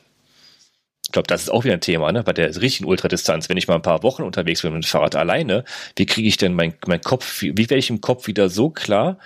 [1.13, 2.23] Glaube, das ist auch wieder ein Thema, ne?
[2.23, 5.15] Bei der richtigen Ultradistanz, wenn ich mal ein paar Wochen unterwegs bin mit dem Fahrrad
[5.15, 5.63] alleine,
[5.95, 8.69] wie kriege ich denn mein, mein Kopf, wie, wie werde ich im Kopf wieder so
[8.69, 9.17] klar,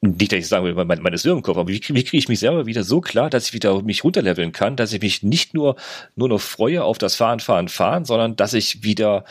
[0.00, 2.28] nicht, dass ich sagen will, mein, meine Söhne im Kopf, aber wie, wie kriege ich
[2.28, 5.54] mich selber wieder so klar, dass ich wieder mich runterleveln kann, dass ich mich nicht
[5.54, 5.76] nur,
[6.16, 9.24] nur noch freue auf das Fahren, Fahren, Fahren, sondern dass ich wieder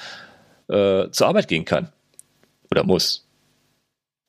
[0.70, 1.90] äh, zur Arbeit gehen kann
[2.72, 3.23] oder muss.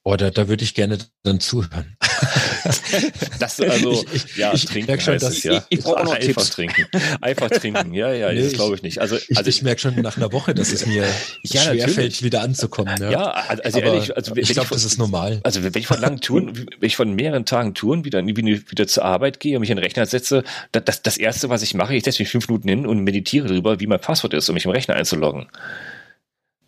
[0.06, 1.96] Oh, da, da würde ich gerne dann zuhören.
[3.38, 5.64] das also, ich, ich, ja, ich trinken schon, heißt es, ja.
[5.70, 6.50] Ich, ich brauche noch einfach Tipps.
[6.50, 6.86] trinken.
[7.22, 8.98] Einfach trinken, ja, ja, nee, das glaube ich nicht.
[8.98, 11.06] Also, ich, also ich, merke schon nach einer Woche, dass es mir
[11.42, 13.00] ja, schwerfällt, wieder anzukommen.
[13.00, 15.40] Ja, ja also Aber ehrlich, also ich glaube, das ist normal.
[15.42, 19.06] Also wenn ich von langen Touren, wenn ich von mehreren Tagen Touren wieder, wieder zur
[19.06, 22.04] Arbeit gehe und mich in den Rechner setze, das, das erste, was ich mache, ich
[22.04, 24.70] setze mich fünf Minuten hin und meditiere darüber, wie mein Passwort ist, um mich im
[24.70, 25.46] Rechner einzuloggen.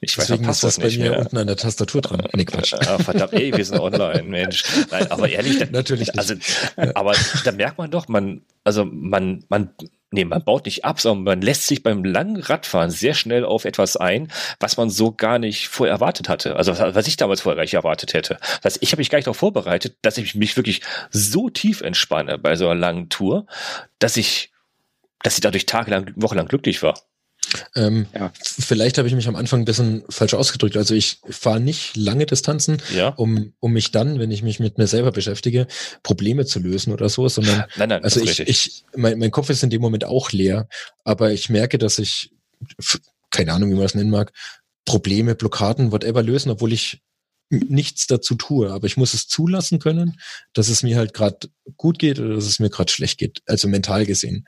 [0.00, 1.18] Ich Deswegen weiß, ist das bei mir mehr.
[1.18, 2.22] unten an der Tastatur dran.
[2.34, 2.74] Nee, Quatsch.
[2.74, 4.64] Ah, verdammt, ey, wir sind online, Mensch.
[4.90, 6.18] Nein, aber ehrlich, da, natürlich nicht.
[6.18, 6.34] Also,
[6.94, 7.14] aber
[7.44, 9.70] da merkt man doch, man, also man, man,
[10.10, 13.64] nee, man baut nicht ab, sondern man lässt sich beim langen Radfahren sehr schnell auf
[13.64, 14.28] etwas ein,
[14.60, 16.56] was man so gar nicht vorher erwartet hatte.
[16.56, 18.36] Also was ich damals vorher gar nicht erwartet hätte.
[18.62, 21.80] Das heißt, ich habe mich gar nicht darauf vorbereitet, dass ich mich wirklich so tief
[21.80, 23.46] entspanne bei so einer langen Tour,
[23.98, 24.52] dass ich,
[25.22, 27.00] dass ich dadurch tagelang, wochenlang glücklich war.
[27.74, 28.32] Ähm, ja.
[28.42, 30.76] Vielleicht habe ich mich am Anfang ein bisschen falsch ausgedrückt.
[30.76, 33.08] Also ich fahre nicht lange Distanzen, ja.
[33.10, 35.66] um, um mich dann, wenn ich mich mit mir selber beschäftige,
[36.02, 39.62] Probleme zu lösen oder so, sondern nein, nein, also ich, ich mein, mein Kopf ist
[39.62, 40.68] in dem Moment auch leer,
[41.04, 42.32] aber ich merke, dass ich,
[43.30, 44.32] keine Ahnung, wie man das nennen mag,
[44.84, 47.02] Probleme, Blockaden, whatever lösen, obwohl ich
[47.50, 50.18] nichts dazu tue, aber ich muss es zulassen können,
[50.52, 53.68] dass es mir halt gerade gut geht oder dass es mir gerade schlecht geht, also
[53.68, 54.46] mental gesehen.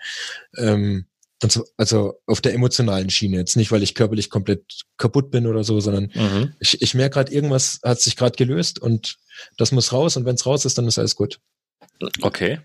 [0.56, 1.06] Ähm,
[1.42, 3.36] also, also auf der emotionalen Schiene.
[3.36, 4.64] Jetzt nicht, weil ich körperlich komplett
[4.96, 6.54] kaputt bin oder so, sondern mhm.
[6.60, 9.16] ich, ich merke gerade, irgendwas hat sich gerade gelöst und
[9.56, 11.40] das muss raus und wenn es raus ist, dann ist alles gut.
[12.22, 12.58] Okay.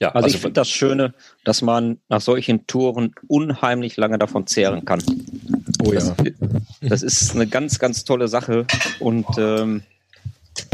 [0.00, 4.46] Ja, also, also ich finde das Schöne, dass man nach solchen Touren unheimlich lange davon
[4.46, 5.02] zehren kann.
[5.82, 6.00] Oh ja.
[6.00, 6.16] Das,
[6.80, 8.66] das ist eine ganz, ganz tolle Sache
[8.98, 9.82] und ähm,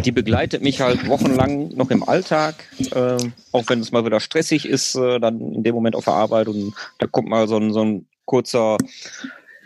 [0.04, 3.16] die begleitet mich halt wochenlang noch im Alltag, äh,
[3.52, 6.48] auch wenn es mal wieder stressig ist, äh, dann in dem Moment auf der Arbeit
[6.48, 8.76] und da kommt mal so ein, so ein kurzer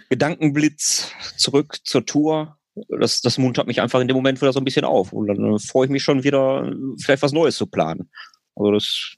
[0.08, 2.56] Gedankenblitz zurück zur Tour.
[3.00, 5.54] Das, das muntert mich einfach in dem Moment wieder so ein bisschen auf und dann
[5.54, 6.72] äh, freue ich mich schon wieder,
[7.02, 8.10] vielleicht was Neues zu planen.
[8.54, 9.16] Also das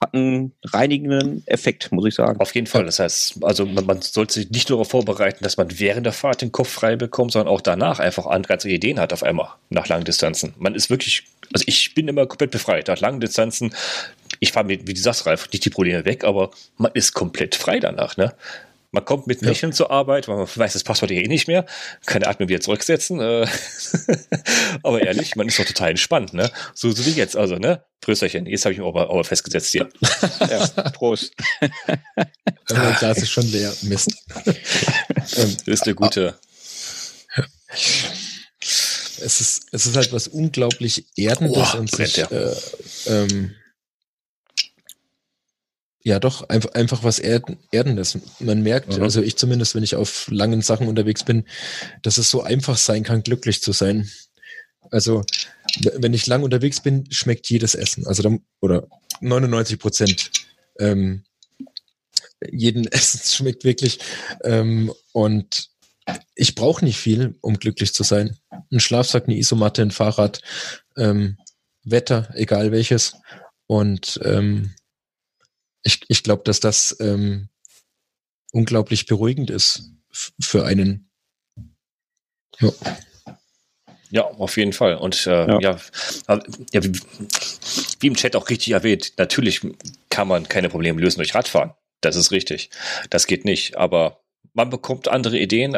[0.00, 2.40] hat einen reinigenden Effekt, muss ich sagen.
[2.40, 2.84] Auf jeden Fall.
[2.84, 6.14] Das heißt, also man, man sollte sich nicht nur darauf vorbereiten, dass man während der
[6.14, 9.88] Fahrt den Kopf frei bekommt, sondern auch danach einfach ganz Ideen hat auf einmal nach
[9.88, 10.54] langen Distanzen.
[10.58, 12.88] Man ist wirklich, also ich bin immer komplett befreit.
[12.88, 13.74] Nach langen Distanzen,
[14.38, 17.54] ich fahre mir, wie du sagst, Ralf, nicht die Probleme weg, aber man ist komplett
[17.54, 18.34] frei danach, ne?
[18.92, 19.76] Man kommt mit Lächeln ja.
[19.76, 21.64] zur Arbeit, man weiß das Passwort eh nicht mehr,
[22.06, 23.20] kann Atmen wieder zurücksetzen.
[23.20, 23.46] Äh.
[24.82, 26.50] aber ehrlich, man ist doch total entspannt, ne?
[26.74, 27.84] So, so wie jetzt, also, ne?
[28.00, 29.88] Prösterchen, jetzt habe ich mich aber, aber festgesetzt hier.
[30.40, 31.32] ja, Prost.
[32.66, 33.72] das Glas ist schon leer.
[33.82, 34.10] Mist.
[34.28, 36.36] das ist der gute.
[39.22, 42.54] Es ist, es ist halt was unglaublich Erdendes oh, und sich, äh,
[43.06, 43.54] ähm,
[46.02, 48.18] ja, doch, einfach, einfach was Erden, Erdendes.
[48.38, 49.02] Man merkt, mhm.
[49.02, 51.44] also ich zumindest, wenn ich auf langen Sachen unterwegs bin,
[52.02, 54.10] dass es so einfach sein kann, glücklich zu sein.
[54.90, 55.22] Also,
[55.82, 58.06] wenn ich lang unterwegs bin, schmeckt jedes Essen.
[58.06, 58.88] Also, dann, oder
[59.20, 60.30] 99 Prozent
[60.78, 61.24] ähm,
[62.50, 63.98] jeden Essen schmeckt wirklich.
[64.42, 65.68] Ähm, und
[66.34, 68.38] ich brauche nicht viel, um glücklich zu sein.
[68.72, 70.40] Ein Schlafsack, eine Isomatte, ein Fahrrad,
[70.96, 71.36] ähm,
[71.84, 73.12] Wetter, egal welches.
[73.66, 74.74] Und ähm,
[75.82, 77.48] ich, ich glaube, dass das ähm,
[78.52, 79.90] unglaublich beruhigend ist
[80.40, 81.10] für einen.
[82.58, 82.70] Ja.
[84.12, 84.96] Ja, auf jeden Fall.
[84.96, 85.80] Und äh, ja, ja,
[86.72, 86.92] ja wie,
[88.00, 89.60] wie, im Chat auch richtig erwähnt, natürlich
[90.08, 91.74] kann man keine Probleme lösen durch Radfahren.
[92.00, 92.70] Das ist richtig.
[93.10, 93.76] Das geht nicht.
[93.76, 94.20] Aber
[94.54, 95.76] man bekommt andere Ideen.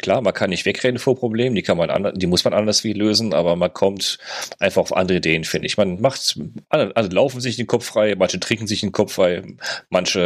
[0.00, 2.84] Klar, man kann nicht wegrennen vor Problemen, die kann man anders, die muss man anders
[2.84, 4.18] wie lösen, aber man kommt
[4.58, 5.76] einfach auf andere Ideen, finde ich.
[5.76, 6.38] Man macht,
[6.68, 9.42] alle, alle laufen sich den Kopf frei, manche trinken sich den Kopf frei,
[9.88, 10.20] manche,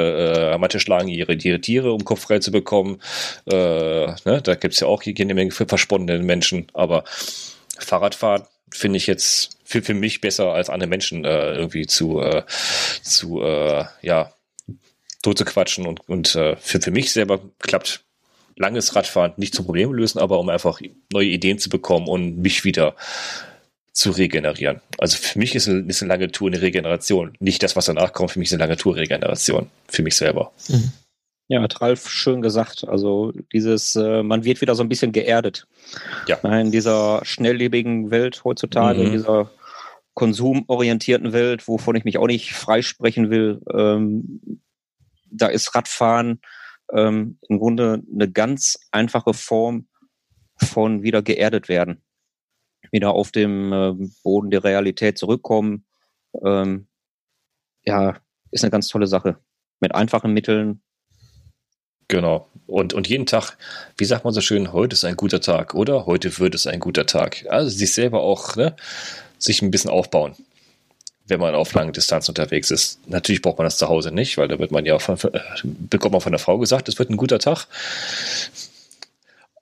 [0.54, 3.00] äh, manche schlagen ihre, ihre Tiere, um Kopf frei zu bekommen.
[3.46, 7.04] Äh, ne, da gibt's ja auch jede Menge versponnene Menschen, aber
[7.78, 12.42] Fahrradfahren finde ich jetzt für, für mich besser als andere Menschen äh, irgendwie zu, äh,
[13.02, 14.32] zu äh, ja,
[15.24, 18.05] tot zu quatschen und, und äh, für, für mich selber klappt
[18.56, 20.80] langes Radfahren nicht zum Problem lösen, aber um einfach
[21.12, 22.94] neue Ideen zu bekommen und mich wieder
[23.92, 24.80] zu regenerieren.
[24.98, 27.36] Also für mich ist eine, ist eine lange Tour eine Regeneration.
[27.40, 29.70] Nicht das, was danach kommt, für mich ist eine lange Tour Regeneration.
[29.88, 30.52] Für mich selber.
[30.68, 30.92] Mhm.
[31.48, 32.84] Ja, hat Ralf schön gesagt.
[32.88, 35.66] Also dieses, äh, man wird wieder so ein bisschen geerdet.
[36.26, 36.36] Ja.
[36.59, 39.06] In dieser schnelllebigen Welt heutzutage, mhm.
[39.06, 39.51] in dieser
[40.14, 44.60] konsumorientierten Welt, wovon ich mich auch nicht freisprechen will, ähm,
[45.35, 46.40] da ist Radfahren
[46.93, 49.89] ähm, im Grunde eine ganz einfache Form
[50.56, 52.02] von wieder geerdet werden.
[52.90, 53.93] Wieder auf dem äh,
[54.23, 55.86] Boden der Realität zurückkommen.
[56.44, 56.89] Ähm,
[57.85, 58.16] ja,
[58.51, 59.39] ist eine ganz tolle Sache.
[59.81, 60.82] Mit einfachen Mitteln.
[62.09, 62.48] Genau.
[62.66, 63.56] Und, und jeden Tag,
[63.97, 66.06] wie sagt man so schön, heute ist ein guter Tag, oder?
[66.06, 67.47] Heute wird es ein guter Tag.
[67.48, 68.77] Also sich selber auch, ne,
[69.39, 70.36] sich ein bisschen aufbauen
[71.26, 73.01] wenn man auf lange Distanz unterwegs ist.
[73.06, 76.12] Natürlich braucht man das zu Hause nicht, weil da wird man ja von, äh, bekommt
[76.12, 77.66] man von der Frau gesagt, es wird ein guter Tag.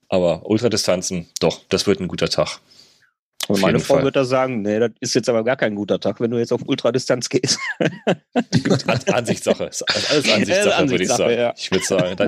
[0.09, 2.59] Aber Ultradistanzen, doch, das wird ein guter Tag.
[3.49, 4.05] Und meine Frau Fall.
[4.05, 6.53] wird da sagen, nee, das ist jetzt aber gar kein guter Tag, wenn du jetzt
[6.53, 7.59] auf Ultradistanz gehst.
[9.07, 9.65] Ansichtssache.
[9.65, 9.85] Alles
[10.33, 11.39] Ansichtssache, Ansichtssache würde ich sagen.
[11.39, 11.55] Ja.
[11.57, 12.27] Ich würde sagen, da,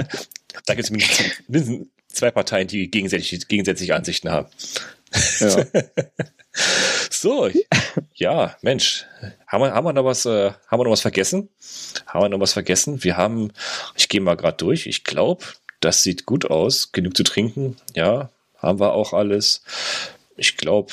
[0.67, 4.49] da gibt es mindestens zwei Parteien, die gegenseitig, gegenseitige Ansichten haben.
[5.41, 5.65] Ja.
[7.11, 7.51] so,
[8.15, 9.07] ja, Mensch,
[9.47, 11.49] haben wir, haben wir noch was, äh, haben wir noch was vergessen?
[12.07, 13.03] Haben wir noch was vergessen?
[13.03, 13.53] Wir haben,
[13.97, 14.87] ich gehe mal gerade durch.
[14.87, 15.45] Ich glaube,
[15.81, 16.93] das sieht gut aus.
[16.93, 19.63] Genug zu trinken, ja, haben wir auch alles.
[20.37, 20.93] Ich glaube,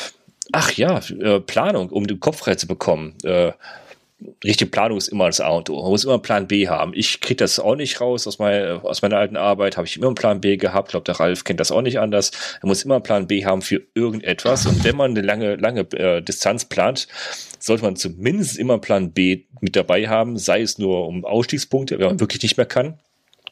[0.51, 3.17] ach ja, äh, Planung, um den Kopf frei zu bekommen.
[3.23, 3.53] Äh,
[4.43, 5.81] richtige Planung ist immer das A und O.
[5.81, 6.93] Man muss immer einen Plan B haben.
[6.95, 9.77] Ich kriege das auch nicht raus aus, mein, aus meiner alten Arbeit.
[9.77, 10.89] Habe ich immer einen Plan B gehabt.
[10.89, 12.31] Ich glaube, der Ralf kennt das auch nicht anders.
[12.61, 14.65] Er muss immer einen Plan B haben für irgendetwas.
[14.65, 17.07] Und wenn man eine lange, lange äh, Distanz plant,
[17.59, 20.37] sollte man zumindest immer einen Plan B mit dabei haben.
[20.37, 22.99] Sei es nur um Ausstiegspunkte, wenn man wirklich nicht mehr kann.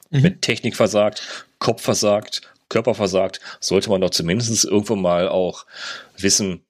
[0.10, 0.24] Mhm.
[0.24, 5.66] Wenn Technik versagt, Kopf versagt, Körper versagt, sollte man doch zumindest irgendwo mal auch
[6.18, 6.62] wissen,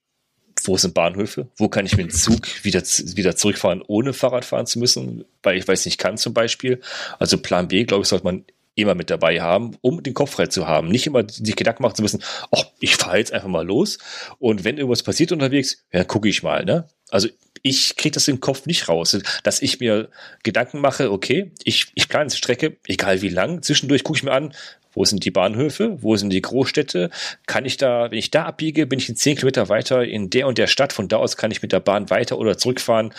[0.63, 1.47] wo sind Bahnhöfe?
[1.57, 5.57] Wo kann ich mit dem Zug wieder, wieder zurückfahren, ohne Fahrrad fahren zu müssen, weil
[5.57, 6.81] ich weiß nicht kann zum Beispiel.
[7.19, 8.45] Also Plan B, glaube ich, sollte man
[8.75, 10.87] immer mit dabei haben, um den Kopf frei zu haben.
[10.87, 13.97] Nicht immer sich Gedanken machen zu müssen, oh, ich fahre jetzt einfach mal los
[14.39, 16.63] und wenn irgendwas passiert unterwegs, ja, gucke ich mal.
[16.65, 16.87] Ne?
[17.09, 17.27] Also
[17.61, 20.09] ich kriege das im Kopf nicht raus, dass ich mir
[20.43, 24.31] Gedanken mache, okay, ich, ich plane die Strecke, egal wie lang, zwischendurch gucke ich mir
[24.31, 24.53] an,
[24.99, 25.95] wo sind die Bahnhöfe?
[26.01, 27.09] Wo sind die Großstädte?
[27.47, 30.45] Kann ich da, wenn ich da abbiege, bin ich in zehn Kilometer weiter in der
[30.45, 30.91] und der Stadt.
[30.91, 33.13] Von da aus kann ich mit der Bahn weiter oder zurückfahren.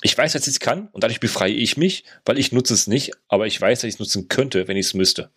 [0.00, 2.86] Ich weiß, dass ich es kann und dadurch befreie ich mich, weil ich nutze es
[2.86, 5.28] nicht, aber ich weiß, dass ich es nutzen könnte, wenn ich es müsste.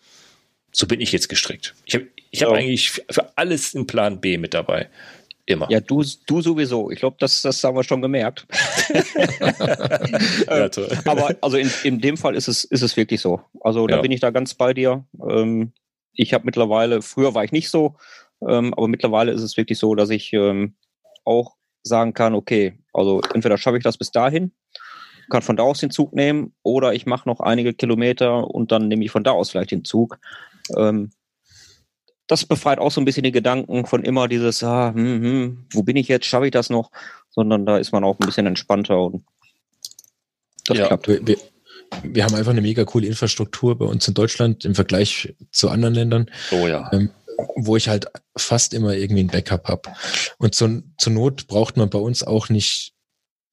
[0.70, 1.74] So bin ich jetzt gestrickt.
[1.84, 2.54] Ich habe ich hab oh.
[2.54, 4.88] eigentlich für alles einen Plan B mit dabei.
[5.44, 5.70] Immer.
[5.70, 6.90] Ja, du, du sowieso.
[6.90, 8.46] Ich glaube, das, das haben wir schon gemerkt.
[10.46, 10.88] ja, toll.
[11.04, 13.42] Aber also in, in dem Fall ist es, ist es wirklich so.
[13.60, 14.00] Also da ja.
[14.00, 15.04] bin ich da ganz bei dir.
[15.28, 15.72] Ähm,
[16.14, 17.96] ich habe mittlerweile, früher war ich nicht so,
[18.46, 20.74] ähm, aber mittlerweile ist es wirklich so, dass ich ähm,
[21.24, 24.52] auch sagen kann, okay, also entweder schaffe ich das bis dahin,
[25.30, 28.88] kann von da aus den Zug nehmen, oder ich mache noch einige Kilometer und dann
[28.88, 30.18] nehme ich von da aus vielleicht den Zug.
[30.76, 31.10] Ähm,
[32.26, 35.82] das befreit auch so ein bisschen die Gedanken von immer dieses, ah, hm, hm, wo
[35.82, 36.90] bin ich jetzt, schaffe ich das noch?
[37.30, 39.24] Sondern da ist man auch ein bisschen entspannter und
[40.66, 41.08] das ja, klappt.
[41.08, 41.36] Wir, wir,
[41.92, 46.30] haben einfach eine mega coole Infrastruktur bei uns in Deutschland im Vergleich zu anderen Ländern.
[46.50, 46.90] Oh ja.
[46.92, 47.10] Ähm,
[47.56, 48.06] wo ich halt
[48.36, 49.90] fast immer irgendwie ein Backup habe.
[50.38, 52.92] Und zur, zur Not braucht man bei uns auch nicht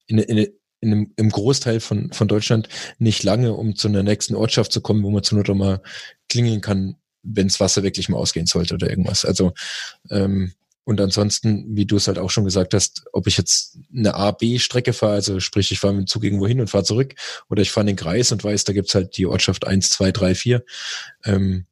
[0.06, 0.38] in, in,
[0.80, 2.68] in einem, im Großteil von, von Deutschland
[2.98, 5.82] nicht lange, um zu einer nächsten Ortschaft zu kommen, wo man zur Not auch mal
[6.28, 9.24] klingeln kann, wenns Wasser wirklich mal ausgehen sollte oder irgendwas.
[9.24, 9.52] Also
[10.10, 10.52] ähm,
[10.90, 14.92] und ansonsten, wie du es halt auch schon gesagt hast, ob ich jetzt eine A-B-Strecke
[14.92, 17.14] fahre, also sprich, ich fahre mit dem Zug irgendwo hin und fahre zurück,
[17.48, 20.10] oder ich fahre in den Kreis und weiß, da gibt's halt die Ortschaft eins, zwei,
[20.10, 20.64] drei, vier,
[21.24, 21.66] ähm,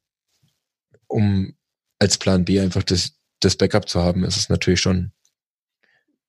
[1.07, 1.53] um
[1.99, 5.11] als Plan B einfach das, das Backup zu haben, ist es natürlich schon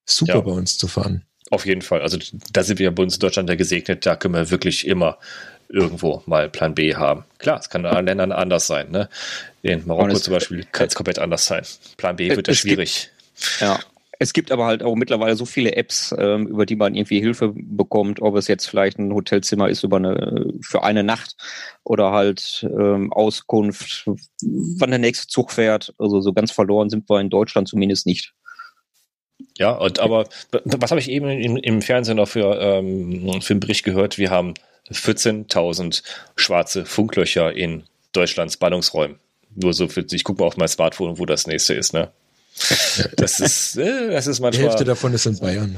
[0.04, 0.40] super ja.
[0.40, 1.24] bei uns zu fahren.
[1.50, 2.02] Auf jeden Fall.
[2.02, 2.18] Also
[2.52, 5.20] da sind wir bei uns in Deutschland ja gesegnet, da können wir wirklich immer
[5.72, 7.24] irgendwo mal Plan B haben.
[7.38, 8.90] Klar, es kann in anderen Ländern anders sein.
[8.90, 9.08] Ne?
[9.62, 11.62] In Marokko zum Beispiel kann es komplett anders sein.
[11.96, 13.10] Plan B wird da schwierig.
[13.34, 13.78] Gibt, ja,
[14.22, 17.54] es gibt aber halt auch mittlerweile so viele Apps, ähm, über die man irgendwie Hilfe
[17.54, 21.36] bekommt, ob es jetzt vielleicht ein Hotelzimmer ist über eine, für eine Nacht
[21.84, 24.04] oder halt ähm, Auskunft,
[24.42, 25.94] wann der nächste Zug fährt.
[25.96, 28.34] Also so ganz verloren sind wir in Deutschland zumindest nicht.
[29.56, 33.60] Ja, und aber was habe ich eben im, im Fernsehen noch für, ähm, für einen
[33.60, 34.18] Bericht gehört?
[34.18, 34.52] Wir haben
[34.92, 36.02] 14.000
[36.36, 39.18] schwarze Funklöcher in Deutschlands Ballungsräumen.
[39.54, 42.10] Nur so für, ich gucke mal auf mein Smartphone, wo das nächste ist, ne?
[43.16, 44.64] Das ist, äh, das ist manchmal.
[44.64, 45.76] Die Hälfte davon ist in Bayern.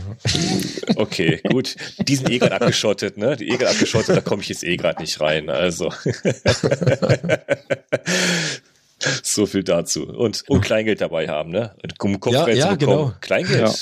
[0.96, 1.76] Okay, gut.
[1.98, 3.36] Die sind eh gerade abgeschottet, ne?
[3.36, 5.48] Die eh gerade abgeschottet, da komme ich jetzt eh gerade nicht rein.
[5.48, 5.92] Also.
[9.22, 10.06] so viel dazu.
[10.06, 11.74] Und, und Kleingeld dabei haben, ne?
[12.00, 12.98] Um Kopfgeld ja, ja, zu bekommen.
[12.98, 13.14] Genau.
[13.20, 13.60] Kleingeld.
[13.60, 13.74] Ja.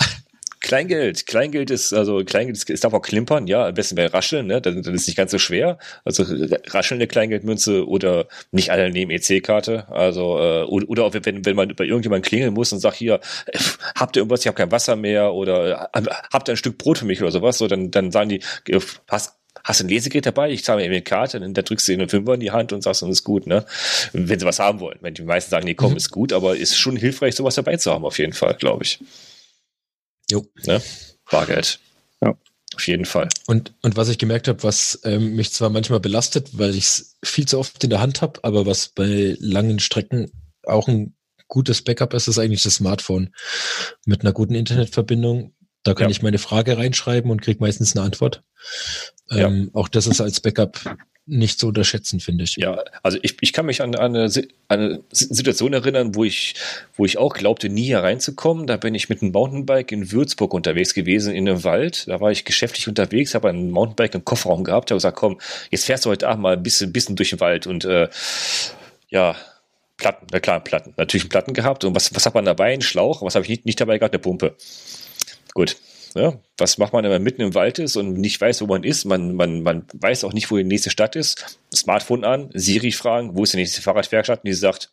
[0.60, 4.46] Kleingeld, Kleingeld ist, also Kleingeld ist, ist darf auch klimpern, ja, am besten bei Rascheln,
[4.46, 5.78] ne, dann, dann ist nicht ganz so schwer.
[6.04, 6.24] Also
[6.68, 9.88] raschelnde Kleingeld-Münze oder nicht alle nehmen EC-Karte.
[9.90, 13.20] Also, äh, oder, oder auch wenn, wenn man bei irgendjemandem klingeln muss und sagt, hier,
[13.46, 13.58] äh,
[13.96, 16.98] habt ihr irgendwas, ich habe kein Wasser mehr oder äh, habt ihr ein Stück Brot
[16.98, 18.40] für mich oder sowas, so, dann, dann sagen die,
[19.08, 21.92] hast hast du ein Lesegerät dabei, ich zahle mir eben eine Karte, dann drückst du
[21.92, 23.64] dir einen Fünfer in die Hand und sagst, und ist gut, ne?
[24.12, 24.98] Wenn sie was haben wollen.
[25.00, 25.96] Wenn die meisten sagen, nee, komm, mhm.
[25.96, 29.00] ist gut, aber ist schon hilfreich, sowas dabei zu haben, auf jeden Fall, glaube ich.
[30.30, 30.46] Jo.
[30.66, 30.80] Ne?
[31.30, 31.80] Bargeld.
[32.22, 32.36] Ja.
[32.74, 33.28] Auf jeden Fall.
[33.46, 37.18] Und, und was ich gemerkt habe, was ähm, mich zwar manchmal belastet, weil ich es
[37.24, 40.30] viel zu oft in der Hand habe, aber was bei langen Strecken
[40.64, 41.14] auch ein
[41.48, 43.34] gutes Backup ist, ist eigentlich das Smartphone
[44.06, 45.54] mit einer guten Internetverbindung.
[45.82, 46.10] Da kann ja.
[46.10, 48.42] ich meine Frage reinschreiben und kriege meistens eine Antwort.
[49.30, 49.80] Ähm, ja.
[49.80, 50.96] Auch das ist als Backup
[51.30, 52.56] nicht zu unterschätzen, finde ich.
[52.56, 54.30] Ja, also ich, ich kann mich an, an eine,
[54.68, 56.54] eine, Situation erinnern, wo ich,
[56.96, 58.66] wo ich auch glaubte, nie hereinzukommen.
[58.66, 62.08] Da bin ich mit einem Mountainbike in Würzburg unterwegs gewesen, in einem Wald.
[62.08, 65.40] Da war ich geschäftlich unterwegs, habe ein Mountainbike im Kofferraum gehabt, habe gesagt, komm,
[65.70, 68.08] jetzt fährst du heute Abend mal ein bisschen, bisschen durch den Wald und äh,
[69.08, 69.36] ja,
[69.96, 70.94] Platten, na klar, Platten.
[70.96, 71.84] Natürlich Platten gehabt.
[71.84, 72.72] Und was, was hat man dabei?
[72.72, 73.22] Ein Schlauch.
[73.22, 74.14] Was habe ich nicht, nicht dabei gehabt?
[74.14, 74.56] Eine Pumpe.
[75.52, 75.76] Gut.
[76.14, 78.82] Ja, was macht man, wenn man mitten im Wald ist und nicht weiß, wo man
[78.82, 79.04] ist?
[79.04, 81.58] Man, man, man weiß auch nicht, wo die nächste Stadt ist.
[81.74, 84.40] Smartphone an, Siri fragen, wo ist die nächste Fahrradwerkstatt?
[84.40, 84.92] Und die sagt,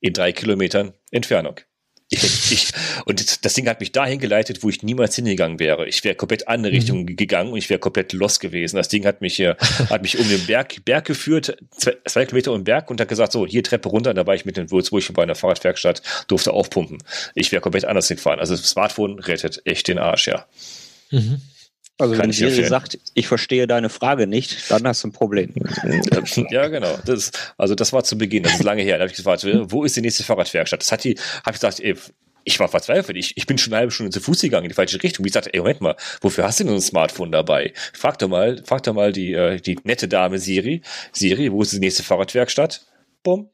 [0.00, 1.60] in drei Kilometern Entfernung.
[2.08, 2.68] Ich, ich,
[3.04, 5.88] und das Ding hat mich dahin geleitet, wo ich niemals hingegangen wäre.
[5.88, 6.78] Ich wäre komplett andere mhm.
[6.78, 7.16] Richtung mhm.
[7.16, 8.76] gegangen und ich wäre komplett los gewesen.
[8.76, 9.56] Das Ding hat mich hier,
[9.90, 13.08] hat mich um den Berg, Berg geführt, zwei, zwei, Kilometer um den Berg und hat
[13.08, 14.14] gesagt, so, hier Treppe runter.
[14.14, 16.98] Da war ich mit den Würzburg bei einer Fahrradwerkstatt, durfte aufpumpen.
[17.34, 18.38] Ich wäre komplett anders gefahren.
[18.38, 20.46] Also das Smartphone rettet echt den Arsch, ja.
[21.10, 21.40] Mhm.
[21.98, 25.54] Also Kann wenn Siri sagt, ich verstehe deine Frage nicht, dann hast du ein Problem.
[26.50, 26.98] ja, genau.
[27.06, 28.98] Das, also das war zu Beginn, das ist lange her.
[28.98, 30.82] Da habe ich gefragt, wo ist die nächste Fahrradwerkstatt?
[30.82, 31.96] Das hat die, habe ich gesagt, ey,
[32.44, 33.16] ich war verzweifelt.
[33.16, 35.24] Ich, ich bin schon eine halbe Stunde zu Fuß gegangen in die falsche Richtung.
[35.24, 37.72] Wie gesagt, ey, Moment mal, wofür hast du denn ein Smartphone dabei?
[37.94, 40.82] Frag doch mal, frag doch mal die, äh, die nette Dame Siri.
[41.12, 42.86] Siri, wo ist die nächste Fahrradwerkstatt?
[43.22, 43.48] Bumm.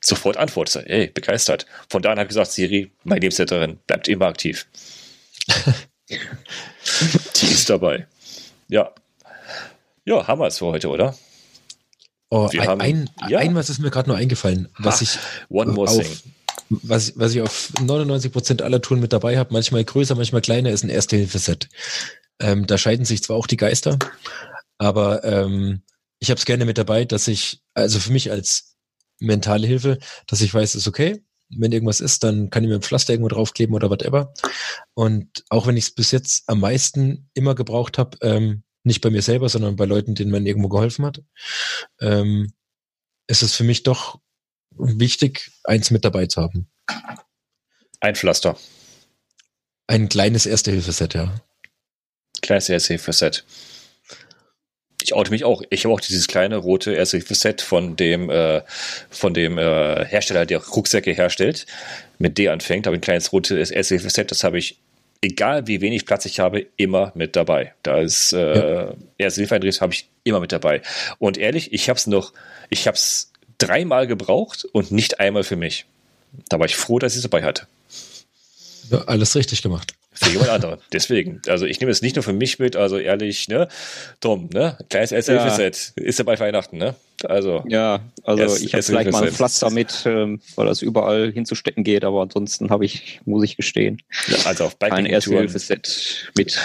[0.00, 1.66] Sofort antwortet ey, begeistert.
[1.88, 4.66] Von da an habe ich gesagt, Siri, mein Lebensletterin, bleibt immer aktiv.
[7.36, 8.06] Die ist dabei.
[8.68, 8.92] Ja.
[10.04, 11.16] Ja, haben wir es für heute, oder?
[12.30, 13.38] Oh, wir ein, haben, ein, ja.
[13.38, 16.16] ein, was ist mir gerade nur eingefallen, was ha, ich one more auf, thing.
[16.68, 20.82] Was, was ich auf 99% aller Touren mit dabei habe, manchmal größer, manchmal kleiner, ist
[20.82, 21.68] ein Erste-Hilfe-Set.
[22.40, 23.98] Ähm, da scheiden sich zwar auch die Geister,
[24.78, 25.82] aber ähm,
[26.18, 28.74] ich habe es gerne mit dabei, dass ich, also für mich als
[29.20, 31.22] mentale Hilfe, dass ich weiß, ist okay,
[31.58, 34.32] wenn irgendwas ist, dann kann ich mir ein Pflaster irgendwo draufkleben oder whatever.
[34.94, 39.10] Und auch wenn ich es bis jetzt am meisten immer gebraucht habe, ähm, nicht bei
[39.10, 41.22] mir selber, sondern bei Leuten, denen man irgendwo geholfen hat,
[42.00, 42.52] ähm,
[43.26, 44.20] ist es für mich doch
[44.76, 46.68] wichtig, eins mit dabei zu haben.
[48.00, 48.58] Ein Pflaster.
[49.86, 51.40] Ein kleines Erste-Hilfe-Set, ja.
[52.42, 53.44] Kleines Erste-Hilfe-Set
[55.04, 55.62] ich oute mich auch.
[55.68, 58.62] Ich habe auch dieses kleine rote Erste-Hilfe-Set von dem, äh,
[59.10, 61.66] von dem äh, Hersteller, der Rucksäcke herstellt,
[62.18, 62.86] mit D anfängt.
[62.86, 64.78] Aber ein kleines rotes Erste-Hilfe-Set, das habe ich,
[65.20, 67.74] egal wie wenig Platz ich habe, immer mit dabei.
[67.82, 68.94] Da ist äh, ja.
[69.18, 70.80] Erste-Hilfe-Einrichtung habe ich immer mit dabei.
[71.18, 72.32] Und ehrlich, ich habe es noch,
[72.70, 75.84] ich habe es dreimal gebraucht und nicht einmal für mich.
[76.48, 77.66] Da war ich froh, dass ich es dabei hatte.
[78.90, 80.80] Ja, alles richtig gemacht für jemand anderen.
[80.92, 83.68] Deswegen, also ich nehme es nicht nur für mich mit, also ehrlich, ne,
[84.20, 86.04] Tom, ne, kleines SLF-Set ja.
[86.04, 87.64] ist ja bei Weihnachten, ne, also.
[87.68, 92.04] Ja, also ich habe vielleicht mal ein Pflaster mit, ähm, weil das überall hinzustecken geht,
[92.04, 96.58] aber ansonsten habe ich, muss ich gestehen, ja, also auf ein Erste-Hilfe-Set mit.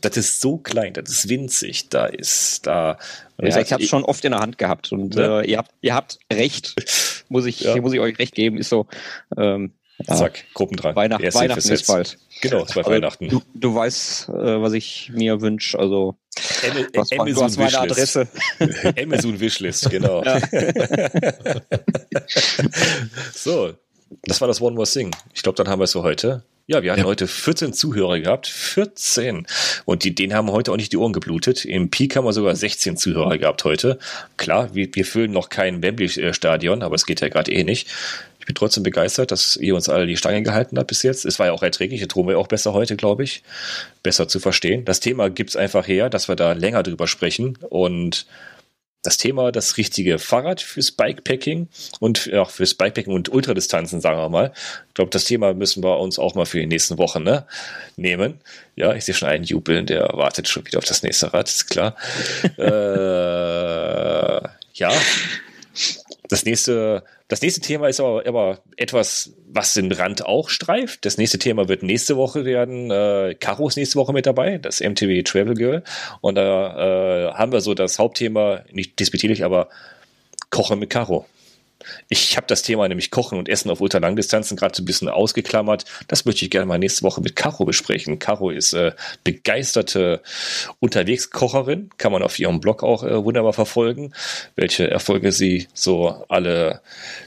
[0.00, 2.98] Das ist so klein, das ist winzig, da ist, da.
[3.40, 5.42] Ja, ich habe es schon oft in der Hand gehabt und ne?
[5.42, 6.74] äh, ihr, habt, ihr habt recht,
[7.28, 7.76] muss ich, ja.
[7.80, 8.86] muss ich euch recht geben, ist so,
[9.36, 9.72] ähm,
[10.06, 10.16] ja.
[10.16, 10.96] Zack, Gruppendran.
[10.96, 12.18] Weihnacht, Weihnachten ist bald.
[12.40, 13.28] Genau, es war Weihnachten.
[13.28, 15.78] Du, du weißt, äh, was ich mir wünsche.
[15.78, 16.16] Also,
[16.62, 18.28] Am was, Amazon du hast meine Adresse.
[18.98, 20.22] Amazon Wishlist, genau.
[23.34, 23.72] so,
[24.24, 25.14] das war das One More Thing.
[25.34, 26.44] Ich glaube, dann haben wir es für heute.
[26.66, 27.06] Ja, wir hatten ja.
[27.06, 28.46] heute 14 Zuhörer gehabt.
[28.46, 29.44] 14.
[29.86, 31.64] Und die, denen haben heute auch nicht die Ohren geblutet.
[31.64, 33.98] Im Peak haben wir sogar 16 Zuhörer gehabt heute.
[34.36, 37.88] Klar, wir, wir füllen noch kein Wembley-Stadion, aber es geht ja gerade eh nicht
[38.46, 41.24] bin trotzdem begeistert, dass ihr uns alle die Stange gehalten habt bis jetzt.
[41.24, 43.42] Es war ja auch erträglich, der Ton ja auch besser heute, glaube ich.
[44.02, 44.84] Besser zu verstehen.
[44.84, 48.26] Das Thema gibt es einfach her, dass wir da länger drüber sprechen und
[49.02, 51.68] das Thema, das richtige Fahrrad fürs Bikepacking
[52.00, 54.52] und auch fürs Bikepacking und Ultradistanzen, sagen wir mal.
[54.88, 57.46] Ich glaube, das Thema müssen wir uns auch mal für die nächsten Wochen ne,
[57.96, 58.40] nehmen.
[58.76, 61.70] Ja, ich sehe schon einen Jubeln, der wartet schon wieder auf das nächste Rad, ist
[61.70, 61.96] klar.
[62.58, 64.92] äh, ja,
[66.30, 71.04] das nächste, das nächste Thema ist aber, aber etwas, was den Rand auch streift.
[71.04, 72.90] Das nächste Thema wird nächste Woche werden.
[72.90, 75.82] Äh, Caro ist nächste Woche mit dabei, das MTV Travel Girl.
[76.20, 79.68] Und da äh, haben wir so das Hauptthema, nicht disputierlich, aber
[80.50, 81.26] Kochen mit Caro.
[82.08, 85.84] Ich habe das Thema nämlich Kochen und Essen auf Ultralangdistanzen gerade so ein bisschen ausgeklammert.
[86.08, 88.18] Das möchte ich gerne mal nächste Woche mit Caro besprechen.
[88.18, 88.92] Caro ist äh,
[89.24, 90.22] begeisterte
[90.78, 94.12] Unterwegskocherin, kann man auf ihrem Blog auch äh, wunderbar verfolgen,
[94.56, 96.80] welche Erfolge sie so alle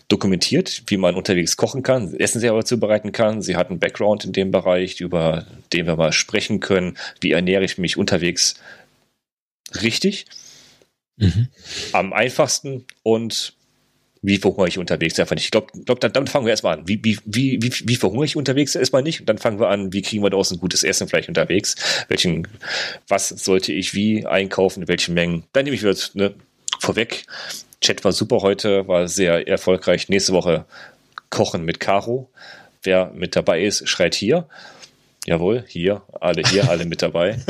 [0.08, 3.42] dokumentiert, wie man unterwegs kochen kann, Essen selber zubereiten kann.
[3.42, 6.98] Sie hat einen Background in dem Bereich, über den wir mal sprechen können.
[7.22, 8.56] Wie ernähre ich mich unterwegs
[9.82, 10.26] richtig?
[11.18, 11.48] Mhm.
[11.94, 13.56] Am einfachsten und
[14.24, 15.45] wie verhungere ich unterwegs einfach nicht.
[15.45, 16.88] Ich glaube, glaub, damit fangen wir erstmal an.
[16.88, 19.20] Wie, wie, wie, wie, wie verhungere ich unterwegs erstmal nicht?
[19.20, 21.76] Und dann fangen wir an, wie kriegen wir daraus ein gutes Essen vielleicht unterwegs?
[22.08, 22.48] Welchen,
[23.10, 25.44] was sollte ich wie einkaufen, in welchen Mengen?
[25.52, 26.34] Dann nehme ich wieder ne,
[26.80, 27.26] vorweg.
[27.82, 30.08] Chat war super heute, war sehr erfolgreich.
[30.08, 30.66] Nächste Woche
[31.30, 32.30] Kochen mit Caro.
[32.82, 34.48] Wer mit dabei ist, schreit hier.
[35.26, 37.40] Jawohl, hier, alle hier, alle mit dabei.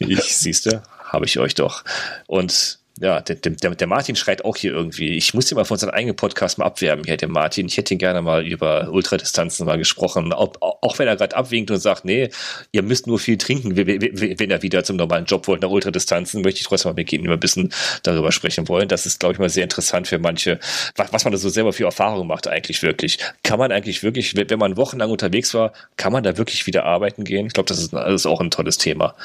[0.00, 1.84] Ich, siehste, habe ich euch doch.
[2.26, 5.16] Und ja, der, der, der Martin schreit auch hier irgendwie.
[5.16, 7.04] Ich muss ihn mal von seinem eigenen Podcast mal abwerben.
[7.06, 10.32] Ja, der Martin, ich hätte ihn gerne mal über Ultradistanzen mal gesprochen.
[10.32, 12.30] Auch, auch wenn er gerade abwinkt und sagt, nee,
[12.70, 16.60] ihr müsst nur viel trinken, wenn er wieder zum normalen Job wollt nach Ultradistanzen, möchte
[16.60, 17.72] ich trotzdem mal mit ihm ein bisschen
[18.04, 18.88] darüber sprechen wollen.
[18.88, 20.60] Das ist, glaube ich, mal sehr interessant für manche,
[20.94, 23.18] was, was man da so selber für Erfahrungen macht eigentlich wirklich.
[23.42, 27.24] Kann man eigentlich wirklich, wenn man wochenlang unterwegs war, kann man da wirklich wieder arbeiten
[27.24, 27.46] gehen?
[27.46, 29.16] Ich glaube, das ist, das ist auch ein tolles Thema.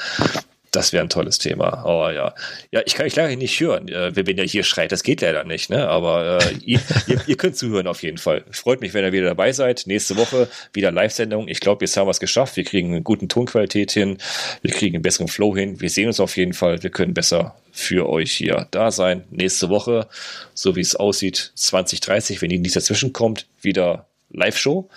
[0.71, 1.83] Das wäre ein tolles Thema.
[1.85, 2.33] Oh ja.
[2.71, 4.91] Ja, ich kann euch leider nicht hören, äh, wenn ihr hier schreit.
[4.91, 5.87] Das geht leider nicht, ne?
[5.87, 8.43] Aber äh, ihr, ihr, ihr, könnt zuhören auf jeden Fall.
[8.51, 9.83] Freut mich, wenn ihr wieder dabei seid.
[9.87, 11.47] Nächste Woche wieder Live-Sendung.
[11.47, 12.55] Ich glaube, jetzt haben wir es geschafft.
[12.55, 14.17] Wir kriegen eine gute Tonqualität hin.
[14.61, 15.81] Wir kriegen einen besseren Flow hin.
[15.81, 16.83] Wir sehen uns auf jeden Fall.
[16.83, 19.23] Wir können besser für euch hier da sein.
[19.31, 20.07] Nächste Woche,
[20.53, 24.89] so wie es aussieht, 2030, wenn nichts dazwischen kommt, wieder Live-Show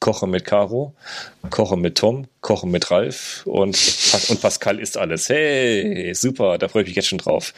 [0.00, 0.94] Kochen mit Caro,
[1.50, 3.76] Kochen mit Tom, Kochen mit Ralf und,
[4.28, 5.28] und Pascal ist alles.
[5.28, 7.54] Hey, super, da freue ich mich jetzt schon drauf.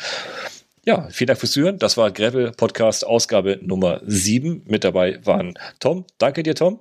[0.85, 1.79] Ja, vielen Dank fürs Zuhören.
[1.79, 4.63] Das war Gravel Podcast Ausgabe Nummer 7.
[4.67, 6.07] Mit dabei waren Tom.
[6.17, 6.81] Danke dir, Tom.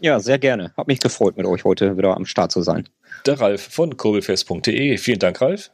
[0.00, 0.72] Ja, sehr gerne.
[0.76, 2.88] Hat mich gefreut, mit euch heute wieder am Start zu sein.
[3.26, 4.98] Der Ralf von kurbelfest.de.
[4.98, 5.70] Vielen Dank, Ralf.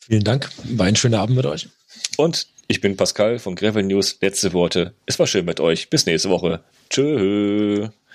[0.00, 0.48] Vielen Dank.
[0.64, 1.68] War ein schöner Abend mit euch.
[2.16, 4.16] Und ich bin Pascal von Gravel News.
[4.20, 4.94] Letzte Worte.
[5.04, 5.90] Es war schön mit euch.
[5.90, 6.60] Bis nächste Woche.
[6.88, 7.90] Tschö.